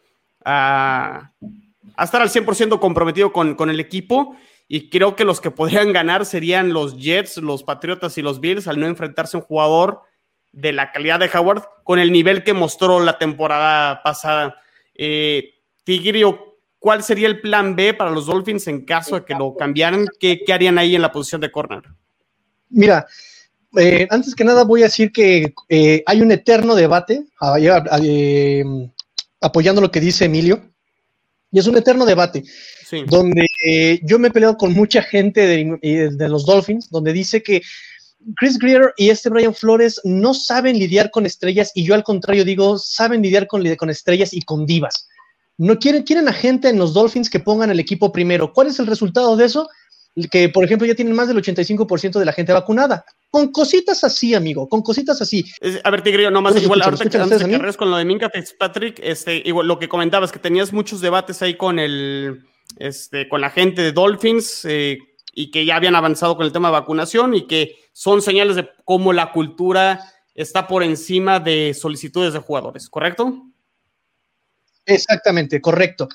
a, 0.45 1.31
estar 1.99 2.21
al 2.21 2.29
100% 2.29 2.79
comprometido 2.79 3.33
con, 3.33 3.55
con, 3.55 3.69
el 3.69 3.79
equipo. 3.79 4.35
Y 4.67 4.89
creo 4.89 5.15
que 5.15 5.25
los 5.25 5.41
que 5.41 5.49
podrían 5.49 5.93
ganar 5.93 6.25
serían 6.25 6.73
los 6.73 6.97
Jets, 6.97 7.37
los 7.37 7.63
Patriotas 7.63 8.17
y 8.17 8.21
los 8.21 8.39
Bills 8.39 8.67
al 8.67 8.79
no 8.79 8.85
enfrentarse 8.85 9.37
a 9.37 9.39
un 9.39 9.45
jugador 9.45 10.01
de 10.51 10.73
la 10.73 10.91
calidad 10.91 11.19
de 11.19 11.29
Howard 11.33 11.63
con 11.83 11.99
el 11.99 12.11
nivel 12.11 12.43
que 12.43 12.53
mostró 12.53 12.99
la 12.99 13.17
temporada 13.17 14.03
pasada. 14.03 14.57
Eh, 14.93 15.53
Tigrio, 15.83 16.46
¿cuál 16.87 17.03
sería 17.03 17.27
el 17.27 17.41
plan 17.41 17.75
B 17.75 17.93
para 17.93 18.11
los 18.11 18.27
Dolphins 18.27 18.65
en 18.69 18.85
caso 18.85 19.15
de 19.15 19.25
que 19.25 19.33
lo 19.33 19.57
cambiaran? 19.57 20.07
¿Qué, 20.21 20.39
qué 20.45 20.53
harían 20.53 20.77
ahí 20.77 20.95
en 20.95 21.01
la 21.01 21.11
posición 21.11 21.41
de 21.41 21.51
corner? 21.51 21.83
Mira, 22.69 23.05
eh, 23.75 24.07
antes 24.09 24.33
que 24.33 24.45
nada 24.45 24.63
voy 24.63 24.83
a 24.83 24.85
decir 24.85 25.11
que 25.11 25.53
eh, 25.67 26.01
hay 26.05 26.21
un 26.21 26.31
eterno 26.31 26.75
debate, 26.75 27.25
ah, 27.41 27.57
eh, 27.59 28.63
apoyando 29.41 29.81
lo 29.81 29.91
que 29.91 29.99
dice 29.99 30.23
Emilio, 30.23 30.63
y 31.51 31.59
es 31.59 31.67
un 31.67 31.75
eterno 31.75 32.05
debate, 32.05 32.45
donde 33.07 33.45
yo 34.03 34.17
me 34.17 34.29
he 34.29 34.31
peleado 34.31 34.55
con 34.55 34.71
mucha 34.71 35.01
gente 35.01 35.45
de, 35.45 36.29
los 36.29 36.45
Dolphins, 36.45 36.89
donde 36.89 37.11
dice 37.11 37.43
que 37.43 37.63
Chris 38.37 38.57
Greer 38.57 38.93
y 38.95 39.09
este 39.09 39.29
Brian 39.29 39.53
Flores 39.53 39.99
no 40.05 40.33
saben 40.33 40.79
lidiar 40.79 41.11
con 41.11 41.25
estrellas, 41.25 41.73
y 41.75 41.83
yo 41.83 41.95
al 41.95 42.03
contrario 42.03 42.45
digo, 42.45 42.77
saben 42.77 43.21
lidiar 43.21 43.45
con, 43.45 43.75
con 43.75 43.89
estrellas 43.89 44.33
y 44.33 44.41
con 44.43 44.65
divas. 44.65 45.09
No 45.57 45.77
quieren, 45.79 46.03
quieren 46.03 46.27
a 46.27 46.33
gente 46.33 46.69
en 46.69 46.77
los 46.77 46.93
Dolphins 46.93 47.29
que 47.29 47.39
pongan 47.39 47.71
el 47.71 47.79
equipo 47.79 48.11
primero. 48.11 48.53
¿Cuál 48.53 48.67
es 48.67 48.79
el 48.79 48.87
resultado 48.87 49.35
de 49.35 49.45
eso? 49.45 49.67
que 50.31 50.49
por 50.49 50.63
ejemplo 50.63 50.87
ya 50.87 50.95
tienen 50.95 51.13
más 51.13 51.27
del 51.27 51.37
85% 51.37 52.17
de 52.17 52.25
la 52.25 52.33
gente 52.33 52.51
vacunada. 52.51 53.05
Con 53.29 53.51
cositas 53.51 54.03
así, 54.03 54.33
amigo, 54.33 54.67
con 54.67 54.81
cositas 54.81 55.21
así. 55.21 55.45
A 55.83 55.91
ver, 55.91 56.01
Tigrillo, 56.01 56.31
nomás 56.31 56.59
igual, 56.59 56.81
ahorita 56.81 57.07
que 57.07 57.77
con 57.77 57.91
lo 57.91 57.97
de 57.97 58.05
Minka 58.05 58.27
Fitzpatrick, 58.29 58.99
este, 59.03 59.43
igual 59.45 59.67
lo 59.67 59.77
que 59.77 59.87
comentabas, 59.87 60.31
que 60.31 60.39
tenías 60.39 60.73
muchos 60.73 61.01
debates 61.01 61.43
ahí 61.43 61.55
con 61.55 61.77
el, 61.77 62.47
este, 62.77 63.29
con 63.29 63.41
la 63.41 63.51
gente 63.51 63.83
de 63.83 63.91
Dolphins, 63.91 64.65
eh, 64.65 64.97
y 65.37 65.51
que 65.51 65.65
ya 65.65 65.75
habían 65.75 65.93
avanzado 65.93 66.35
con 66.35 66.47
el 66.47 66.51
tema 66.51 66.69
de 66.69 66.73
vacunación 66.73 67.35
y 67.35 67.45
que 67.45 67.75
son 67.93 68.23
señales 68.23 68.55
de 68.55 68.67
cómo 68.85 69.13
la 69.13 69.31
cultura 69.31 69.99
está 70.33 70.67
por 70.67 70.81
encima 70.81 71.39
de 71.39 71.75
solicitudes 71.75 72.33
de 72.33 72.39
jugadores, 72.39 72.89
¿correcto? 72.89 73.43
Exactamente, 74.87 75.61
correcto. 75.61 76.09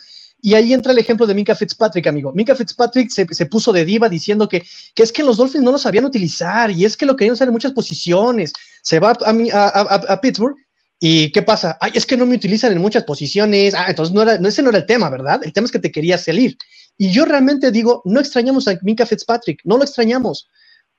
Y 0.45 0.55
ahí 0.55 0.73
entra 0.73 0.91
el 0.91 0.99
ejemplo 0.99 1.25
de 1.25 1.35
Minka 1.35 1.55
Fitzpatrick, 1.55 2.09
amigo. 2.09 2.33
Minka 2.33 2.57
Fitzpatrick 2.57 3.11
se, 3.11 3.47
puso 3.47 3.73
de 3.73 3.85
diva 3.85 4.09
diciendo 4.09 4.49
que, 4.49 4.67
que, 4.93 5.05
es 5.05 5.13
que 5.13 5.23
los 5.23 5.37
Dolphins 5.37 5.63
no 5.63 5.71
lo 5.71 5.79
sabían 5.79 6.05
utilizar 6.05 6.69
y 6.73 6.85
es 6.85 6.97
que 6.97 7.07
lo 7.07 7.15
querían 7.15 7.35
usar 7.35 7.47
en 7.47 7.53
muchas 7.53 7.71
posiciones. 7.71 8.53
Se 8.83 8.99
va 8.99 9.13
a, 9.13 10.21
Pittsburgh 10.21 10.57
y 10.99 11.31
¿qué 11.31 11.43
pasa? 11.43 11.79
Ay, 11.81 11.93
es 11.95 12.05
que 12.05 12.17
no 12.17 12.27
me 12.27 12.35
utilizan 12.35 12.73
en 12.73 12.81
muchas 12.81 13.05
posiciones. 13.05 13.75
Ah, 13.75 13.87
entonces 13.89 14.13
no 14.13 14.23
era, 14.23 14.35
ese 14.35 14.63
no 14.63 14.71
era 14.71 14.79
el 14.79 14.87
tema, 14.87 15.11
¿verdad? 15.11 15.41
El 15.45 15.53
tema 15.53 15.67
es 15.67 15.71
que 15.71 15.79
te 15.79 15.93
quería 15.93 16.19
salir. 16.19 16.57
Y 16.99 17.13
yo 17.13 17.25
realmente 17.25 17.71
digo, 17.71 18.03
no 18.05 18.19
extrañamos 18.19 18.67
a 18.67 18.77
Minka 18.83 19.07
Fitzpatrick, 19.07 19.61
no 19.65 19.77
lo 19.77 19.85
extrañamos, 19.85 20.49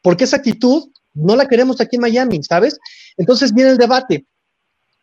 porque 0.02 0.24
esa 0.24 0.38
actitud 0.38 0.90
no 1.14 1.36
la 1.36 1.48
queremos 1.48 1.82
aquí 1.82 1.98
en 1.98 2.02
Miami, 2.02 2.42
¿sabes? 2.44 2.80
Entonces 3.18 3.54
viene 3.54 3.72
el 3.72 3.78
debate. 3.78 4.26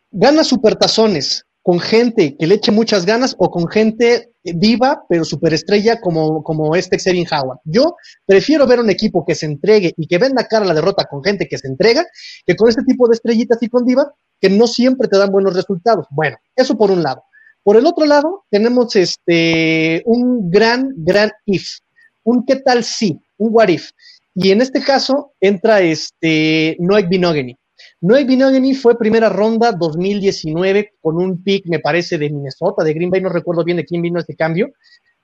Gana 0.09 0.43
supertazones, 0.43 1.45
con 1.61 1.79
gente 1.79 2.35
que 2.37 2.47
le 2.47 2.55
eche 2.55 2.71
muchas 2.71 3.05
ganas 3.05 3.35
o 3.37 3.51
con 3.51 3.67
gente 3.67 4.31
viva, 4.43 5.03
pero 5.07 5.23
superestrella 5.23 6.01
como, 6.01 6.43
como 6.43 6.75
este 6.75 6.97
Xavier 6.97 7.27
Howard. 7.31 7.59
Yo 7.65 7.95
prefiero 8.25 8.65
ver 8.65 8.79
un 8.79 8.89
equipo 8.89 9.23
que 9.25 9.35
se 9.35 9.45
entregue 9.45 9.93
y 9.95 10.07
que 10.07 10.17
venda 10.17 10.47
cara 10.47 10.65
a 10.65 10.67
la 10.67 10.73
derrota 10.73 11.05
con 11.05 11.23
gente 11.23 11.47
que 11.47 11.57
se 11.57 11.67
entrega, 11.67 12.05
que 12.45 12.55
con 12.55 12.69
este 12.69 12.83
tipo 12.83 13.07
de 13.07 13.13
estrellitas 13.13 13.61
y 13.61 13.69
con 13.69 13.85
diva, 13.85 14.11
que 14.39 14.49
no 14.49 14.65
siempre 14.65 15.07
te 15.07 15.17
dan 15.17 15.31
buenos 15.31 15.55
resultados. 15.55 16.07
Bueno, 16.09 16.37
eso 16.55 16.77
por 16.77 16.89
un 16.89 17.03
lado. 17.03 17.23
Por 17.63 17.77
el 17.77 17.85
otro 17.85 18.05
lado, 18.05 18.45
tenemos 18.49 18.95
este, 18.95 20.01
un 20.05 20.49
gran, 20.49 20.89
gran 20.97 21.29
if, 21.45 21.77
un 22.23 22.43
qué 22.43 22.55
tal 22.55 22.83
si, 22.83 23.19
un 23.37 23.49
what 23.51 23.67
if. 23.67 23.91
Y 24.33 24.49
en 24.51 24.61
este 24.61 24.81
caso 24.81 25.33
entra 25.39 25.81
este 25.81 26.75
Noek 26.79 27.07
Binogany. 27.07 27.55
Noé 28.01 28.23
Binogany 28.23 28.73
fue 28.73 28.97
primera 28.97 29.29
ronda 29.29 29.71
2019 29.71 30.93
con 31.01 31.17
un 31.17 31.43
pick, 31.43 31.67
me 31.67 31.79
parece, 31.79 32.17
de 32.17 32.31
Minnesota, 32.31 32.83
de 32.83 32.93
Green 32.93 33.11
Bay, 33.11 33.21
no 33.21 33.29
recuerdo 33.29 33.63
bien 33.63 33.77
de 33.77 33.85
quién 33.85 34.01
vino 34.01 34.19
este 34.19 34.35
cambio. 34.35 34.71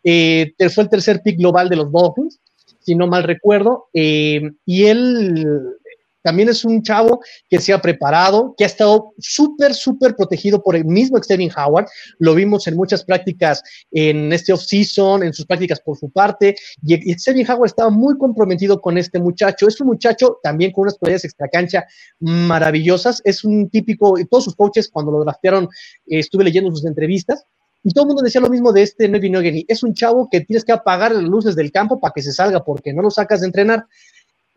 Eh, 0.03 0.53
fue 0.73 0.83
el 0.83 0.89
tercer 0.89 1.21
pick 1.23 1.37
global 1.37 1.69
de 1.69 1.75
los 1.75 1.91
Dolphins, 1.91 2.39
si 2.79 2.93
no 2.93 3.07
mal 3.07 3.23
recuerdo. 3.23 3.87
Eh, 3.93 4.41
y 4.65 4.85
él 4.85 5.43
también 6.21 6.49
es 6.49 6.65
un 6.65 6.81
chavo 6.83 7.21
que 7.49 7.59
se 7.59 7.73
ha 7.73 7.81
preparado, 7.81 8.53
que 8.57 8.63
ha 8.63 8.67
estado 8.67 9.13
súper, 9.17 9.73
súper 9.73 10.15
protegido 10.15 10.61
por 10.61 10.75
el 10.75 10.85
mismo 10.85 11.19
Xavier 11.19 11.51
Howard. 11.57 11.87
Lo 12.19 12.35
vimos 12.35 12.67
en 12.67 12.75
muchas 12.75 13.03
prácticas 13.03 13.63
en 13.91 14.33
este 14.33 14.53
off-season, 14.53 15.23
en 15.23 15.33
sus 15.33 15.45
prácticas 15.45 15.79
por 15.79 15.97
su 15.97 16.09
parte. 16.09 16.55
Y, 16.83 17.13
Xavier 17.13 17.49
Howard 17.51 17.67
estaba 17.67 17.89
muy 17.89 18.17
comprometido 18.17 18.81
con 18.81 18.97
este 18.97 19.19
muchacho. 19.19 19.67
Es 19.67 19.79
un 19.79 19.87
muchacho 19.87 20.39
también 20.43 20.71
con 20.71 20.83
unas 20.83 20.95
extra 20.95 21.15
extracancha 21.15 21.85
maravillosas. 22.19 23.21
Es 23.23 23.43
un 23.43 23.69
típico, 23.69 24.15
todos 24.29 24.45
sus 24.45 24.55
coaches 24.55 24.89
cuando 24.89 25.11
lo 25.11 25.23
draftearon, 25.23 25.65
eh, 26.07 26.19
estuve 26.19 26.43
leyendo 26.43 26.71
sus 26.71 26.85
entrevistas. 26.85 27.45
Y 27.83 27.91
todo 27.91 28.03
el 28.03 28.07
mundo 28.07 28.23
decía 28.23 28.41
lo 28.41 28.49
mismo 28.49 28.73
de 28.73 28.81
este 28.81 29.07
Nevi 29.07 29.29
Nogeni. 29.29 29.65
Es 29.67 29.81
un 29.83 29.93
chavo 29.93 30.27
que 30.29 30.41
tienes 30.41 30.65
que 30.65 30.73
apagar 30.73 31.13
las 31.13 31.23
luces 31.23 31.55
del 31.55 31.71
campo 31.71 31.99
para 31.99 32.11
que 32.13 32.21
se 32.21 32.33
salga, 32.33 32.65
porque 32.65 32.91
no 32.91 33.01
lo 33.01 33.09
sacas 33.09 33.41
de 33.41 33.47
entrenar 33.47 33.85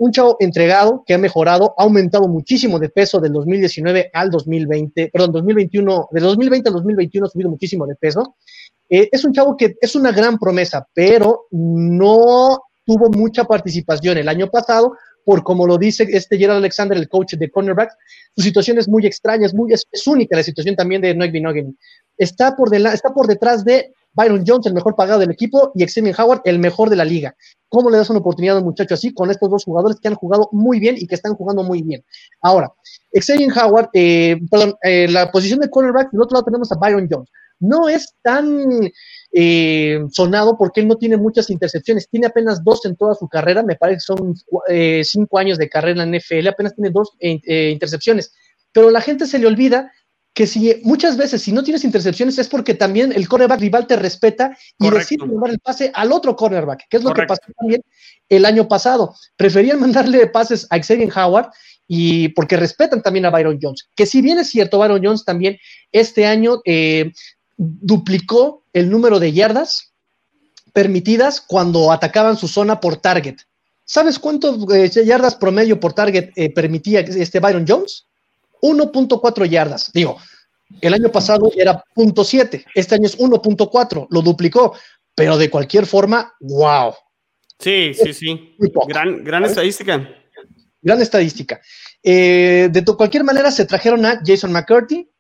un 0.01 0.13
chavo 0.13 0.37
entregado 0.41 1.05
que 1.07 1.13
ha 1.13 1.19
mejorado, 1.19 1.75
ha 1.77 1.83
aumentado 1.83 2.27
muchísimo 2.27 2.79
de 2.79 2.89
peso 2.89 3.21
del 3.21 3.35
2019 3.35 4.11
al 4.15 4.31
2020, 4.31 5.11
perdón, 5.13 5.33
2021, 5.33 6.09
del 6.11 6.23
2020 6.23 6.69
al 6.71 6.75
2021 6.75 7.27
ha 7.27 7.31
subido 7.31 7.51
muchísimo 7.51 7.87
de 7.87 7.97
peso. 7.97 8.37
Eh, 8.89 9.11
es 9.13 9.25
un 9.27 9.35
chavo 9.35 9.59
que 9.59 9.77
es 9.79 9.95
una 9.95 10.11
gran 10.11 10.39
promesa, 10.39 10.89
pero 10.95 11.49
no 11.51 12.63
tuvo 12.87 13.11
mucha 13.11 13.45
participación 13.45 14.17
el 14.17 14.31
año 14.31 14.49
pasado, 14.49 14.95
por 15.23 15.43
como 15.43 15.67
lo 15.67 15.77
dice 15.77 16.09
este 16.11 16.39
Gerald 16.39 16.61
Alexander, 16.61 16.97
el 16.97 17.11
coach 17.11 17.35
de 17.35 17.51
cornerback, 17.51 17.93
su 18.35 18.43
situación 18.43 18.79
es 18.79 18.89
muy 18.89 19.05
extraña, 19.05 19.45
es, 19.45 19.55
muy, 19.55 19.71
es, 19.71 20.07
única 20.07 20.35
la 20.35 20.43
situación 20.43 20.77
también 20.77 21.03
de 21.03 21.15
Noik 21.15 21.31
Binogen. 21.31 21.77
Está 22.17 22.57
por, 22.57 22.75
está 22.75 23.13
por 23.13 23.27
detrás 23.27 23.67
de 23.67 23.93
Byron 24.13 24.45
Jones, 24.47 24.67
el 24.67 24.75
mejor 24.75 24.97
pagado 24.97 25.21
del 25.21 25.31
equipo, 25.31 25.73
y 25.75 25.87
Xavier 25.87 26.15
Howard, 26.19 26.43
el 26.45 26.59
mejor 26.59 26.91
de 26.91 26.97
la 26.97 27.05
liga. 27.05 27.35
¿Cómo 27.69 27.91
le 27.91 27.99
das 27.99 28.11
una 28.11 28.19
oportunidad 28.19 28.57
a 28.57 28.59
un 28.59 28.65
muchacho 28.65 28.95
así 28.95 29.15
con 29.15 29.31
estos 29.31 29.49
dos 29.51 29.65
jugadores 29.65 29.99
que 30.01 30.09
han 30.09 30.17
jugado 30.17 30.49
muy 30.53 30.81
bien 30.81 30.97
y 30.99 31.07
que 31.07 31.15
están 31.15 31.35
jugando 31.35 31.63
muy 31.63 31.83
bien? 31.83 32.05
Ahora, 32.41 32.73
Xavier 33.13 33.51
Howard, 33.57 33.91
eh, 33.93 34.39
perdón, 34.51 34.75
eh, 34.83 35.09
la 35.09 35.31
posición 35.31 35.61
de 35.61 35.71
cornerback, 35.71 36.11
del 36.11 36.23
otro 36.23 36.35
lado 36.35 36.45
tenemos 36.45 36.71
a 36.73 36.77
Byron 36.77 37.09
Jones. 37.11 37.31
No 37.61 37.89
es 37.89 38.15
tan 38.23 38.91
eh, 39.33 40.01
sonado 40.11 40.57
porque 40.57 40.81
él 40.81 40.89
no 40.89 40.97
tiene 40.97 41.17
muchas 41.17 41.51
intercepciones, 41.51 42.09
tiene 42.09 42.27
apenas 42.27 42.65
dos 42.65 42.85
en 42.87 42.97
toda 42.97 43.15
su 43.15 43.29
carrera, 43.29 43.63
me 43.63 43.77
parece 43.77 43.99
que 43.99 44.01
son 44.01 44.35
cinco 45.05 45.39
años 45.39 45.59
de 45.59 45.69
carrera 45.69 46.03
en 46.03 46.17
NFL, 46.17 46.49
apenas 46.49 46.75
tiene 46.75 46.91
dos 46.91 47.13
intercepciones, 47.21 48.33
pero 48.73 48.91
la 48.91 49.03
gente 49.03 49.27
se 49.27 49.39
le 49.39 49.47
olvida 49.47 49.93
que 50.35 50.47
si 50.47 50.81
muchas 50.85 51.17
veces 51.17 51.43
si 51.43 51.53
no 51.53 51.63
tienes 51.63 51.85
intercepciones 51.85 52.39
es 52.39 52.49
porque 52.49 52.75
también 52.75 53.13
el 53.13 53.29
cornerback 53.29 53.61
rival 53.61 53.87
te 53.87 53.97
respeta 53.97 54.57
y 54.79 54.89
decide 54.91 55.27
mandar 55.27 55.51
el 55.51 55.59
pase 55.59 55.91
al 55.95 56.13
otro 56.13 56.37
cornerback, 56.37 56.87
que 56.89 56.97
es 56.99 57.03
lo 57.03 57.13
que 57.13 57.25
pasó 57.25 57.43
también 57.59 57.83
el 58.29 58.45
año 58.45 58.69
pasado. 58.69 59.15
Preferían 59.37 59.81
mandarle 59.81 60.27
pases 60.29 60.67
a 60.71 60.79
Xavier 60.79 61.11
Howard 61.17 61.51
y 61.89 62.29
porque 62.29 62.57
respetan 62.57 63.03
también 63.03 63.27
a 63.27 63.31
Byron 63.31 63.59
Jones. 63.61 63.89
Que 63.97 64.07
si 64.07 64.23
bien 64.23 64.39
es 64.39 64.49
cierto, 64.49 64.79
Byron 64.79 65.05
Jones 65.05 65.25
también 65.25 65.59
este 65.91 66.27
año 66.27 66.61
eh, 66.65 67.13
duplicó 67.57 68.65
el 68.73 68.89
número 68.89 69.19
de 69.19 69.33
yardas 69.33 69.93
permitidas 70.73 71.41
cuando 71.41 71.91
atacaban 71.91 72.37
su 72.37 72.47
zona 72.47 72.79
por 72.79 72.97
target. 72.97 73.39
¿Sabes 73.85 74.21
cuántas 74.21 74.55
eh, 74.73 75.05
yardas 75.05 75.35
promedio 75.35 75.81
por 75.81 75.93
target 75.93 76.31
eh, 76.37 76.55
permitía 76.55 77.01
este 77.01 77.41
Byron 77.41 77.65
Jones? 77.67 78.07
1.4 78.63 79.49
yardas. 79.49 79.91
Digo, 79.93 80.19
el 80.81 80.95
año 80.95 81.11
pasado 81.11 81.51
era 81.57 81.85
0.7, 81.95 82.65
este 82.75 82.95
año 82.95 83.07
es 83.07 83.19
1.4, 83.19 84.07
lo 84.11 84.23
duplicó, 84.23 84.77
pero 85.15 85.37
de 85.37 85.51
cualquier 85.51 85.87
forma, 85.87 86.35
wow. 86.41 86.95
Sí, 87.59 87.93
sí, 87.95 88.15
sí. 88.15 88.57
Gran, 88.89 89.23
gran 89.23 89.45
estadística. 89.45 90.09
Gran 90.81 91.03
estadística. 91.03 91.61
Eh, 92.03 92.69
de 92.71 92.85
cualquier 92.85 93.25
manera, 93.25 93.51
se 93.51 93.67
trajeron 93.67 94.07
a 94.07 94.21
Jason 94.25 94.53
McCurdy, 94.53 95.11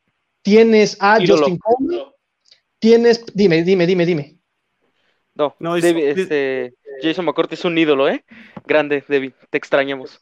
tienes 0.42 0.96
a 1.00 1.18
Justin 1.18 1.58
Coleman, 1.58 2.06
tienes, 2.78 3.24
dime, 3.34 3.62
dime, 3.62 3.86
dime, 3.86 4.06
dime. 4.06 4.40
No, 5.34 5.54
no 5.58 5.76
este, 5.76 6.74
Jason 7.02 7.24
McCourty 7.24 7.54
es 7.54 7.64
un 7.64 7.76
ídolo, 7.76 8.08
¿eh? 8.08 8.24
Grande, 8.66 9.04
David, 9.08 9.32
te 9.50 9.58
extrañamos. 9.58 10.18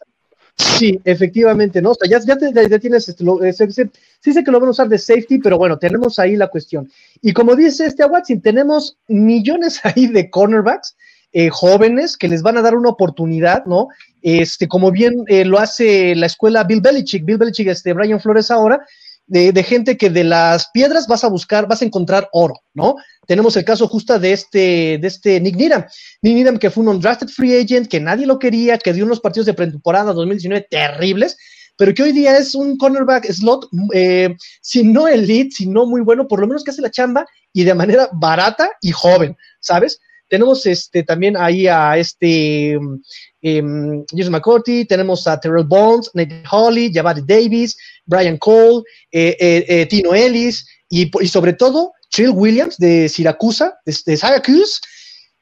Sí, 0.59 1.01
efectivamente, 1.05 1.81
¿no? 1.81 1.93
Ya, 2.09 2.21
tienes, 2.21 3.09
este, 3.09 3.25
lo, 3.25 3.39
sí 3.53 4.33
sé 4.33 4.45
que 4.45 4.51
lo 4.51 4.59
van 4.59 4.69
a 4.69 4.73
usar 4.73 4.89
de 4.89 4.99
safety, 4.99 5.39
pero 5.39 5.57
bueno, 5.57 5.79
tenemos 5.79 6.19
ahí 6.19 6.37
la 6.37 6.49
cuestión. 6.49 6.91
Y 7.23 7.33
como 7.33 7.55
dice 7.55 7.87
este 7.87 8.05
Watson, 8.05 8.41
tenemos 8.41 8.97
millones 9.07 9.81
ahí 9.85 10.09
de 10.09 10.31
cornerbacks 10.31 10.97
eh, 11.33 11.49
jóvenes 11.51 12.17
que 12.17 12.29
les 12.29 12.43
van 12.43 12.57
a 12.57 12.63
dar 12.63 12.75
una 12.75 12.89
oportunidad, 12.89 13.67
¿no? 13.67 13.89
Este, 14.23 14.67
como 14.67 14.91
bien 14.91 15.25
eh, 15.29 15.45
lo 15.45 15.59
hace 15.59 16.15
la 16.17 16.27
escuela 16.27 16.65
Bill 16.65 16.81
Belichick, 16.81 17.25
Bill 17.25 17.39
Belichick, 17.39 17.69
este, 17.69 17.93
Brian 17.93 18.19
Flores 18.19 18.51
ahora, 18.51 18.81
de, 19.29 19.63
gente 19.63 19.97
que 19.97 20.11
de 20.11 20.25
las 20.25 20.69
piedras 20.73 21.07
vas 21.07 21.23
a 21.23 21.29
buscar, 21.29 21.69
vas 21.69 21.83
a 21.83 21.85
encontrar 21.85 22.29
oro, 22.33 22.55
¿no? 22.75 22.97
Tenemos 23.27 23.57
el 23.57 23.65
caso 23.65 23.87
justo 23.87 24.19
de 24.19 24.33
este, 24.33 24.99
de 24.99 25.07
este 25.07 25.41
Nick 25.41 25.57
Needham. 25.57 25.85
Nick 26.23 26.35
Needham, 26.35 26.59
que 26.59 26.71
fue 26.71 26.83
un 26.83 26.89
undrafted 26.89 27.29
free 27.29 27.61
agent, 27.61 27.89
que 27.89 28.01
nadie 28.01 28.27
lo 28.27 28.39
quería, 28.39 28.79
que 28.79 28.93
dio 28.93 29.05
unos 29.05 29.21
partidos 29.21 29.47
de 29.47 29.55
pretemporada 29.55 30.15
2019 30.15 30.67
terribles, 30.71 31.37
pero 31.77 31.93
que 31.95 32.03
hoy 32.03 32.13
día 32.13 32.39
es 32.39 32.55
un 32.55 32.79
cornerback 32.79 33.31
slot, 33.31 33.69
eh, 33.93 34.35
si 34.63 34.83
no 34.83 35.07
elite, 35.07 35.55
si 35.55 35.67
no 35.67 35.87
muy 35.87 36.01
bueno, 36.01 36.27
por 36.27 36.41
lo 36.41 36.47
menos 36.47 36.65
que 36.65 36.71
hace 36.71 36.83
la 36.83 36.91
chamba 36.91 37.27
y 37.53 37.65
de 37.65 37.75
manera 37.75 38.09
barata 38.13 38.71
y 38.81 38.93
joven, 38.93 39.37
¿sabes? 39.61 40.01
Tenemos 40.29 40.67
este, 40.67 41.03
también 41.03 41.37
ahí 41.37 41.67
a 41.67 41.97
este 41.97 42.77
um, 42.77 43.01
Jason 43.43 44.33
McCourty, 44.33 44.85
tenemos 44.85 45.27
a 45.27 45.39
Terrell 45.41 45.65
Bonds, 45.65 46.11
Nate 46.15 46.43
Holly, 46.51 46.93
Javadi 46.93 47.23
Davis, 47.27 47.77
Brian 48.05 48.37
Cole, 48.39 48.83
eh, 49.13 49.37
eh, 49.39 49.65
eh, 49.69 49.87
Tino 49.87 50.15
Ellis 50.15 50.67
y, 50.89 51.11
sobre 51.29 51.53
todo 51.53 51.93
Trill 52.11 52.31
Williams 52.31 52.77
de 52.79 53.09
Siracusa, 53.09 53.79
de, 53.85 53.97
de, 54.05 54.17
Syracuse, 54.17 54.81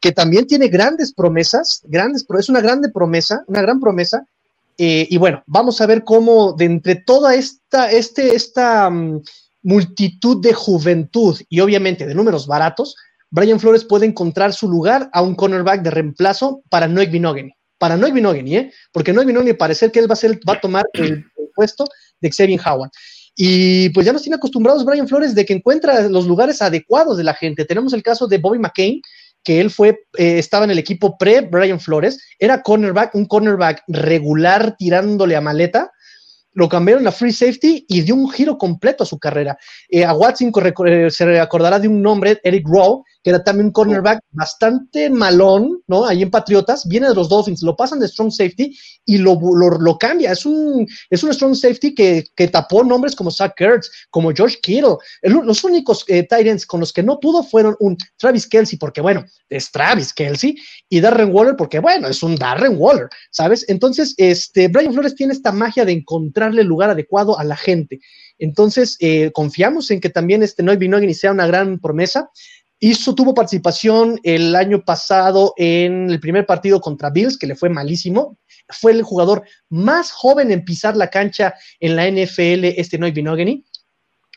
que 0.01 0.13
también 0.13 0.47
tiene 0.47 0.69
grandes 0.69 1.13
promesas, 1.13 1.81
grandes, 1.85 2.27
es 2.39 2.49
una 2.49 2.61
grande 2.61 2.91
promesa, 2.91 3.43
una 3.47 3.63
gran 3.63 3.81
promesa. 3.81 4.27
y 4.77 5.17
bueno, 5.17 5.43
vamos 5.47 5.81
a 5.81 5.87
ver 5.87 6.05
cómo 6.05 6.53
de 6.53 6.67
entre 6.67 6.97
toda 6.97 7.35
esta, 7.35 7.91
este, 7.91 8.35
esta 8.35 8.89
um, 8.89 9.23
multitud 9.63 10.41
de 10.41 10.53
juventud 10.53 11.41
y 11.49 11.61
obviamente 11.61 12.07
de 12.07 12.15
números 12.15 12.47
baratos, 12.47 12.95
Brian 13.31 13.61
Flores 13.61 13.85
puede 13.85 14.07
encontrar 14.07 14.53
su 14.53 14.69
lugar 14.69 15.11
a 15.13 15.23
un 15.23 15.35
cornerback 15.35 15.83
de 15.83 15.91
reemplazo 15.91 16.63
para 16.71 16.89
Noek 16.89 17.11
Binogany. 17.11 17.53
Para 17.79 17.97
Noek 17.97 18.15
Binogany, 18.15 18.57
¿eh? 18.57 18.73
Porque 18.93 19.13
Noek 19.13 19.27
Binogany 19.27 19.55
parece 19.55 19.91
que 19.91 19.99
él 19.99 20.11
va 20.11 20.15
a, 20.15 20.17
ser, 20.17 20.39
va 20.49 20.55
a 20.55 20.61
tomar 20.61 20.87
el, 20.95 21.25
puesto 21.55 21.85
de 22.21 22.31
Xavier 22.31 22.61
Howard. 22.65 22.91
Y 23.35 23.91
pues 23.91 24.07
ya 24.07 24.13
nos 24.13 24.23
tiene 24.23 24.37
acostumbrados 24.37 24.85
Brian 24.85 25.09
Flores 25.09 25.35
de 25.35 25.45
que 25.45 25.53
encuentra 25.53 26.09
los 26.09 26.27
lugares 26.27 26.63
adecuados 26.63 27.19
de 27.19 27.25
la 27.25 27.35
gente. 27.35 27.65
Tenemos 27.65 27.93
el 27.93 28.03
caso 28.03 28.27
de 28.27 28.39
Bobby 28.39 28.59
McCain, 28.59 29.01
que 29.45 29.61
él 29.61 29.71
fue, 29.71 30.01
eh, 30.17 30.39
estaba 30.39 30.65
en 30.65 30.71
el 30.71 30.79
equipo 30.79 31.17
pre-Brian 31.19 31.79
Flores, 31.79 32.19
era 32.39 32.63
cornerback, 32.63 33.15
un 33.15 33.27
cornerback 33.27 33.83
regular 33.89 34.75
tirándole 34.77 35.37
a 35.37 35.41
maleta, 35.41 35.91
lo 36.53 36.69
cambiaron 36.71 37.07
a 37.07 37.13
free 37.13 37.33
safety 37.33 37.85
y 37.87 38.01
dio 38.01 38.15
un 38.15 38.31
giro 38.31 38.57
completo 38.57 39.05
a 39.05 39.07
su 39.07 39.19
carrera. 39.19 39.59
Eh, 39.91 40.05
a 40.05 40.15
Watson 40.15 40.51
eh, 40.87 41.11
se 41.11 41.39
acordará 41.39 41.79
de 41.79 41.87
un 41.87 42.01
nombre, 42.01 42.41
Eric 42.43 42.67
Rowe, 42.67 43.05
que 43.27 43.31
era 43.31 43.43
también 43.43 43.67
un 43.67 43.73
cornerback 43.73 44.21
bastante 44.31 45.11
malón, 45.11 45.83
¿no? 45.89 46.07
Ahí 46.07 46.23
en 46.23 46.31
Patriotas, 46.31 46.87
viene 46.87 47.09
de 47.09 47.15
los 47.17 47.29
Dolphins, 47.29 47.61
lo 47.61 47.75
pasan 47.75 47.99
de 47.99 48.07
strong 48.07 48.31
safety 48.31 48.79
y 49.05 49.19
lo, 49.19 49.37
lo, 49.37 49.99
cambia. 49.99 50.31
Es 50.31 50.47
un, 50.47 50.87
es 51.11 51.25
un 51.25 51.35
strong 51.35 51.57
safety 51.57 51.93
que, 51.93 52.25
que, 52.37 52.47
tapó 52.47 52.85
nombres 52.85 53.17
como 53.17 53.33
Zach 53.33 53.55
Kurtz, 53.59 53.91
como 54.11 54.31
George 54.33 54.59
Kittle. 54.63 54.99
los 55.23 55.65
únicos 55.65 56.05
eh, 56.07 56.23
Titans 56.23 56.65
con 56.67 56.79
los 56.79 56.93
que 56.93 57.03
no 57.03 57.19
pudo 57.19 57.43
fueron 57.43 57.75
un 57.81 57.97
Travis 58.17 58.47
Kelsey, 58.47 58.79
porque 58.79 59.01
bueno, 59.01 59.25
es 59.49 59.73
Travis 59.73 60.13
Kelsey, 60.13 60.55
y 60.89 61.01
Darren 61.01 61.35
Waller, 61.35 61.57
porque 61.57 61.81
bueno, 61.81 62.07
es 62.07 62.23
un 62.23 62.37
Darren 62.37 62.77
Waller, 62.79 63.09
¿sabes? 63.33 63.65
Entonces, 63.69 64.15
este, 64.19 64.69
Brian 64.69 64.93
Flores 64.93 65.17
tiene 65.17 65.33
esta 65.33 65.51
magia 65.51 65.85
de 65.85 65.91
encontrarle 65.91 66.63
el 66.63 66.69
lugar 66.69 66.91
adecuado 66.91 67.37
a 67.37 67.43
la 67.43 67.57
gente. 67.57 67.99
Entonces, 68.39 68.97
eh, 69.01 69.33
confiamos 69.33 69.91
en 69.91 70.01
que 70.01 70.11
también 70.11 70.45
este 70.45 70.63
Noy 70.63 70.77
Binogany 70.77 71.15
sea 71.15 71.33
una 71.33 71.49
gran 71.49 71.81
promesa. 71.81 72.31
Hizo, 72.79 73.15
tuvo 73.15 73.33
participación 73.35 74.21
el 74.23 74.55
año 74.55 74.85
pasado 74.85 75.55
en 75.57 76.11
el 76.11 76.21
primer 76.21 76.45
partido 76.45 76.81
contra 76.81 77.11
Bills, 77.11 77.39
que 77.39 77.47
le 77.47 77.57
fue 77.57 77.71
malísimo. 77.71 78.39
Fue 78.69 78.93
el 78.93 79.03
jugador 79.03 79.45
más 79.71 80.11
joven 80.11 80.51
en 80.51 80.65
pisar 80.65 80.97
la 80.97 81.09
cancha 81.09 81.55
en 81.81 81.97
la 81.97 82.07
NFL, 82.11 82.65
este 82.77 82.99
Noy 82.99 83.13
Binogany. 83.13 83.65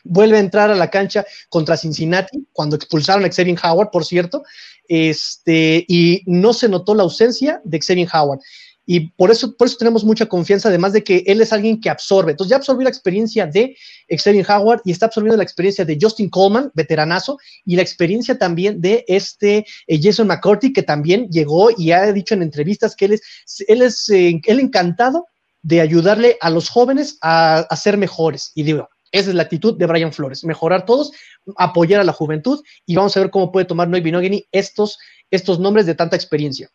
Vuelve 0.04 0.38
a 0.38 0.40
entrar 0.40 0.70
a 0.70 0.74
la 0.74 0.88
cancha 0.88 1.26
contra 1.50 1.76
Cincinnati, 1.76 2.48
cuando 2.52 2.76
expulsaron 2.76 3.24
a 3.24 3.30
Xavier 3.30 3.58
Howard, 3.62 3.90
por 3.90 4.06
cierto, 4.06 4.42
este, 4.88 5.84
y 5.86 6.22
no 6.24 6.54
se 6.54 6.68
notó 6.68 6.94
la 6.94 7.02
ausencia 7.02 7.60
de 7.64 7.78
Xavier 7.78 8.08
Howard. 8.12 8.40
Y 8.86 9.10
por 9.10 9.30
eso, 9.30 9.56
por 9.56 9.68
eso 9.68 9.76
tenemos 9.76 10.04
mucha 10.04 10.26
confianza, 10.26 10.68
además 10.68 10.92
de 10.92 11.04
que 11.04 11.22
él 11.26 11.40
es 11.40 11.52
alguien 11.52 11.80
que 11.80 11.90
absorbe. 11.90 12.32
Entonces 12.32 12.50
ya 12.50 12.56
absorbió 12.56 12.84
la 12.84 12.90
experiencia 12.90 13.46
de 13.46 13.76
Xavier 14.08 14.46
Howard 14.50 14.80
y 14.84 14.90
está 14.90 15.06
absorbiendo 15.06 15.36
la 15.36 15.44
experiencia 15.44 15.84
de 15.84 15.98
Justin 16.00 16.28
Coleman, 16.28 16.70
veteranazo, 16.74 17.38
y 17.64 17.76
la 17.76 17.82
experiencia 17.82 18.38
también 18.38 18.80
de 18.80 19.04
este 19.06 19.64
eh, 19.86 20.00
Jason 20.02 20.26
McCourty, 20.26 20.72
que 20.72 20.82
también 20.82 21.28
llegó 21.30 21.70
y 21.76 21.92
ha 21.92 22.12
dicho 22.12 22.34
en 22.34 22.42
entrevistas 22.42 22.96
que 22.96 23.04
él 23.04 23.12
es, 23.12 23.22
él 23.68 23.82
es 23.82 24.08
eh, 24.08 24.40
él 24.44 24.60
encantado 24.60 25.26
de 25.62 25.80
ayudarle 25.80 26.36
a 26.40 26.50
los 26.50 26.68
jóvenes 26.68 27.18
a, 27.20 27.66
ser 27.76 27.96
mejores. 27.96 28.52
Y 28.54 28.62
digo, 28.62 28.88
esa 29.12 29.30
es 29.30 29.34
la 29.34 29.42
actitud 29.42 29.76
de 29.76 29.86
Brian 29.86 30.12
Flores, 30.12 30.44
mejorar 30.44 30.84
todos, 30.84 31.12
apoyar 31.56 32.00
a 32.00 32.04
la 32.04 32.12
juventud 32.12 32.62
y 32.86 32.96
vamos 32.96 33.16
a 33.16 33.20
ver 33.20 33.30
cómo 33.30 33.52
puede 33.52 33.66
tomar 33.66 33.88
Noy 33.88 34.00
Binogany 34.00 34.46
estos, 34.52 34.98
estos 35.30 35.58
nombres 35.58 35.86
de 35.86 35.94
tanta 35.94 36.16
experiencia. 36.16 36.70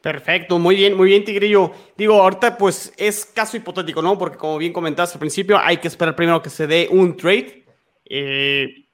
Perfecto, 0.00 0.58
muy 0.58 0.76
bien, 0.76 0.96
muy 0.96 1.08
bien, 1.08 1.24
Tigrillo. 1.24 1.72
Digo, 1.96 2.22
ahorita 2.22 2.56
pues 2.56 2.92
es 2.96 3.24
caso 3.26 3.56
hipotético, 3.56 4.00
¿no? 4.00 4.16
Porque 4.16 4.36
como 4.36 4.56
bien 4.58 4.72
comentaste 4.72 5.14
al 5.14 5.20
principio, 5.20 5.58
hay 5.58 5.78
que 5.78 5.88
esperar 5.88 6.14
primero 6.14 6.40
que 6.40 6.50
se 6.50 6.68
dé 6.68 6.88
un 6.90 7.16
trade. 7.16 7.64
Eh, 8.04 8.86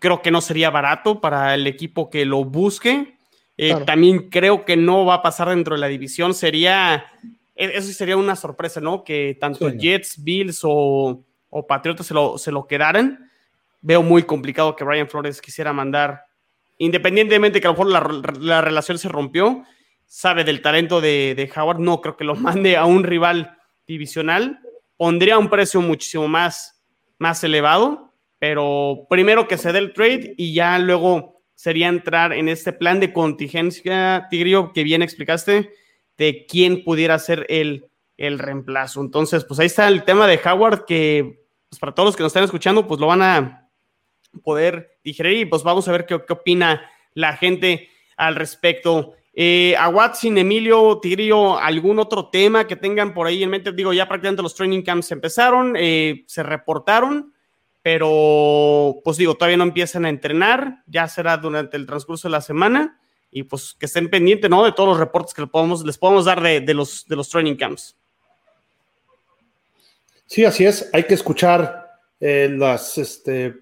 creo 0.00 0.20
que 0.20 0.32
no 0.32 0.40
sería 0.40 0.70
barato 0.70 1.20
para 1.20 1.54
el 1.54 1.66
equipo 1.66 2.10
que 2.10 2.24
lo 2.24 2.44
busque. 2.44 3.16
Eh, 3.56 3.74
también 3.86 4.30
creo 4.30 4.64
que 4.64 4.76
no 4.76 5.04
va 5.04 5.14
a 5.14 5.22
pasar 5.22 5.48
dentro 5.48 5.76
de 5.76 5.80
la 5.80 5.86
división. 5.86 6.34
Sería, 6.34 7.04
e, 7.54 7.76
eso 7.76 7.92
sería 7.92 8.16
una 8.16 8.34
sorpresa, 8.34 8.80
¿no? 8.80 9.04
Que 9.04 9.36
tanto 9.40 9.70
Jets, 9.70 10.22
Bills 10.22 10.60
o, 10.64 11.24
Patriotas 11.68 12.06
se 12.06 12.14
lo, 12.14 12.36
se 12.36 12.50
lo 12.50 12.66
quedaran. 12.66 13.30
Veo 13.80 14.02
muy 14.02 14.24
complicado 14.24 14.74
que 14.74 14.82
Brian 14.82 15.08
Flores 15.08 15.40
quisiera 15.40 15.72
mandar, 15.72 16.24
independientemente 16.78 17.60
que 17.60 17.68
a 17.68 17.70
lo 17.70 17.74
mejor 17.74 17.90
la, 17.92 18.32
la 18.40 18.60
relación 18.60 18.98
se 18.98 19.08
rompió 19.08 19.64
sabe 20.08 20.42
del 20.42 20.62
talento 20.62 21.00
de, 21.00 21.50
Howard, 21.54 21.78
no 21.78 22.00
creo 22.00 22.16
que 22.16 22.24
lo 22.24 22.34
mande 22.36 22.76
a 22.76 22.84
un 22.86 23.04
rival 23.04 23.56
divisional. 23.86 24.58
Pondría 24.96 25.38
un 25.38 25.48
precio 25.48 25.80
muchísimo 25.80 26.26
más, 26.26 26.82
más 27.18 27.44
elevado, 27.44 28.12
pero 28.40 29.06
primero 29.08 29.46
que 29.46 29.58
se 29.58 29.72
dé 29.72 29.78
el 29.78 29.92
trade 29.92 30.34
y 30.36 30.54
ya 30.54 30.78
luego 30.80 31.42
sería 31.54 31.88
entrar 31.88 32.32
en 32.32 32.48
este 32.48 32.72
plan 32.72 32.98
de 32.98 33.12
contingencia, 33.12 34.26
Tigrio, 34.30 34.72
que 34.72 34.82
bien 34.82 35.02
explicaste, 35.02 35.72
de 36.16 36.46
quién 36.46 36.82
pudiera 36.82 37.18
ser 37.18 37.46
el, 37.48 37.86
el 38.16 38.38
reemplazo. 38.38 39.00
Entonces, 39.00 39.44
pues 39.44 39.60
ahí 39.60 39.66
está 39.66 39.86
el 39.86 40.04
tema 40.04 40.26
de 40.26 40.40
Howard, 40.44 40.84
que 40.84 41.44
pues 41.68 41.78
para 41.78 41.94
todos 41.94 42.08
los 42.08 42.16
que 42.16 42.22
nos 42.22 42.30
están 42.30 42.44
escuchando, 42.44 42.86
pues 42.86 43.00
lo 43.00 43.06
van 43.06 43.22
a 43.22 43.70
poder 44.42 44.98
digerir 45.04 45.38
y 45.38 45.44
pues 45.44 45.62
vamos 45.62 45.86
a 45.86 45.92
ver 45.92 46.06
qué, 46.06 46.20
qué 46.26 46.32
opina 46.32 46.90
la 47.14 47.36
gente 47.36 47.88
al 48.16 48.34
respecto. 48.36 49.14
Eh, 49.40 49.76
a 49.76 49.88
Watson, 49.88 50.36
Emilio, 50.36 50.98
Tigrillo, 51.00 51.56
¿algún 51.60 52.00
otro 52.00 52.28
tema 52.28 52.66
que 52.66 52.74
tengan 52.74 53.14
por 53.14 53.28
ahí 53.28 53.44
en 53.44 53.50
mente? 53.50 53.70
Digo, 53.70 53.92
ya 53.92 54.08
prácticamente 54.08 54.42
los 54.42 54.56
training 54.56 54.82
camps 54.82 55.12
empezaron, 55.12 55.76
eh, 55.78 56.24
se 56.26 56.42
reportaron, 56.42 57.32
pero 57.80 58.96
pues 59.04 59.16
digo, 59.16 59.36
todavía 59.36 59.56
no 59.56 59.62
empiezan 59.62 60.06
a 60.06 60.08
entrenar, 60.08 60.82
ya 60.88 61.06
será 61.06 61.36
durante 61.36 61.76
el 61.76 61.86
transcurso 61.86 62.26
de 62.26 62.32
la 62.32 62.40
semana 62.40 63.00
y 63.30 63.44
pues 63.44 63.76
que 63.78 63.86
estén 63.86 64.10
pendientes, 64.10 64.50
¿no? 64.50 64.64
De 64.64 64.72
todos 64.72 64.88
los 64.88 64.98
reportes 64.98 65.34
que 65.34 65.42
les 65.42 65.98
podemos, 65.98 66.24
dar 66.24 66.42
de, 66.42 66.74
los, 66.74 67.06
de 67.06 67.14
los 67.14 67.28
training 67.28 67.54
camps. 67.54 67.96
Sí, 70.26 70.44
así 70.44 70.64
es, 70.64 70.90
hay 70.92 71.04
que 71.04 71.14
escuchar 71.14 71.88
eh, 72.18 72.48
las, 72.50 72.98
este, 72.98 73.54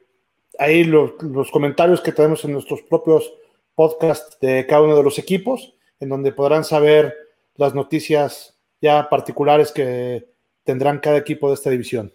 ahí 0.58 0.84
los 0.84 1.50
comentarios 1.50 2.00
que 2.00 2.12
tenemos 2.12 2.42
en 2.46 2.52
nuestros 2.52 2.80
propios 2.80 3.30
podcast 3.76 4.40
de 4.40 4.66
cada 4.66 4.82
uno 4.82 4.96
de 4.96 5.04
los 5.04 5.20
equipos, 5.20 5.74
en 6.00 6.08
donde 6.08 6.32
podrán 6.32 6.64
saber 6.64 7.14
las 7.54 7.74
noticias 7.74 8.58
ya 8.80 9.08
particulares 9.08 9.70
que 9.70 10.26
tendrán 10.64 10.98
cada 10.98 11.18
equipo 11.18 11.48
de 11.48 11.54
esta 11.54 11.70
división. 11.70 12.12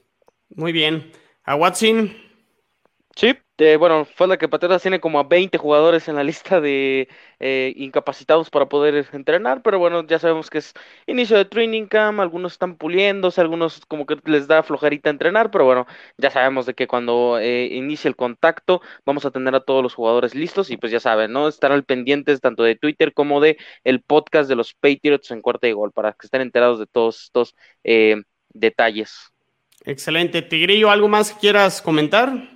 Muy 0.49 0.73
bien. 0.73 1.11
A 1.43 1.55
Watson. 1.55 2.13
Sí, 3.15 3.33
bueno, 3.77 4.05
falta 4.05 4.37
que 4.37 4.47
Patriotas 4.49 4.81
tiene 4.81 4.99
como 4.99 5.19
a 5.19 5.23
20 5.23 5.57
jugadores 5.59 6.07
en 6.07 6.15
la 6.15 6.23
lista 6.23 6.59
de 6.59 7.07
eh, 7.39 7.73
incapacitados 7.75 8.49
para 8.49 8.67
poder 8.67 9.07
entrenar, 9.13 9.61
pero 9.61 9.77
bueno, 9.77 10.05
ya 10.07 10.17
sabemos 10.17 10.49
que 10.49 10.57
es 10.57 10.73
inicio 11.05 11.37
de 11.37 11.45
training 11.45 11.85
camp, 11.85 12.19
algunos 12.19 12.53
están 12.53 12.75
puliéndose, 12.75 13.39
algunos 13.39 13.85
como 13.87 14.05
que 14.07 14.17
les 14.25 14.47
da 14.47 14.63
flojerita 14.63 15.11
entrenar, 15.11 15.51
pero 15.51 15.65
bueno, 15.65 15.85
ya 16.17 16.31
sabemos 16.31 16.65
de 16.65 16.73
que 16.73 16.87
cuando 16.87 17.37
eh, 17.39 17.67
inicie 17.71 18.07
el 18.07 18.15
contacto 18.15 18.81
vamos 19.05 19.25
a 19.25 19.31
tener 19.31 19.53
a 19.53 19.59
todos 19.59 19.83
los 19.83 19.93
jugadores 19.93 20.33
listos 20.33 20.71
y 20.71 20.77
pues 20.77 20.91
ya 20.91 20.99
saben, 20.99 21.31
¿no? 21.31 21.47
Estar 21.47 21.71
al 21.71 21.83
pendientes 21.83 22.41
tanto 22.41 22.63
de 22.63 22.75
Twitter 22.75 23.13
como 23.13 23.41
de 23.41 23.57
el 23.83 24.01
podcast 24.01 24.49
de 24.49 24.55
los 24.55 24.73
Patriots 24.73 25.29
en 25.29 25.41
cuarta 25.41 25.67
y 25.67 25.73
gol 25.73 25.91
para 25.91 26.13
que 26.13 26.25
estén 26.25 26.41
enterados 26.41 26.79
de 26.79 26.87
todos 26.87 27.23
estos 27.23 27.55
eh, 27.83 28.23
detalles. 28.49 29.31
Excelente. 29.85 30.41
Tigrillo, 30.41 30.89
¿algo 30.89 31.07
más 31.07 31.31
que 31.31 31.39
quieras 31.39 31.81
comentar? 31.81 32.50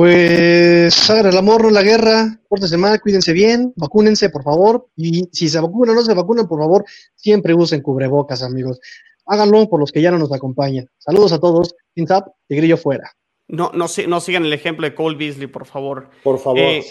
Pues 0.00 1.10
hagan 1.10 1.26
el 1.26 1.36
amor, 1.36 1.62
no 1.62 1.68
la 1.68 1.82
guerra, 1.82 2.40
pórtense 2.48 2.78
mal, 2.78 2.98
cuídense 3.02 3.34
bien, 3.34 3.74
vacúnense, 3.76 4.30
por 4.30 4.42
favor. 4.42 4.88
Y 4.96 5.28
si 5.30 5.50
se 5.50 5.60
vacunan 5.60 5.90
o 5.90 5.98
no 5.98 6.02
se 6.02 6.14
vacunan, 6.14 6.48
por 6.48 6.58
favor, 6.58 6.86
siempre 7.16 7.52
usen 7.52 7.82
cubrebocas, 7.82 8.42
amigos. 8.42 8.80
Háganlo 9.26 9.68
por 9.68 9.78
los 9.78 9.92
que 9.92 10.00
ya 10.00 10.10
no 10.10 10.16
nos 10.16 10.32
acompañan. 10.32 10.88
Saludos 10.96 11.34
a 11.34 11.38
todos. 11.38 11.74
Pinzap, 11.92 12.28
Tigrillo 12.48 12.78
fuera. 12.78 13.12
No, 13.46 13.72
no, 13.74 13.88
no 14.08 14.20
sigan 14.22 14.46
el 14.46 14.54
ejemplo 14.54 14.86
de 14.86 14.94
Cole 14.94 15.18
Beasley, 15.18 15.48
por 15.48 15.66
favor. 15.66 16.08
Por 16.22 16.38
favor. 16.38 16.60
Eh, 16.60 16.82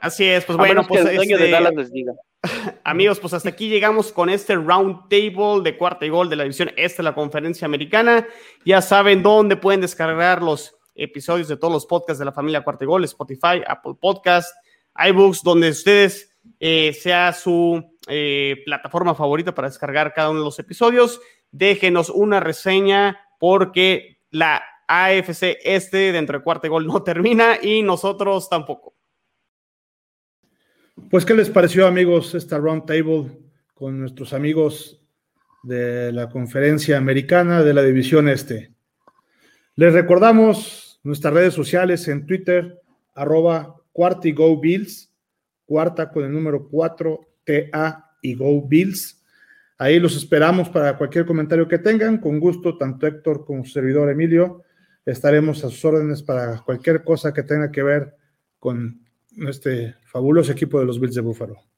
así 0.00 0.24
es, 0.24 0.46
pues 0.46 0.56
bueno, 0.56 0.86
pues 0.88 1.04
este, 1.04 1.54
amigos, 2.84 3.20
pues 3.20 3.34
hasta 3.34 3.50
aquí 3.50 3.68
llegamos 3.68 4.12
con 4.12 4.30
este 4.30 4.54
round 4.54 5.10
table 5.10 5.60
de 5.62 5.76
cuarta 5.76 6.06
y 6.06 6.08
gol 6.08 6.30
de 6.30 6.36
la 6.36 6.44
división 6.44 6.70
este 6.78 7.02
de 7.02 7.02
la 7.02 7.14
conferencia 7.14 7.66
americana. 7.66 8.26
Ya 8.64 8.80
saben 8.80 9.22
dónde 9.22 9.56
pueden 9.56 9.82
descargar 9.82 10.42
los 10.42 10.79
episodios 11.00 11.48
de 11.48 11.56
todos 11.56 11.72
los 11.72 11.86
podcasts 11.86 12.18
de 12.18 12.24
la 12.24 12.32
familia 12.32 12.62
Cuarta 12.62 12.84
Gol, 12.84 13.04
Spotify, 13.04 13.62
Apple 13.66 13.94
Podcast, 14.00 14.54
iBooks, 14.94 15.42
donde 15.42 15.70
ustedes 15.70 16.36
eh, 16.58 16.92
sea 16.92 17.32
su 17.32 17.96
eh, 18.06 18.62
plataforma 18.64 19.14
favorita 19.14 19.54
para 19.54 19.68
descargar 19.68 20.12
cada 20.12 20.30
uno 20.30 20.40
de 20.40 20.44
los 20.44 20.58
episodios. 20.58 21.20
Déjenos 21.50 22.10
una 22.10 22.40
reseña 22.40 23.18
porque 23.38 24.18
la 24.30 24.62
AFC 24.86 25.58
este 25.64 26.12
dentro 26.12 26.38
de 26.38 26.44
Cuarta 26.44 26.68
Gol 26.68 26.86
no 26.86 27.02
termina 27.04 27.58
y 27.60 27.82
nosotros 27.82 28.48
tampoco. 28.48 28.94
Pues, 31.10 31.24
¿qué 31.24 31.34
les 31.34 31.48
pareció, 31.48 31.86
amigos, 31.86 32.34
esta 32.34 32.58
round 32.58 32.84
table 32.84 33.30
con 33.74 33.98
nuestros 33.98 34.34
amigos 34.34 35.00
de 35.62 36.12
la 36.12 36.28
conferencia 36.28 36.98
americana 36.98 37.62
de 37.62 37.72
la 37.72 37.82
división 37.82 38.28
este? 38.28 38.74
Les 39.76 39.94
recordamos 39.94 40.89
nuestras 41.02 41.34
redes 41.34 41.54
sociales 41.54 42.06
en 42.08 42.26
Twitter, 42.26 42.80
arroba 43.14 43.76
cuartigobills, 43.92 45.12
cuarta 45.64 46.10
con 46.10 46.24
el 46.24 46.32
número 46.32 46.68
4, 46.68 47.20
TA 47.44 48.10
y 48.22 48.34
Go 48.34 48.66
Bills. 48.66 49.22
Ahí 49.78 49.98
los 49.98 50.16
esperamos 50.16 50.68
para 50.68 50.98
cualquier 50.98 51.24
comentario 51.24 51.66
que 51.66 51.78
tengan. 51.78 52.18
Con 52.18 52.38
gusto, 52.38 52.76
tanto 52.76 53.06
Héctor 53.06 53.46
como 53.46 53.64
su 53.64 53.72
servidor 53.72 54.10
Emilio, 54.10 54.62
estaremos 55.06 55.64
a 55.64 55.70
sus 55.70 55.84
órdenes 55.84 56.22
para 56.22 56.60
cualquier 56.62 57.02
cosa 57.02 57.32
que 57.32 57.42
tenga 57.42 57.70
que 57.70 57.82
ver 57.82 58.14
con 58.58 59.00
este 59.48 59.94
fabuloso 60.04 60.52
equipo 60.52 60.78
de 60.78 60.86
los 60.86 61.00
Bills 61.00 61.14
de 61.14 61.22
Búfalo. 61.22 61.69